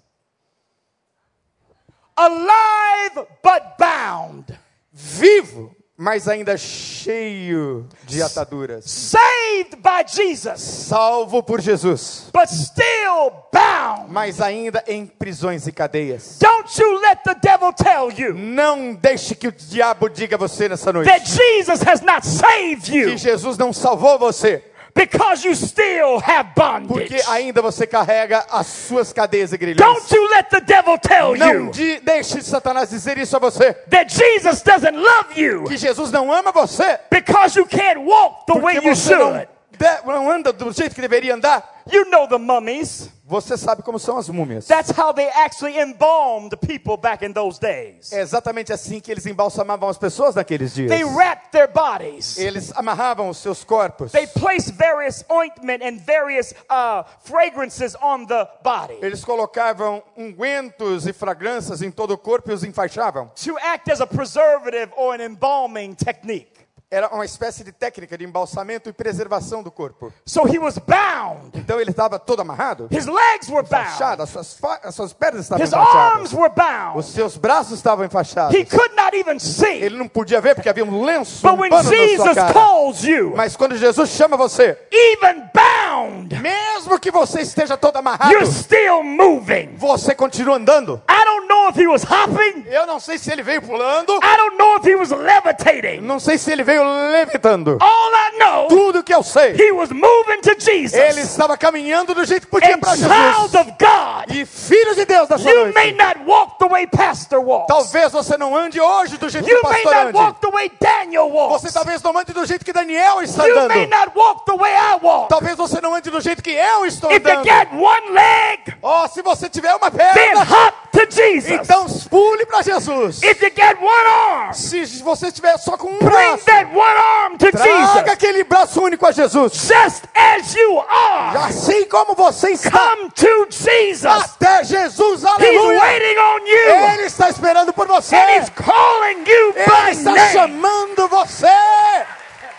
alive 2.17 3.27
but 3.41 3.77
bound, 3.77 4.57
Vivo, 4.91 5.74
mas 5.97 6.27
ainda 6.27 6.57
cheio 6.57 7.87
de 8.05 8.21
ataduras. 8.21 8.83
saved 8.85 9.77
by 9.77 10.03
Jesus, 10.07 10.59
Salvo 10.59 11.41
por 11.41 11.61
Jesus, 11.61 12.29
but 12.33 12.47
still 12.49 13.31
bound. 13.53 14.11
mas 14.11 14.41
ainda 14.41 14.83
em 14.87 15.05
prisões 15.05 15.67
e 15.67 15.71
cadeias. 15.71 16.37
Don't 16.39 16.81
you 16.81 16.99
let 16.99 17.19
the 17.23 17.35
devil 17.35 17.71
tell 17.73 18.11
you 18.11 18.33
Não 18.33 18.93
deixe 18.93 19.35
que 19.35 19.47
o 19.47 19.51
diabo 19.51 20.09
diga 20.09 20.35
a 20.35 20.39
você 20.39 20.67
nessa 20.67 20.91
noite 20.91 21.07
that 21.07 21.25
Jesus 21.29 21.81
has 21.87 22.01
not 22.01 22.25
saved 22.25 22.91
que 22.91 22.97
you 22.97 23.17
Jesus 23.17 23.57
não 23.57 23.71
salvou 23.71 24.19
você, 24.19 24.63
because 24.95 25.45
you 25.45 25.53
still 25.53 26.19
have 26.19 26.51
bondage. 26.55 26.87
porque 26.87 27.21
ainda 27.27 27.61
você 27.61 27.85
carrega 27.85 28.45
as 28.49 28.65
suas 28.65 29.11
cadeias 29.11 29.51
e 29.51 29.57
grilhões. 29.57 29.77
Don't 29.77 30.15
you 30.15 30.27
let 30.29 30.49
the 30.49 30.61
devil 30.61 30.97
tell 30.97 31.35
Não 31.35 31.65
you 31.65 31.71
de, 31.71 31.99
deixe 31.99 32.41
Satanás 32.41 32.89
dizer 32.89 33.17
isso 33.17 33.35
a 33.35 33.39
você, 33.39 33.73
that 33.89 34.11
Jesus 34.13 34.61
doesn't 34.61 34.97
love 34.97 35.39
you 35.39 35.65
que 35.65 35.77
Jesus 35.77 36.11
não 36.11 36.31
ama 36.31 36.51
você, 36.51 36.97
because 37.11 37.59
you 37.59 37.65
can't 37.65 37.99
walk 37.99 38.45
the 38.47 38.53
way 38.59 38.75
porque 38.75 38.87
you 38.87 38.95
você 38.95 39.15
não, 39.15 39.33
should. 39.33 39.47
De- 39.75 40.01
não 40.05 40.29
anda 40.29 40.51
do 40.53 40.71
jeito 40.71 40.95
que 40.95 41.01
deveria 41.01 41.35
andar. 41.35 41.75
You 41.91 42.05
know 42.09 42.27
the 42.27 42.37
mummies. 42.37 43.09
Você 43.27 43.57
sabe 43.57 43.81
como 43.81 43.97
são 43.97 44.17
as 44.17 44.29
múmias. 44.29 44.67
That's 44.67 44.91
how 44.91 45.11
they 45.11 45.27
actually 45.29 45.79
embalmed 45.79 46.55
people 46.57 46.95
back 46.95 47.25
in 47.25 47.33
those 47.33 47.59
days. 47.59 48.11
É 48.11 48.21
exatamente 48.21 48.71
assim 48.71 48.99
que 48.99 49.11
eles 49.11 49.25
embalsamavam 49.25 49.89
as 49.89 49.97
pessoas 49.97 50.35
naqueles 50.35 50.75
dias. 50.75 50.91
They 50.91 51.03
wrapped 51.03 51.51
their 51.51 51.67
bodies. 51.67 52.37
Eles 52.37 52.71
amarravam 52.75 53.29
os 53.29 53.37
seus 53.37 53.63
corpos. 53.63 54.11
They 54.11 54.27
placed 54.27 54.75
various 54.75 55.25
ointment 55.29 55.83
and 55.83 55.97
various 56.05 56.53
uh, 56.69 57.03
fragrances 57.23 57.95
on 58.01 58.25
the 58.27 58.47
body 58.63 58.97
Eles 59.01 59.23
colocavam 59.25 60.03
ungüentos 60.15 61.07
e 61.07 61.13
fragrâncias 61.13 61.81
em 61.81 61.89
todo 61.89 62.11
o 62.11 62.17
corpo 62.17 62.51
e 62.51 62.53
os 62.53 62.63
enfaixavam 62.63 63.31
to 63.43 63.57
act 63.57 63.91
as 63.91 64.01
a 64.01 64.07
preservative 64.07 64.91
or 64.97 65.15
an 65.15 65.23
embalming 65.23 65.95
technique. 65.95 66.54
Era 66.91 67.07
uma 67.09 67.25
espécie 67.25 67.63
de 67.63 67.71
técnica 67.71 68.17
de 68.17 68.23
embalsamento 68.23 68.87
e 68.89 68.93
preservação 68.93 69.63
do 69.63 69.71
corpo. 69.71 70.13
So 70.25 70.47
he 70.47 70.59
was 70.59 70.77
bound. 70.77 71.51
Então 71.55 71.79
ele 71.81 71.89
estava 71.89 72.19
todo 72.19 72.41
amarrado, 72.41 72.87
His 72.91 73.05
legs 73.07 73.49
were 73.49 73.67
bound. 73.67 73.85
enfaixado, 73.87 74.21
as 74.23 74.29
suas, 74.29 74.57
as 74.83 74.95
suas 74.95 75.11
pernas 75.13 75.41
estavam 75.41 75.63
His 75.65 75.73
arms 75.73 75.87
enfaixadas, 75.89 76.33
were 76.33 76.53
bound. 76.55 76.99
os 76.99 77.05
seus 77.07 77.37
braços 77.37 77.73
estavam 77.73 78.05
enfaixados. 78.05 78.55
He 78.55 78.63
could 78.65 78.95
not 78.95 79.15
even 79.17 79.39
see. 79.39 79.81
Ele 79.83 79.97
não 79.97 80.07
podia 80.07 80.39
ver 80.39 80.53
porque 80.55 80.69
havia 80.69 80.85
um 80.85 81.03
lenço, 81.03 81.41
But 81.41 81.53
um 81.57 81.61
when 81.61 81.69
pano 81.71 81.83
na 81.83 81.89
sua 81.89 82.07
Jesus 82.07 82.33
cara. 82.35 82.53
calls 82.53 83.03
you, 83.03 83.33
Mas 83.35 83.55
quando 83.57 83.75
Jesus 83.75 84.09
chama 84.11 84.37
você, 84.37 84.77
even 84.91 85.49
bound, 85.53 86.35
mesmo 86.39 86.99
que 86.99 87.09
você 87.11 87.41
esteja 87.41 87.75
todo 87.75 87.97
amarrado, 87.97 88.31
you're 88.31 88.45
still 88.45 89.03
moving. 89.03 89.75
você 89.75 90.13
continua 90.13 90.55
andando. 90.57 91.01
I 91.09 91.25
don't 91.25 91.44
know 91.65 91.69
if 91.69 91.75
he 91.75 91.87
was 91.87 92.03
hopping. 92.03 92.65
Eu 92.69 92.85
não 92.85 92.99
sei 92.99 93.17
se 93.17 93.31
ele 93.31 93.41
veio 93.43 93.61
pulando, 93.61 94.13
I 94.21 94.37
don't 94.37 94.57
know 94.57 94.75
if 94.77 94.85
he 94.85 94.95
was 94.95 95.09
levitating. 95.11 96.01
não 96.01 96.19
sei 96.19 96.37
se 96.37 96.51
ele 96.51 96.63
veio 96.63 96.83
levitando. 97.11 97.77
All 97.81 98.11
I 98.13 98.37
know, 98.37 98.67
Tudo 98.67 99.03
que 99.03 99.13
eu 99.13 99.23
sei, 99.23 99.55
he 99.55 99.71
was 99.71 99.89
moving 99.91 100.41
to 100.41 100.55
Jesus. 100.59 100.93
ele 100.93 101.21
estava 101.21 101.57
caminhando 101.57 102.13
do 102.13 102.23
jeito 102.25 102.45
que 102.45 102.51
podia 102.51 102.77
para 102.77 102.95
child 102.95 103.49
Jesus. 103.51 103.55
of 103.55 103.71
God, 103.79 104.35
E 104.35 104.45
filho 104.45 104.95
de 104.95 105.05
Deus 105.05 105.29
nessa 105.29 105.49
you 105.49 105.73
may 105.73 105.91
not 105.93 106.19
walk 106.25 106.57
the 106.59 106.67
way 106.67 106.85
Pastor 106.87 107.39
walks. 107.39 107.67
Talvez 107.67 108.11
você 108.11 108.37
não 108.37 108.55
ande 108.55 108.79
hoje 108.79 109.17
do 109.17 109.29
jeito 109.29 109.45
que 109.45 109.51
You 109.51 109.59
o 109.63 109.69
may 109.69 109.81
pastor 109.83 109.93
not 109.95 110.07
ande. 110.09 110.17
walk 110.17 110.41
the 110.41 110.51
way 110.51 110.71
Daniel 110.79 111.29
walks. 111.29 111.61
Você 111.61 111.71
talvez 111.73 112.01
não 112.01 112.17
ande 112.17 112.33
do 112.33 112.45
jeito 112.45 112.63
que 112.65 112.73
Daniel 112.73 113.21
está 113.21 113.45
You 113.47 113.55
may 113.67 113.85
andando. 113.85 113.89
not 113.89 114.11
walk 114.15 114.45
the 114.45 114.55
way 114.57 114.71
I 114.73 114.97
walk. 115.01 115.29
Talvez 115.29 115.55
você 115.55 115.81
não 115.81 115.93
ande 115.95 116.09
do 116.09 116.21
jeito 116.21 116.41
que 116.43 116.51
eu 116.51 116.85
estou 116.85 117.11
If 117.11 117.23
you 117.23 117.31
andando. 117.31 117.43
get 117.45 117.67
one 117.73 118.11
leg, 118.11 118.75
Oh, 118.81 119.07
se 119.07 119.21
você 119.21 119.49
tiver 119.49 119.73
uma 119.75 119.89
then 119.89 120.13
perna, 120.13 120.41
hop 120.41 120.73
to 120.91 121.05
Jesus. 121.09 121.54
Então 121.55 121.85
pule 122.09 122.45
para 122.45 122.61
Jesus. 122.61 123.21
If 123.23 123.41
you 123.41 123.51
get 123.55 123.77
one 123.79 124.07
arm, 124.07 124.53
Se 124.53 124.85
você 125.03 125.27
estiver 125.27 125.57
só 125.57 125.77
com 125.77 125.87
um 125.87 125.97
bring 125.97 126.09
braço, 126.09 126.45
that 126.45 126.65
one 126.65 126.97
arm 127.23 127.37
to 127.37 127.51
traga 127.51 127.65
Jesus. 127.87 128.11
aquele 128.11 128.43
braço 128.43 128.81
único 128.81 129.05
a 129.05 129.11
Jesus. 129.11 129.53
Just 129.53 130.03
as 130.15 130.53
you 130.55 130.79
are, 130.79 131.37
Assim 131.47 131.85
como 131.85 132.13
você 132.15 132.51
está 132.51 132.71
come 132.71 133.09
to 133.11 133.47
Jesus. 133.49 134.05
até 134.05 134.63
Jesus, 134.63 135.21
He's 135.23 135.25
aleluia. 135.25 135.79
waiting 135.81 136.17
on 136.17 136.39
you. 136.47 136.93
Ele 136.93 137.03
está 137.03 137.29
esperando 137.29 137.73
por 137.73 137.87
você. 137.87 138.15
And 138.15 138.39
he's 138.41 138.49
calling 138.49 139.23
you 139.25 139.53
Ele 139.55 139.65
by 139.65 139.91
está 139.91 140.11
name. 140.11 140.33
chamando 140.33 141.07
você. 141.07 141.47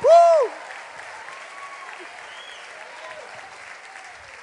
Uh! 0.02 0.48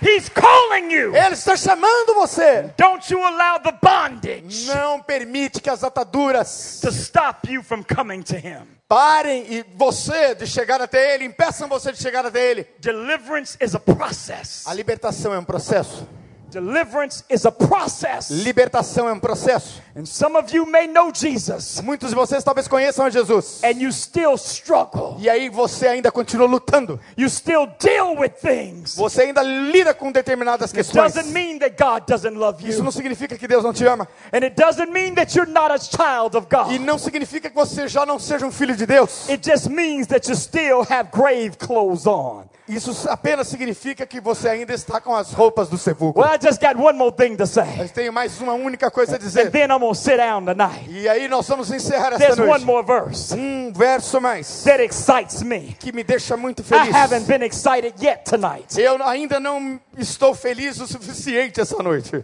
He's 0.03 0.29
calling 0.29 0.91
you. 0.91 1.15
Ele 1.15 1.33
está 1.33 1.55
chamando 1.55 2.13
você. 2.15 2.73
Don't 2.77 3.11
you 3.11 3.23
allow 3.25 3.59
the 3.59 3.71
bondage 3.81 4.67
Não 4.67 5.01
permite 5.01 5.61
que 5.61 5.69
as 5.69 5.83
ataduras 5.83 6.79
to 6.81 6.89
stop 6.89 7.49
you 7.51 7.63
from 7.63 7.83
coming 7.83 8.21
to 8.21 8.35
him. 8.35 8.67
parem 8.87 9.45
e 9.49 9.65
você 9.75 10.35
de 10.35 10.45
chegar 10.45 10.81
até 10.81 11.15
Ele, 11.15 11.25
impeçam 11.25 11.67
você 11.67 11.91
de 11.91 12.01
chegar 12.01 12.25
até 12.25 12.51
Ele. 12.51 12.67
Deliverance 12.79 13.57
is 13.61 13.73
a 13.73 13.79
process. 13.79 14.67
A 14.67 14.73
libertação 14.73 15.33
é 15.33 15.39
um 15.39 15.43
processo. 15.43 16.07
Deliverance 16.53 17.23
is 17.29 17.45
a 17.45 17.51
process. 17.51 18.29
Libertação 18.29 19.09
é 19.09 19.13
um 19.13 19.19
processo. 19.19 19.81
And 19.95 20.05
some 20.05 20.37
of 20.37 20.55
you 20.55 20.65
may 20.65 20.87
know 20.87 21.11
Jesus 21.13 21.81
Muitos 21.81 22.09
de 22.09 22.15
vocês 22.15 22.43
talvez 22.43 22.67
conheçam 22.67 23.09
Jesus. 23.09 23.61
and 23.63 23.79
you 23.81 23.91
still 23.91 24.33
struggle. 24.37 25.15
E 25.19 25.29
aí 25.29 25.49
você 25.49 25.87
ainda 25.87 26.11
continua 26.11 26.47
lutando. 26.47 26.99
You 27.17 27.29
still 27.29 27.67
deal 27.79 28.15
with 28.17 28.33
things. 28.41 28.95
Você 28.95 29.23
ainda 29.23 29.41
lida 29.41 29.93
com 29.93 30.11
determinadas 30.11 30.71
questões. 30.71 31.13
Doesn't 31.13 31.31
mean 31.33 31.59
that 31.59 31.75
God 31.77 32.05
doesn't 32.07 32.37
love 32.37 32.63
Isso 32.67 32.79
you. 32.79 32.83
não 32.83 32.91
significa 32.91 33.37
que 33.37 33.47
Deus 33.47 33.63
não 33.63 33.73
te 33.73 33.85
ama. 33.85 34.07
And 34.31 34.43
it 34.43 34.55
doesn't 34.55 34.91
mean 34.91 35.15
that 35.15 35.35
you're 35.35 35.51
not 35.51 35.71
a 35.71 35.77
child 35.79 36.37
of 36.37 36.47
E 36.47 36.77
God. 36.77 36.85
não 36.85 36.97
significa 36.97 37.49
que 37.49 37.55
você 37.55 37.87
já 37.87 38.05
não 38.05 38.19
seja 38.19 38.45
um 38.45 38.51
filho 38.51 38.75
de 38.75 38.85
Deus. 38.85 39.27
It 39.29 39.47
just 39.49 39.67
means 39.67 40.07
that 40.07 40.29
you 40.29 40.35
still 40.35 40.81
have 40.89 41.09
grave 41.11 41.57
clothes 41.57 42.05
on. 42.05 42.43
Isso 42.65 43.09
apenas 43.09 43.49
significa 43.49 44.05
que 44.05 44.21
você 44.21 44.47
ainda 44.47 44.73
está 44.73 45.01
com 45.01 45.13
as 45.13 45.33
roupas 45.33 45.67
do 45.67 45.77
sepulcro. 45.77 46.21
Well, 46.23 46.33
I 46.33 46.37
just 46.41 46.61
got 46.61 46.77
one 46.77 46.97
more 46.97 47.11
thing 47.13 47.35
to 47.35 47.45
say. 47.45 47.65
Mas 47.77 47.91
tenho 47.91 48.13
mais 48.13 48.39
uma 48.39 48.53
única 48.53 48.89
coisa 48.89 49.13
a 49.13 49.15
And 49.17 49.19
dizer. 49.19 49.51
then 49.51 49.69
I'm 49.69 49.79
to 49.81 49.93
sit 49.93 50.15
down 50.15 50.45
tonight. 50.45 50.89
E 50.89 51.09
aí 51.09 51.27
nós 51.27 51.45
vamos 51.45 51.69
encerrar 51.71 52.13
essa 52.13 52.19
There's 52.19 52.39
one 52.39 52.63
noite. 52.63 52.65
more 52.65 52.85
verse 52.85 53.35
Um 53.35 53.73
verso 53.73 54.21
mais 54.21 54.63
that 54.63 54.81
excites 54.81 55.41
me. 55.43 55.75
que 55.77 55.91
me 55.91 56.05
deixa 56.05 56.37
muito 56.37 56.61
I 56.61 56.63
feliz. 56.65 56.95
haven't 56.95 57.25
been 57.27 57.43
excited 57.43 57.93
yet 58.01 58.23
tonight. 58.23 58.79
Eu 58.79 59.03
ainda 59.03 59.41
não 59.41 59.77
estou 59.97 60.33
feliz 60.33 60.79
o 60.79 60.87
suficiente 60.87 61.59
essa 61.59 61.83
noite. 61.83 62.23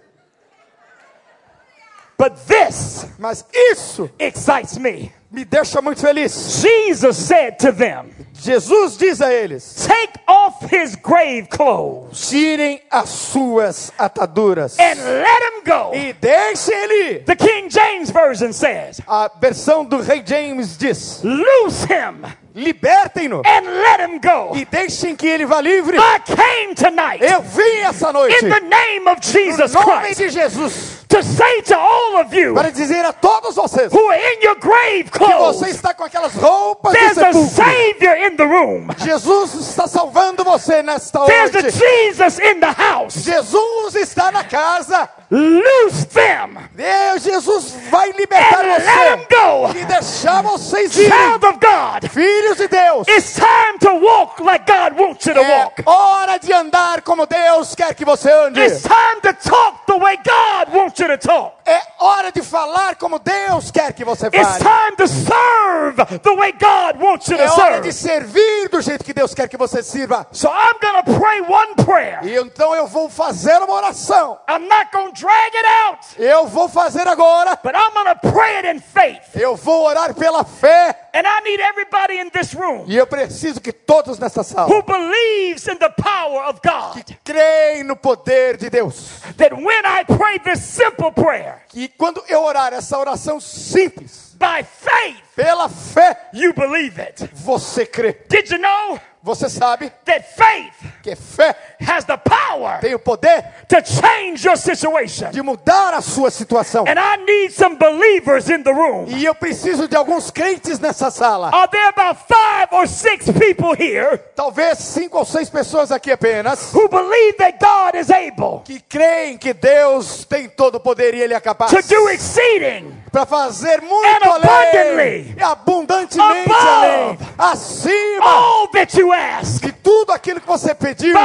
But 2.17 2.33
this 2.47 3.05
Mas 3.17 3.45
isso 3.51 4.09
excites 4.17 4.77
me. 4.77 5.11
Me 5.31 5.45
deixa 5.45 5.81
muito 5.81 6.01
feliz. 6.01 6.61
Jesus 6.61 7.17
said 7.17 7.57
to 7.59 7.71
them, 7.71 8.09
Jesus 8.41 8.97
diz 8.97 9.21
a 9.21 9.31
eles: 9.33 9.85
Take 9.85 10.19
off 10.27 10.65
his 10.73 10.95
grave 10.95 11.47
clothes 11.49 12.29
tirem 12.29 12.81
as 12.89 13.09
suas 13.09 13.91
ataduras 13.97 14.77
and 14.79 14.95
let 14.95 15.41
him 15.43 15.63
go. 15.65 15.93
e 15.93 16.13
deixem 16.13 16.73
ele. 16.73 17.19
The 17.19 17.35
King 17.35 17.69
James 17.69 18.09
Version 18.09 18.53
says, 18.53 19.01
A 19.07 19.29
versão 19.39 19.83
do 19.85 20.01
Rei 20.01 20.23
James 20.25 20.77
diz: 20.77 21.21
Loose 21.23 21.85
him 21.85 22.23
libertem-no 22.55 23.41
and 23.45 23.65
let 23.65 23.99
him 23.99 24.19
go. 24.19 24.55
e 24.55 24.65
deixem 24.65 25.15
que 25.15 25.27
ele 25.27 25.45
vá 25.45 25.61
livre. 25.61 25.97
I 25.97 26.19
came 26.19 26.75
tonight 26.75 27.21
Eu 27.21 27.41
vim 27.41 27.79
essa 27.81 28.11
noite 28.11 28.33
in 28.43 28.49
the 28.49 28.59
name 28.61 29.07
of 29.09 29.19
Jesus 29.21 29.75
em 29.75 29.79
nome 29.79 30.01
Christ 30.01 30.17
de 30.21 30.29
Jesus 30.29 30.98
to 31.09 31.23
say 31.23 31.61
to 31.63 31.75
all 31.77 32.17
of 32.21 32.33
you 32.33 32.53
para 32.53 32.71
dizer 32.71 33.03
a 33.03 33.11
todos 33.11 33.55
vocês 33.55 33.91
who 33.91 34.09
are 34.09 34.19
in 34.35 34.41
your 34.43 34.55
grave 34.59 35.05
que 35.05 35.17
clothes, 35.17 35.57
você 35.59 35.69
está 35.69 35.93
com 35.93 36.03
aquelas 36.03 36.33
roupas 36.35 36.93
de 36.93 36.99
there's 36.99 37.17
a 37.17 37.33
sepulcro. 37.33 37.49
Savior 37.55 38.17
in 38.17 38.35
the 38.37 38.43
room. 38.45 38.87
Jesus 38.97 39.53
está 39.55 39.87
salvando 39.87 40.43
você 40.43 40.83
nesta 40.83 41.25
There's 41.25 41.55
a 41.55 41.61
noite. 41.61 41.77
Jesus 41.77 42.39
in 42.39 42.59
the 42.59 42.71
house. 42.71 43.23
Jesus 43.23 43.95
está 43.95 44.31
na 44.31 44.43
casa. 44.43 45.09
Loose 45.31 46.05
them 46.07 46.57
Deus, 46.73 47.23
Jesus 47.23 47.75
vai 47.91 48.11
libertar 48.13 48.65
and 48.65 48.83
let 48.83 49.19
him 49.19 49.25
você 49.29 49.35
go. 49.35 49.79
e 49.79 49.85
deixar 49.85 50.41
vocês 50.41 50.95
irem. 50.97 51.11
Child 51.11 51.45
of 51.45 51.59
God, 51.59 52.09
Filhos 52.11 52.57
de 52.57 52.67
Deus, 52.67 53.07
it's 53.07 53.35
time 53.35 53.77
to 53.79 53.93
walk 54.03 54.41
like 54.43 54.65
God 54.65 54.99
wants 54.99 55.25
you 55.27 55.35
to 55.35 55.39
é 55.39 55.63
walk. 55.63 55.83
hora 55.85 56.39
de 56.39 56.51
andar 56.51 57.01
como 57.03 57.27
Deus 57.27 57.75
quer 57.75 57.93
que 57.93 58.03
você 58.03 58.31
ande. 58.31 58.59
It's 58.59 58.81
time 58.81 59.21
to 59.21 59.33
talk 59.47 59.85
the 59.85 59.97
way 59.97 60.17
God 60.17 60.73
wants 60.75 60.98
you 60.99 61.07
to 61.07 61.17
talk. 61.17 61.58
É 61.69 61.81
hora 61.99 62.31
de 62.31 62.41
falar 62.41 62.95
como 62.95 63.19
Deus 63.19 63.69
quer 63.69 63.93
que 63.93 64.03
você 64.03 64.25
It's 64.27 64.39
fale. 64.39 64.59
time 64.59 64.97
to 64.97 65.07
serve 65.07 66.19
the 66.23 66.35
way 66.35 66.51
God 66.53 66.99
wants 66.99 67.27
you 67.27 67.37
É 67.37 67.45
to 67.47 67.61
hora 67.61 67.79
de 67.81 67.93
serve. 67.93 68.27
servir 68.27 68.69
do 68.69 68.81
jeito 68.81 69.03
que 69.05 69.13
Deus 69.13 69.35
quer 69.35 69.47
que 69.47 69.55
você 69.55 69.83
sirva. 69.83 70.25
So 70.31 70.47
I'm 70.49 70.79
to 70.79 71.19
pray 71.19 71.41
one 71.41 71.75
prayer. 71.85 72.19
E 72.23 72.35
então 72.37 72.73
eu 72.73 72.87
vou 72.87 73.09
fazer 73.09 73.57
uma 73.61 73.73
oração. 73.73 74.39
I'm 74.49 74.67
not 74.67 74.89
to 74.91 75.11
drag 75.13 75.55
it 75.55 75.65
out, 75.85 75.99
Eu 76.17 76.47
vou 76.47 76.67
fazer 76.67 77.07
agora. 77.07 77.57
but 77.63 77.73
I'm 77.75 77.93
to 78.15 78.31
pray 78.31 78.57
it 78.57 78.67
in 78.67 78.79
faith. 78.79 79.35
Eu 79.35 79.55
vou 79.55 79.83
orar 79.85 80.13
pela 80.15 80.43
fé. 80.43 80.95
And 81.13 81.23
I 81.25 81.41
need 81.43 81.59
everybody 81.61 82.19
in 82.19 82.29
this 82.29 82.53
room 82.53 82.85
E 82.87 82.95
eu 82.95 83.05
preciso 83.07 83.59
que 83.59 83.71
todos 83.71 84.19
nessa 84.19 84.43
sala 84.43 84.69
who 84.69 84.81
believes 84.83 85.67
in 85.67 85.75
the 85.77 85.89
power 85.89 86.47
of 86.47 86.59
God 86.63 87.03
creem 87.23 87.83
no 87.83 87.95
poder 87.95 88.57
de 88.57 88.69
Deus. 88.69 89.21
that 89.37 89.53
when 89.53 89.85
I 89.85 90.03
pray 90.05 90.37
this 90.39 90.63
simple 90.63 91.11
prayer 91.11 91.58
Que 91.67 91.87
quando 91.89 92.23
eu 92.27 92.41
orar 92.43 92.73
essa 92.73 92.97
oração 92.97 93.39
simples, 93.39 94.35
by 94.39 94.63
faith, 94.63 95.21
pela 95.35 95.67
fé, 95.69 96.29
you 96.33 96.53
believe 96.53 96.99
it. 97.01 97.29
você 97.33 97.85
crê. 97.85 98.13
Did 98.29 98.49
you 98.51 98.57
know 98.57 98.99
Você 99.21 99.49
sabe 99.49 99.91
that 100.05 100.25
faith 100.33 100.73
que 101.03 101.13
fé 101.13 101.53
has 101.85 102.05
the 102.05 102.15
power 102.59 102.79
tem 102.79 102.93
o 102.95 102.99
poder 102.99 103.43
to 103.67 103.77
change 103.83 104.45
your 104.45 104.57
situation? 104.57 105.31
de 105.31 105.41
mudar 105.41 105.93
a 105.93 106.01
sua 106.01 106.29
situação. 106.31 106.85
And 106.87 106.99
I 106.99 107.17
need 107.17 107.51
some 107.53 107.75
believers 107.77 108.49
in 108.49 108.63
the 108.63 108.71
room. 108.71 109.05
E 109.07 109.25
eu 109.25 109.33
preciso 109.35 109.87
de 109.87 109.95
alguns 109.95 110.31
crentes 110.31 110.79
nessa 110.79 111.09
sala. 111.11 111.49
Are 111.53 111.67
there 111.69 111.87
about 111.89 112.19
five 112.27 112.67
or 112.71 112.87
six 112.87 113.25
people 113.31 113.73
here 113.77 114.17
Talvez 114.35 114.77
cinco 114.79 115.17
ou 115.19 115.25
seis 115.25 115.49
pessoas 115.49 115.91
aqui 115.91 116.11
apenas. 116.11 116.73
who 116.73 116.87
believe 116.89 117.37
that 117.37 117.57
God 117.59 117.95
is 117.99 118.09
able 118.09 118.61
Que 118.63 118.79
creem 118.81 119.37
que 119.37 119.53
Deus 119.53 120.25
tem 120.25 120.49
todo 120.49 120.75
o 120.75 120.79
poder 120.79 121.13
e 121.13 121.21
Ele 121.21 121.33
é 121.33 121.39
capaz 121.39 121.71
to 121.71 121.81
do 121.81 122.09
exceeding 122.09 122.98
para 123.11 123.25
fazer 123.25 123.81
muito 123.81 124.29
além, 124.29 125.35
e 125.37 125.43
abundantemente 125.43 126.51
além, 126.51 127.17
acima 127.37 128.25
all 128.25 128.67
that 128.69 128.99
you 128.99 129.11
ask 129.11 129.61
de 129.61 129.71
tudo 129.71 130.11
aquilo 130.11 130.39
que 130.39 130.47
você 130.47 130.73
pediu, 130.75 131.15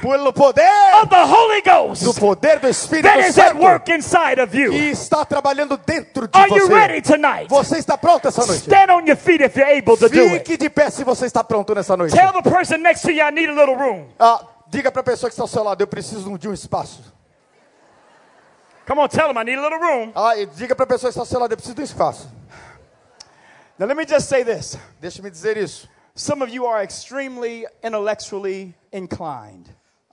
pelo 0.00 0.32
poder 0.32 0.64
Ghost 1.64 2.04
do 2.04 2.14
poder 2.14 2.58
do 2.58 2.68
Espírito 2.68 3.08
that 3.08 3.20
is 3.20 3.38
at 3.38 3.48
Santo 3.48 3.62
work 3.62 3.90
inside 3.90 4.40
of 4.40 4.50
que 4.50 4.90
está 4.90 5.24
trabalhando 5.24 5.76
dentro 5.76 6.28
de 6.28 6.38
Are 6.38 6.48
você. 6.48 6.72
ready 6.72 7.02
tonight? 7.02 7.46
Você 7.48 7.78
está 7.78 7.96
pronto 7.96 8.28
essa 8.28 8.44
noite? 8.44 8.62
Stand 8.62 8.92
on 8.92 9.06
your 9.06 9.16
feet 9.16 9.42
if 9.42 9.56
you're 9.56 9.78
able 9.78 9.96
to 9.96 10.08
do 10.08 10.20
it. 10.20 10.38
Fique 10.38 10.56
de 10.56 10.70
pé 10.70 10.90
se 10.90 11.04
você 11.04 11.26
está 11.26 11.42
pronto 11.44 11.74
nessa 11.74 11.96
noite. 11.96 12.14
Tell 12.14 12.32
the 12.32 12.48
person 12.48 12.78
next 12.78 13.02
to 13.02 13.12
you, 13.12 13.26
I 13.26 13.30
need 13.30 13.48
a 13.48 13.54
little 13.54 13.76
room. 13.76 14.06
Ah, 14.18 14.40
diga 14.68 14.90
para 14.90 15.00
a 15.00 15.04
pessoa 15.04 15.30
que 15.30 15.34
está 15.34 15.42
ao 15.42 15.48
seu 15.48 15.62
lado, 15.62 15.80
eu 15.80 15.86
preciso 15.86 16.36
de 16.38 16.48
um 16.48 16.52
espaço. 16.52 17.13
Come 18.86 19.00
on, 19.00 19.08
tell 19.08 19.28
them 19.28 19.38
I 19.38 19.44
need 19.44 19.58
a 19.58 19.62
little 19.62 19.78
room. 19.78 20.12
Ah, 20.14 20.36
e 20.36 20.46
diga 20.46 20.74
para 20.74 20.84
a 20.84 20.88
pessoa 20.88 21.10
lado, 21.40 21.52
eu 21.52 21.56
preciso 21.56 21.74
de 21.74 21.80
um 21.80 21.84
espaço. 21.84 22.28
Now, 23.78 23.86
let 23.88 23.96
me 23.96 24.04
just 24.06 24.28
say 24.28 24.44
this 24.44 24.76
Deixe-me 25.00 25.30
dizer 25.30 25.56
isso. 25.56 25.88
some 26.14 26.42
of 26.44 26.52
you 26.52 26.66
are 26.66 26.82
extremely 26.84 27.66
intellectually 27.82 28.74
inclined, 28.92 29.66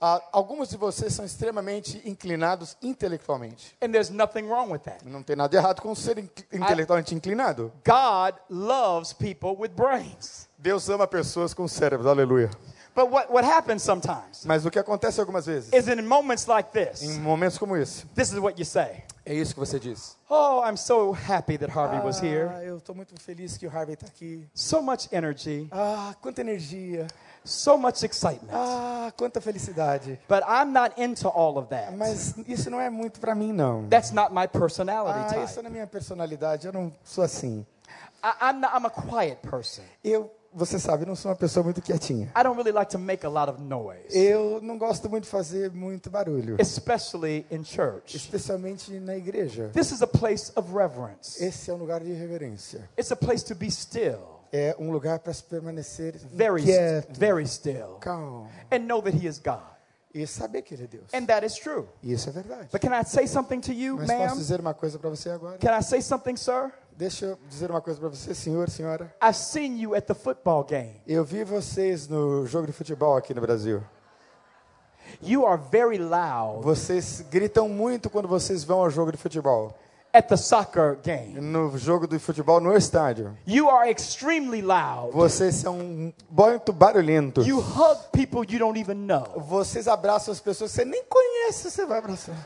Ah, 0.04 0.20
alguns 0.32 0.68
de 0.70 0.76
vocês 0.76 1.12
são 1.12 1.24
extremamente 1.24 2.02
inclinados 2.04 2.76
intelectualmente. 2.82 3.76
and 3.80 3.92
there's 3.92 4.10
nothing 4.10 4.48
wrong 4.48 4.68
with 4.72 4.80
that. 4.80 5.04
Não 5.06 5.22
tem 5.22 5.36
nada 5.36 5.54
errado 5.56 5.80
com 5.80 5.94
ser 5.94 6.18
in- 6.18 6.28
intelectualmente 6.52 7.14
inclinado. 7.14 7.70
God 7.86 8.34
loves 8.50 9.12
people 9.12 9.54
with 9.56 9.68
brains. 9.76 10.48
Deus 10.58 10.88
ama 10.88 11.06
pessoas 11.06 11.54
com 11.54 11.68
cérebros, 11.68 12.08
aleluia. 12.10 12.50
But 12.94 13.10
what, 13.10 13.32
what 13.32 13.44
happens 13.46 13.82
sometimes 13.82 14.44
Mas 14.44 14.66
o 14.66 14.70
que 14.70 14.78
acontece 14.78 15.18
algumas 15.20 15.46
vezes, 15.46 15.72
is 15.72 15.88
in 15.88 16.02
moments 16.02 16.46
like 16.46 16.68
em 16.78 16.84
this, 16.86 17.18
momentos 17.18 17.56
como 17.58 17.76
esse, 17.76 18.06
this 18.14 18.30
is 18.32 18.38
what 18.38 18.58
you 18.58 18.64
say. 18.66 19.04
é 19.24 19.32
isso 19.34 19.54
que 19.54 19.60
você 19.60 19.78
diz. 19.80 20.16
Oh, 20.28 20.62
I'm 20.62 20.76
so 20.76 21.12
happy 21.12 21.56
that 21.58 21.70
Harvey 21.72 22.00
was 22.04 22.18
here. 22.22 22.50
Ah, 22.54 22.62
eu 22.64 22.78
estou 22.78 22.94
muito 22.94 23.18
feliz 23.20 23.56
que 23.56 23.66
o 23.66 23.70
Harvey 23.70 23.94
está 23.94 24.06
aqui. 24.06 24.46
So 24.54 24.82
much 24.82 25.08
energy, 25.12 25.68
Ah, 25.72 26.14
quanta 26.20 26.40
energia. 26.42 27.06
so 27.44 27.78
much 27.78 28.02
excitement. 28.04 28.52
Ah, 28.52 29.12
quanta 29.16 29.40
felicidade. 29.40 30.18
But 30.28 30.42
I'm 30.46 30.72
not 30.72 31.00
into 31.00 31.28
all 31.28 31.56
of 31.58 31.68
that. 31.70 31.96
Mas 31.96 32.34
isso 32.46 32.68
não 32.68 32.80
é 32.80 32.90
muito 32.90 33.20
para 33.20 33.34
mim, 33.34 33.52
não. 33.52 33.88
That's 33.88 34.10
not 34.10 34.34
my 34.34 34.46
personality 34.48 35.18
Ah, 35.36 35.44
isso 35.44 35.54
type. 35.54 35.62
não 35.62 35.70
é 35.70 35.72
minha 35.72 35.86
personalidade. 35.86 36.66
Eu 36.66 36.72
não 36.72 36.92
sou 37.04 37.24
assim. 37.24 37.64
I, 38.24 38.50
I'm, 38.50 38.60
not, 38.60 38.72
I'm 38.76 38.86
a 38.86 38.90
quiet 38.90 39.36
person. 39.48 39.82
Eu, 40.04 40.30
você 40.54 40.78
sabe, 40.78 41.06
não 41.06 41.14
sou 41.16 41.30
uma 41.30 41.36
pessoa 41.36 41.64
muito 41.64 41.80
quietinha. 41.80 42.32
I 42.38 42.42
don't 42.42 42.56
really 42.56 42.72
like 42.72 42.90
to 42.92 42.98
make 42.98 43.24
a 43.24 43.28
lot 43.28 43.50
of 43.50 43.60
noise, 43.62 44.06
Eu 44.10 44.60
não 44.62 44.76
gosto 44.78 45.08
muito 45.08 45.24
de 45.24 45.30
fazer 45.30 45.70
muito 45.72 46.10
barulho, 46.10 46.56
especially 46.60 47.46
in 47.50 47.64
church. 47.64 48.16
especialmente 48.16 48.92
na 49.00 49.16
igreja. 49.16 49.70
This 49.72 49.92
is 49.92 50.02
a 50.02 50.06
place 50.06 50.52
of 50.56 50.72
reverence. 50.72 51.42
Esse 51.42 51.70
é 51.70 51.74
um 51.74 51.78
lugar 51.78 52.00
de 52.02 52.12
reverência. 52.12 52.88
It's 52.98 53.10
a 53.12 53.16
place 53.16 53.44
to 53.44 53.54
be 53.54 53.70
still, 53.70 54.40
É 54.52 54.76
um 54.78 54.90
lugar 54.90 55.18
para 55.20 55.32
se 55.32 55.42
permanecer 55.44 56.14
very, 56.32 56.62
quieto, 56.62 57.18
very 57.18 57.46
still, 57.46 57.96
calmo 58.00 58.48
and 58.70 58.80
know 58.80 59.00
that 59.00 59.16
He 59.16 59.26
is 59.26 59.38
God. 59.38 59.62
e 60.14 60.26
saber 60.26 60.60
que 60.60 60.74
ele 60.74 60.84
é 60.84 60.86
Deus. 60.86 61.14
And 61.14 61.24
that 61.24 61.46
is 61.46 61.54
true. 61.54 61.86
E 62.02 62.12
isso 62.12 62.28
é 62.28 62.32
verdade. 62.32 62.68
But 62.70 62.82
can 62.82 62.92
I 62.94 63.02
say 63.02 63.26
something 63.26 63.60
to 63.60 63.72
you, 63.72 63.96
Mas 63.96 64.10
posso 64.12 64.36
dizer 64.36 64.60
uma 64.60 64.74
coisa 64.74 64.98
para 64.98 65.08
você 65.08 65.30
agora? 65.30 65.56
Can 65.56 65.74
I 65.74 65.82
say 65.82 66.02
something, 66.02 66.36
sir? 66.36 66.70
Deixa 66.96 67.26
eu 67.26 67.38
dizer 67.48 67.70
uma 67.70 67.80
coisa 67.80 67.98
para 67.98 68.08
você, 68.08 68.34
senhor, 68.34 68.68
senhora. 68.68 69.14
I've 69.22 69.34
seen 69.36 69.80
you 69.80 69.94
at 69.94 70.04
the 70.06 70.14
football 70.14 70.62
game. 70.64 71.00
Eu 71.06 71.24
vi 71.24 71.42
vocês 71.44 72.06
no 72.08 72.46
jogo 72.46 72.66
de 72.66 72.72
futebol 72.72 73.16
aqui 73.16 73.32
no 73.34 73.40
Brasil. 73.40 73.82
You 75.20 75.46
are 75.46 75.60
very 75.70 75.98
loud 75.98 76.62
Vocês 76.62 77.20
gritam 77.30 77.68
muito 77.68 78.08
quando 78.08 78.28
vocês 78.28 78.64
vão 78.64 78.80
ao 78.80 78.90
jogo 78.90 79.12
de 79.12 79.18
futebol. 79.18 79.74
at 80.14 80.28
the 80.28 80.36
soccer 80.36 80.98
game. 81.02 81.40
No 81.40 81.76
jogo 81.78 82.06
de 82.06 82.18
futebol 82.18 82.60
no 82.60 82.76
estádio. 82.76 83.36
You 83.46 83.70
are 83.70 83.90
extremely 83.90 84.60
loud. 84.60 85.10
Vocês 85.12 85.54
são 85.54 85.78
muito 86.30 86.72
barulhentos. 86.72 87.46
You 87.46 87.58
hug 87.58 87.98
people 88.12 88.44
you 88.52 88.58
don't 88.58 88.78
even 88.78 89.06
know. 89.06 89.26
Vocês 89.40 89.88
abraçam 89.88 90.30
as 90.32 90.38
pessoas 90.40 90.70
que 90.70 90.76
você 90.76 90.84
nem 90.84 91.02
conhece, 91.04 91.70
você 91.70 91.86
vai 91.86 91.98
abraçar. 91.98 92.36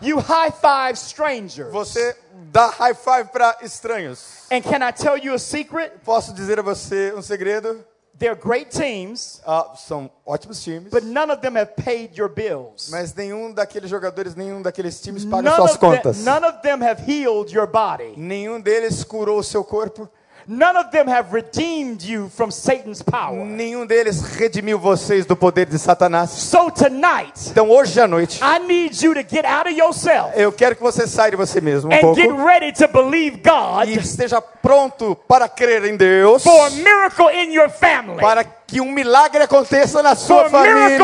You 0.00 0.18
high 0.18 0.50
five 0.50 0.96
strangers. 0.98 1.72
Você 1.72 2.16
dá 2.52 2.66
high 2.68 2.94
five 2.94 3.30
para 3.32 3.56
estranhos. 3.62 4.46
And 4.50 4.60
can 4.62 4.82
I 4.82 4.92
tell 4.92 5.16
you 5.16 5.34
a 5.34 5.38
secret? 5.38 5.92
Posso 6.04 6.32
dizer 6.34 6.58
a 6.58 6.62
você 6.62 7.12
um 7.16 7.22
segredo? 7.22 7.84
They're 8.16 8.36
great 8.36 8.70
teams, 8.70 9.40
Ah, 9.44 9.72
são 9.76 10.08
ótimos 10.24 10.62
times, 10.62 10.88
but 10.88 11.02
none 11.02 11.32
of 11.32 11.40
them 11.42 11.56
have 11.56 11.72
paid 11.74 12.16
your 12.16 12.28
bills. 12.28 12.88
mas 12.90 13.12
nenhum 13.12 13.52
daqueles 13.52 13.90
jogadores, 13.90 14.36
nenhum 14.36 14.62
daqueles 14.62 15.00
times 15.00 15.24
None 15.24 15.42
paga 15.42 15.56
suas 15.56 15.72
of, 15.74 15.80
them, 15.80 15.90
contas. 15.96 16.18
none 16.24 16.44
of 16.46 16.62
them 16.62 16.80
have 16.80 17.02
healed 17.04 17.50
your 17.52 17.66
body. 17.66 18.14
Nenhum 18.16 18.60
deles 18.60 19.02
curou 19.02 19.40
o 19.40 19.42
seu 19.42 19.64
corpo. 19.64 20.08
None 20.46 20.76
of 20.78 20.90
them 20.90 21.08
have 21.08 21.32
redeemed 21.32 22.02
you 22.02 22.28
from 22.28 22.50
Satan's 22.50 23.02
power. 23.02 23.44
Nenhum 23.44 23.86
deles 23.86 24.22
redimiu 24.22 24.78
vocês 24.78 25.24
do 25.24 25.34
poder 25.34 25.66
de 25.66 25.78
Satanás. 25.78 26.30
So 26.30 26.70
tonight, 26.70 27.50
Então 27.50 27.70
hoje 27.70 27.98
à 28.00 28.06
noite, 28.06 28.40
I 28.42 28.58
need 28.58 29.02
you 29.02 29.14
to 29.14 29.22
get 29.22 29.44
out 29.46 29.68
of 29.68 29.78
yourself 29.78 30.32
eu 30.36 30.52
quero 30.52 30.76
que 30.76 30.82
você 30.82 31.06
saia 31.06 31.30
de 31.30 31.36
você 31.36 31.60
mesmo 31.60 31.90
um 31.90 31.94
and 31.94 32.00
pouco 32.00 32.20
get 32.20 32.30
ready 32.30 32.72
to 32.72 32.88
believe 32.88 33.36
e 33.36 33.40
God 33.40 33.88
esteja 33.88 34.40
pronto 34.40 35.16
para 35.28 35.48
crer 35.48 35.84
em 35.84 35.96
Deus, 35.96 36.42
for 36.42 36.66
a 36.66 36.70
miracle 36.70 37.30
in 37.30 37.52
your 37.52 37.70
family, 37.70 38.20
para 38.20 38.44
que 38.66 38.80
um 38.80 38.90
milagre 38.90 39.42
aconteça 39.42 40.02
na 40.02 40.14
sua 40.14 40.48
família, 40.48 40.98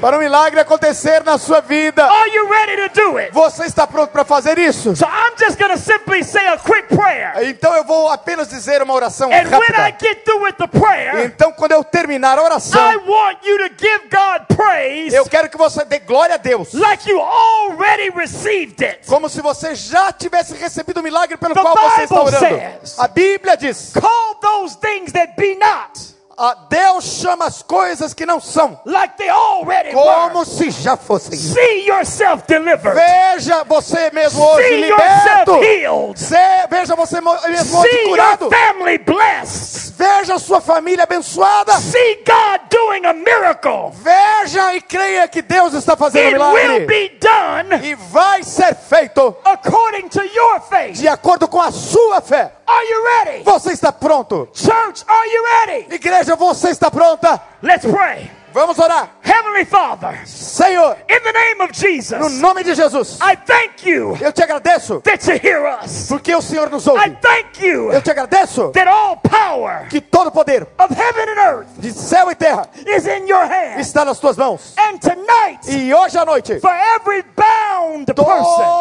para 0.00 0.16
um 0.16 0.20
milagre 0.20 0.60
acontecer 0.60 1.24
na 1.24 1.38
sua 1.38 1.60
vida. 1.60 2.04
Are 2.04 2.30
you 2.30 2.48
ready 2.48 2.88
to 2.88 2.94
do 3.00 3.18
it? 3.18 3.32
Você 3.32 3.64
está 3.66 3.86
pronto 3.86 4.10
para 4.10 4.24
fazer 4.24 4.56
isso? 4.58 4.94
So 4.94 5.04
I'm 5.06 5.36
just 5.38 5.58
going 5.58 5.72
to 5.72 5.78
simply 5.78 6.22
say 6.22 6.46
a 6.46 6.56
quick 6.56 6.88
prayer. 6.94 7.32
Então 7.48 7.74
eu 7.76 7.84
vou 7.84 8.08
apenas 8.08 8.48
dizer 8.48 8.80
uma 8.82 8.94
oração 8.94 9.28
And 9.30 9.42
when 9.50 9.70
I 9.70 9.90
rápida. 9.90 9.98
get 10.00 10.24
through 10.24 10.44
with 10.44 10.54
the 10.56 10.66
prayer, 10.68 11.24
Então 11.26 11.52
quando 11.52 11.72
eu 11.72 11.82
terminar 11.84 12.38
a 12.38 12.42
oração, 12.42 12.80
I 12.92 12.96
want 12.96 13.38
you 13.44 13.58
to 13.58 13.74
give 13.76 14.08
God 14.10 14.56
praise 14.56 15.14
eu 15.14 15.24
quero 15.26 15.48
que 15.48 15.56
você 15.58 15.84
dê 15.84 15.98
glória 15.98 16.36
a 16.36 16.38
Deus. 16.38 16.72
like 16.74 17.08
you 17.10 17.20
already 17.20 18.10
received 18.10 18.82
it. 18.84 19.00
Como 19.06 19.28
se 19.28 19.40
você 19.40 19.74
já 19.74 20.12
tivesse 20.12 20.54
recebido 20.54 21.00
o 21.00 21.02
milagre 21.02 21.36
pelo 21.36 21.54
The 21.54 21.60
qual 21.60 21.74
você 21.74 22.02
está 22.02 22.14
Bible 22.24 22.36
orando. 22.36 22.60
says- 22.80 22.98
A 22.98 23.08
Bíblia 23.08 23.56
diz: 23.56 23.92
Call 23.92 24.34
those 24.40 24.76
things 24.78 25.12
that 25.12 25.34
be 25.36 25.56
not 25.56 26.15
ah, 26.38 26.56
Deus 26.68 27.04
chama 27.04 27.46
as 27.46 27.62
coisas 27.62 28.12
que 28.12 28.26
não 28.26 28.40
são 28.40 28.78
like 28.84 29.16
they 29.16 29.28
already 29.28 29.92
como 29.92 30.38
were. 30.40 30.44
se 30.46 30.70
já 30.70 30.96
fossem. 30.96 31.36
See 31.38 31.86
yourself 31.88 32.44
delivered. 32.46 32.94
Veja 32.94 33.64
você 33.64 34.10
mesmo 34.12 34.44
hoje 34.44 34.68
See 34.68 34.76
liberto. 34.76 35.62
healed. 35.62 36.18
Se- 36.20 36.36
Veja 36.68 36.94
você 36.94 37.20
mo- 37.20 37.38
mesmo 37.48 37.78
hoje 37.80 37.90
See 37.90 38.04
curado. 38.04 38.48
Veja 39.96 40.34
a 40.34 40.38
sua 40.38 40.60
família 40.60 41.04
abençoada. 41.04 41.72
See 41.80 42.16
God 42.26 42.60
doing 42.70 43.06
a 43.06 43.12
miracle. 43.14 43.92
Veja 43.94 44.74
e 44.74 44.80
creia 44.82 45.26
que 45.28 45.40
Deus 45.40 45.72
está 45.72 45.96
fazendo 45.96 46.42
um 46.42 46.56
It 46.56 46.68
will 46.68 46.86
milagre. 46.86 46.86
E 47.82 47.94
vai 47.94 48.42
ser 48.42 48.74
feito 48.74 49.34
according 49.44 50.08
to 50.08 50.22
your 50.22 50.60
faith. 50.60 50.94
de 50.98 51.08
acordo 51.08 51.48
com 51.48 51.60
a 51.60 51.70
sua 51.72 52.20
fé. 52.20 52.52
Você 53.44 53.72
está 53.72 53.92
pronto? 53.92 54.48
Church, 54.52 55.04
are 55.06 55.28
you 55.30 55.44
ready? 55.44 55.86
Igreja, 56.26 56.36
você 56.36 56.70
está 56.70 56.90
pronta? 56.90 57.40
Let's 57.62 57.86
pray. 57.86 58.30
Vamos 58.52 58.78
orar. 58.78 59.10
Heavenly 59.22 59.64
Father, 59.66 60.26
Senhor, 60.26 60.96
in 61.10 61.20
the 61.22 61.32
name 61.32 61.60
of 61.62 61.68
no 61.68 61.74
Jesus, 61.74 62.40
nome 62.40 62.64
de 62.64 62.74
Jesus, 62.74 63.18
I 63.20 63.36
thank 63.36 63.86
you 63.86 64.16
eu 64.20 64.32
te 64.32 64.42
agradeço 64.42 65.02
that 65.02 65.30
you 65.30 65.38
hear 65.38 65.66
us. 65.84 66.06
porque 66.08 66.34
o 66.34 66.40
Senhor 66.40 66.70
nos 66.70 66.86
I 66.86 66.90
ouve. 66.90 67.16
thank 67.20 67.62
you 67.64 67.92
Eu 67.92 68.00
te 68.00 68.10
agradeço 68.10 68.70
that 68.72 68.88
all 68.88 69.18
power 69.18 69.86
que 69.90 70.00
todo 70.00 70.30
poder 70.30 70.66
of 70.78 70.94
heaven 70.94 71.28
and 71.34 71.38
earth 71.38 71.68
de 71.76 71.92
céu 71.92 72.30
e 72.30 72.34
terra 72.34 72.66
is 72.86 73.06
in 73.06 73.28
your 73.28 73.44
hands. 73.44 73.86
está 73.86 74.04
nas 74.06 74.18
tuas 74.18 74.38
mãos. 74.38 74.74
And 74.78 74.96
tonight, 74.98 75.60
E 75.70 75.92
hoje 75.92 76.16
à 76.16 76.24
noite, 76.24 76.58
for 76.60 76.70
every 76.72 77.22
bound 77.36 78.06
person, 78.14 78.24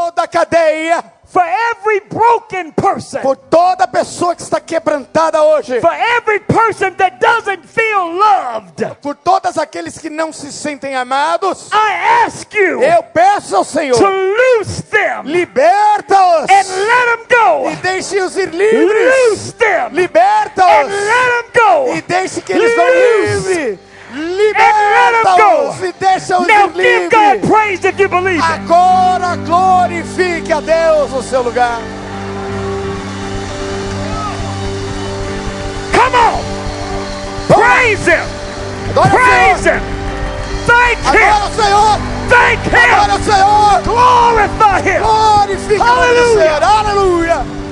toda 0.05 0.23
a 0.23 0.27
cadeia, 0.27 1.03
for 1.35 1.43
every 1.43 1.99
broken 2.09 2.71
person, 2.71 3.19
por 3.21 3.35
toda 3.35 3.85
pessoa 3.87 4.33
que 4.33 4.41
está 4.41 4.61
quebrantada 4.61 5.43
hoje, 5.43 5.81
for 5.81 5.91
every 5.93 6.39
person 6.39 6.93
that 6.95 7.17
doesn't 7.19 7.65
feel 7.67 8.07
loved, 8.13 8.85
por 9.01 9.15
todos 9.15 9.57
aqueles 9.57 9.97
que 9.97 10.09
não 10.09 10.31
se 10.31 10.49
sentem 10.49 10.95
amados, 10.95 11.67
I 11.73 12.23
ask 12.25 12.53
you 12.53 12.81
eu 12.81 13.03
peço 13.03 13.53
ao 13.53 13.65
to 13.65 13.69
Senhor, 13.71 13.99
loose 14.01 14.81
them 14.83 15.23
liberta-os 15.25 16.49
and 16.49 16.63
let 16.69 17.27
them 17.27 17.37
go. 17.37 17.69
e 17.69 17.75
deixe-os 17.77 18.37
ir 18.37 18.49
livres. 18.51 19.13
Loose 19.29 19.51
them 19.55 19.87
and 19.87 19.93
Liberta-os 19.93 20.89
let 20.89 21.51
them 21.53 21.61
go. 21.61 21.95
e 21.97 22.01
deixe 22.01 22.39
que 22.41 22.53
eles 22.53 22.73
vão 22.77 22.85
livres. 22.87 23.79
Liberta-os 24.15 25.79
go. 25.79 25.85
e 25.85 25.93
deixa-os 25.99 26.47
Now 26.47 26.67
ir 26.67 26.73
give 26.73 27.09
God 27.09 27.33
livres. 27.35 27.49
praise 27.49 27.85
if 27.85 27.99
you 27.99 28.07
believe 28.09 28.39
it. 28.39 28.43
Agora 28.43 29.35
glorifique 29.45 30.51
a 30.53 30.61
Deus 30.61 31.11
no 31.11 31.21
seu 31.21 31.41
lugar. 31.43 31.79
Come 35.93 36.15
on. 36.15 36.43
Praise 37.47 38.05
Him. 38.05 38.25
Praise 38.93 39.61
Senhor. 39.63 39.79
Him. 39.79 39.81
Thank 40.65 40.97
Him. 40.99 41.33
Senhor. 41.55 41.99
Thank 42.29 42.59
Him. 42.63 42.93
Adora 42.95 43.15
o 43.15 43.23
Senhor. 43.23 43.81
Glorify 43.83 44.81
Him. 44.81 45.01
Senhor. 45.67 45.87
Aleluia. 45.87 46.57
Aleluia. 46.61 47.64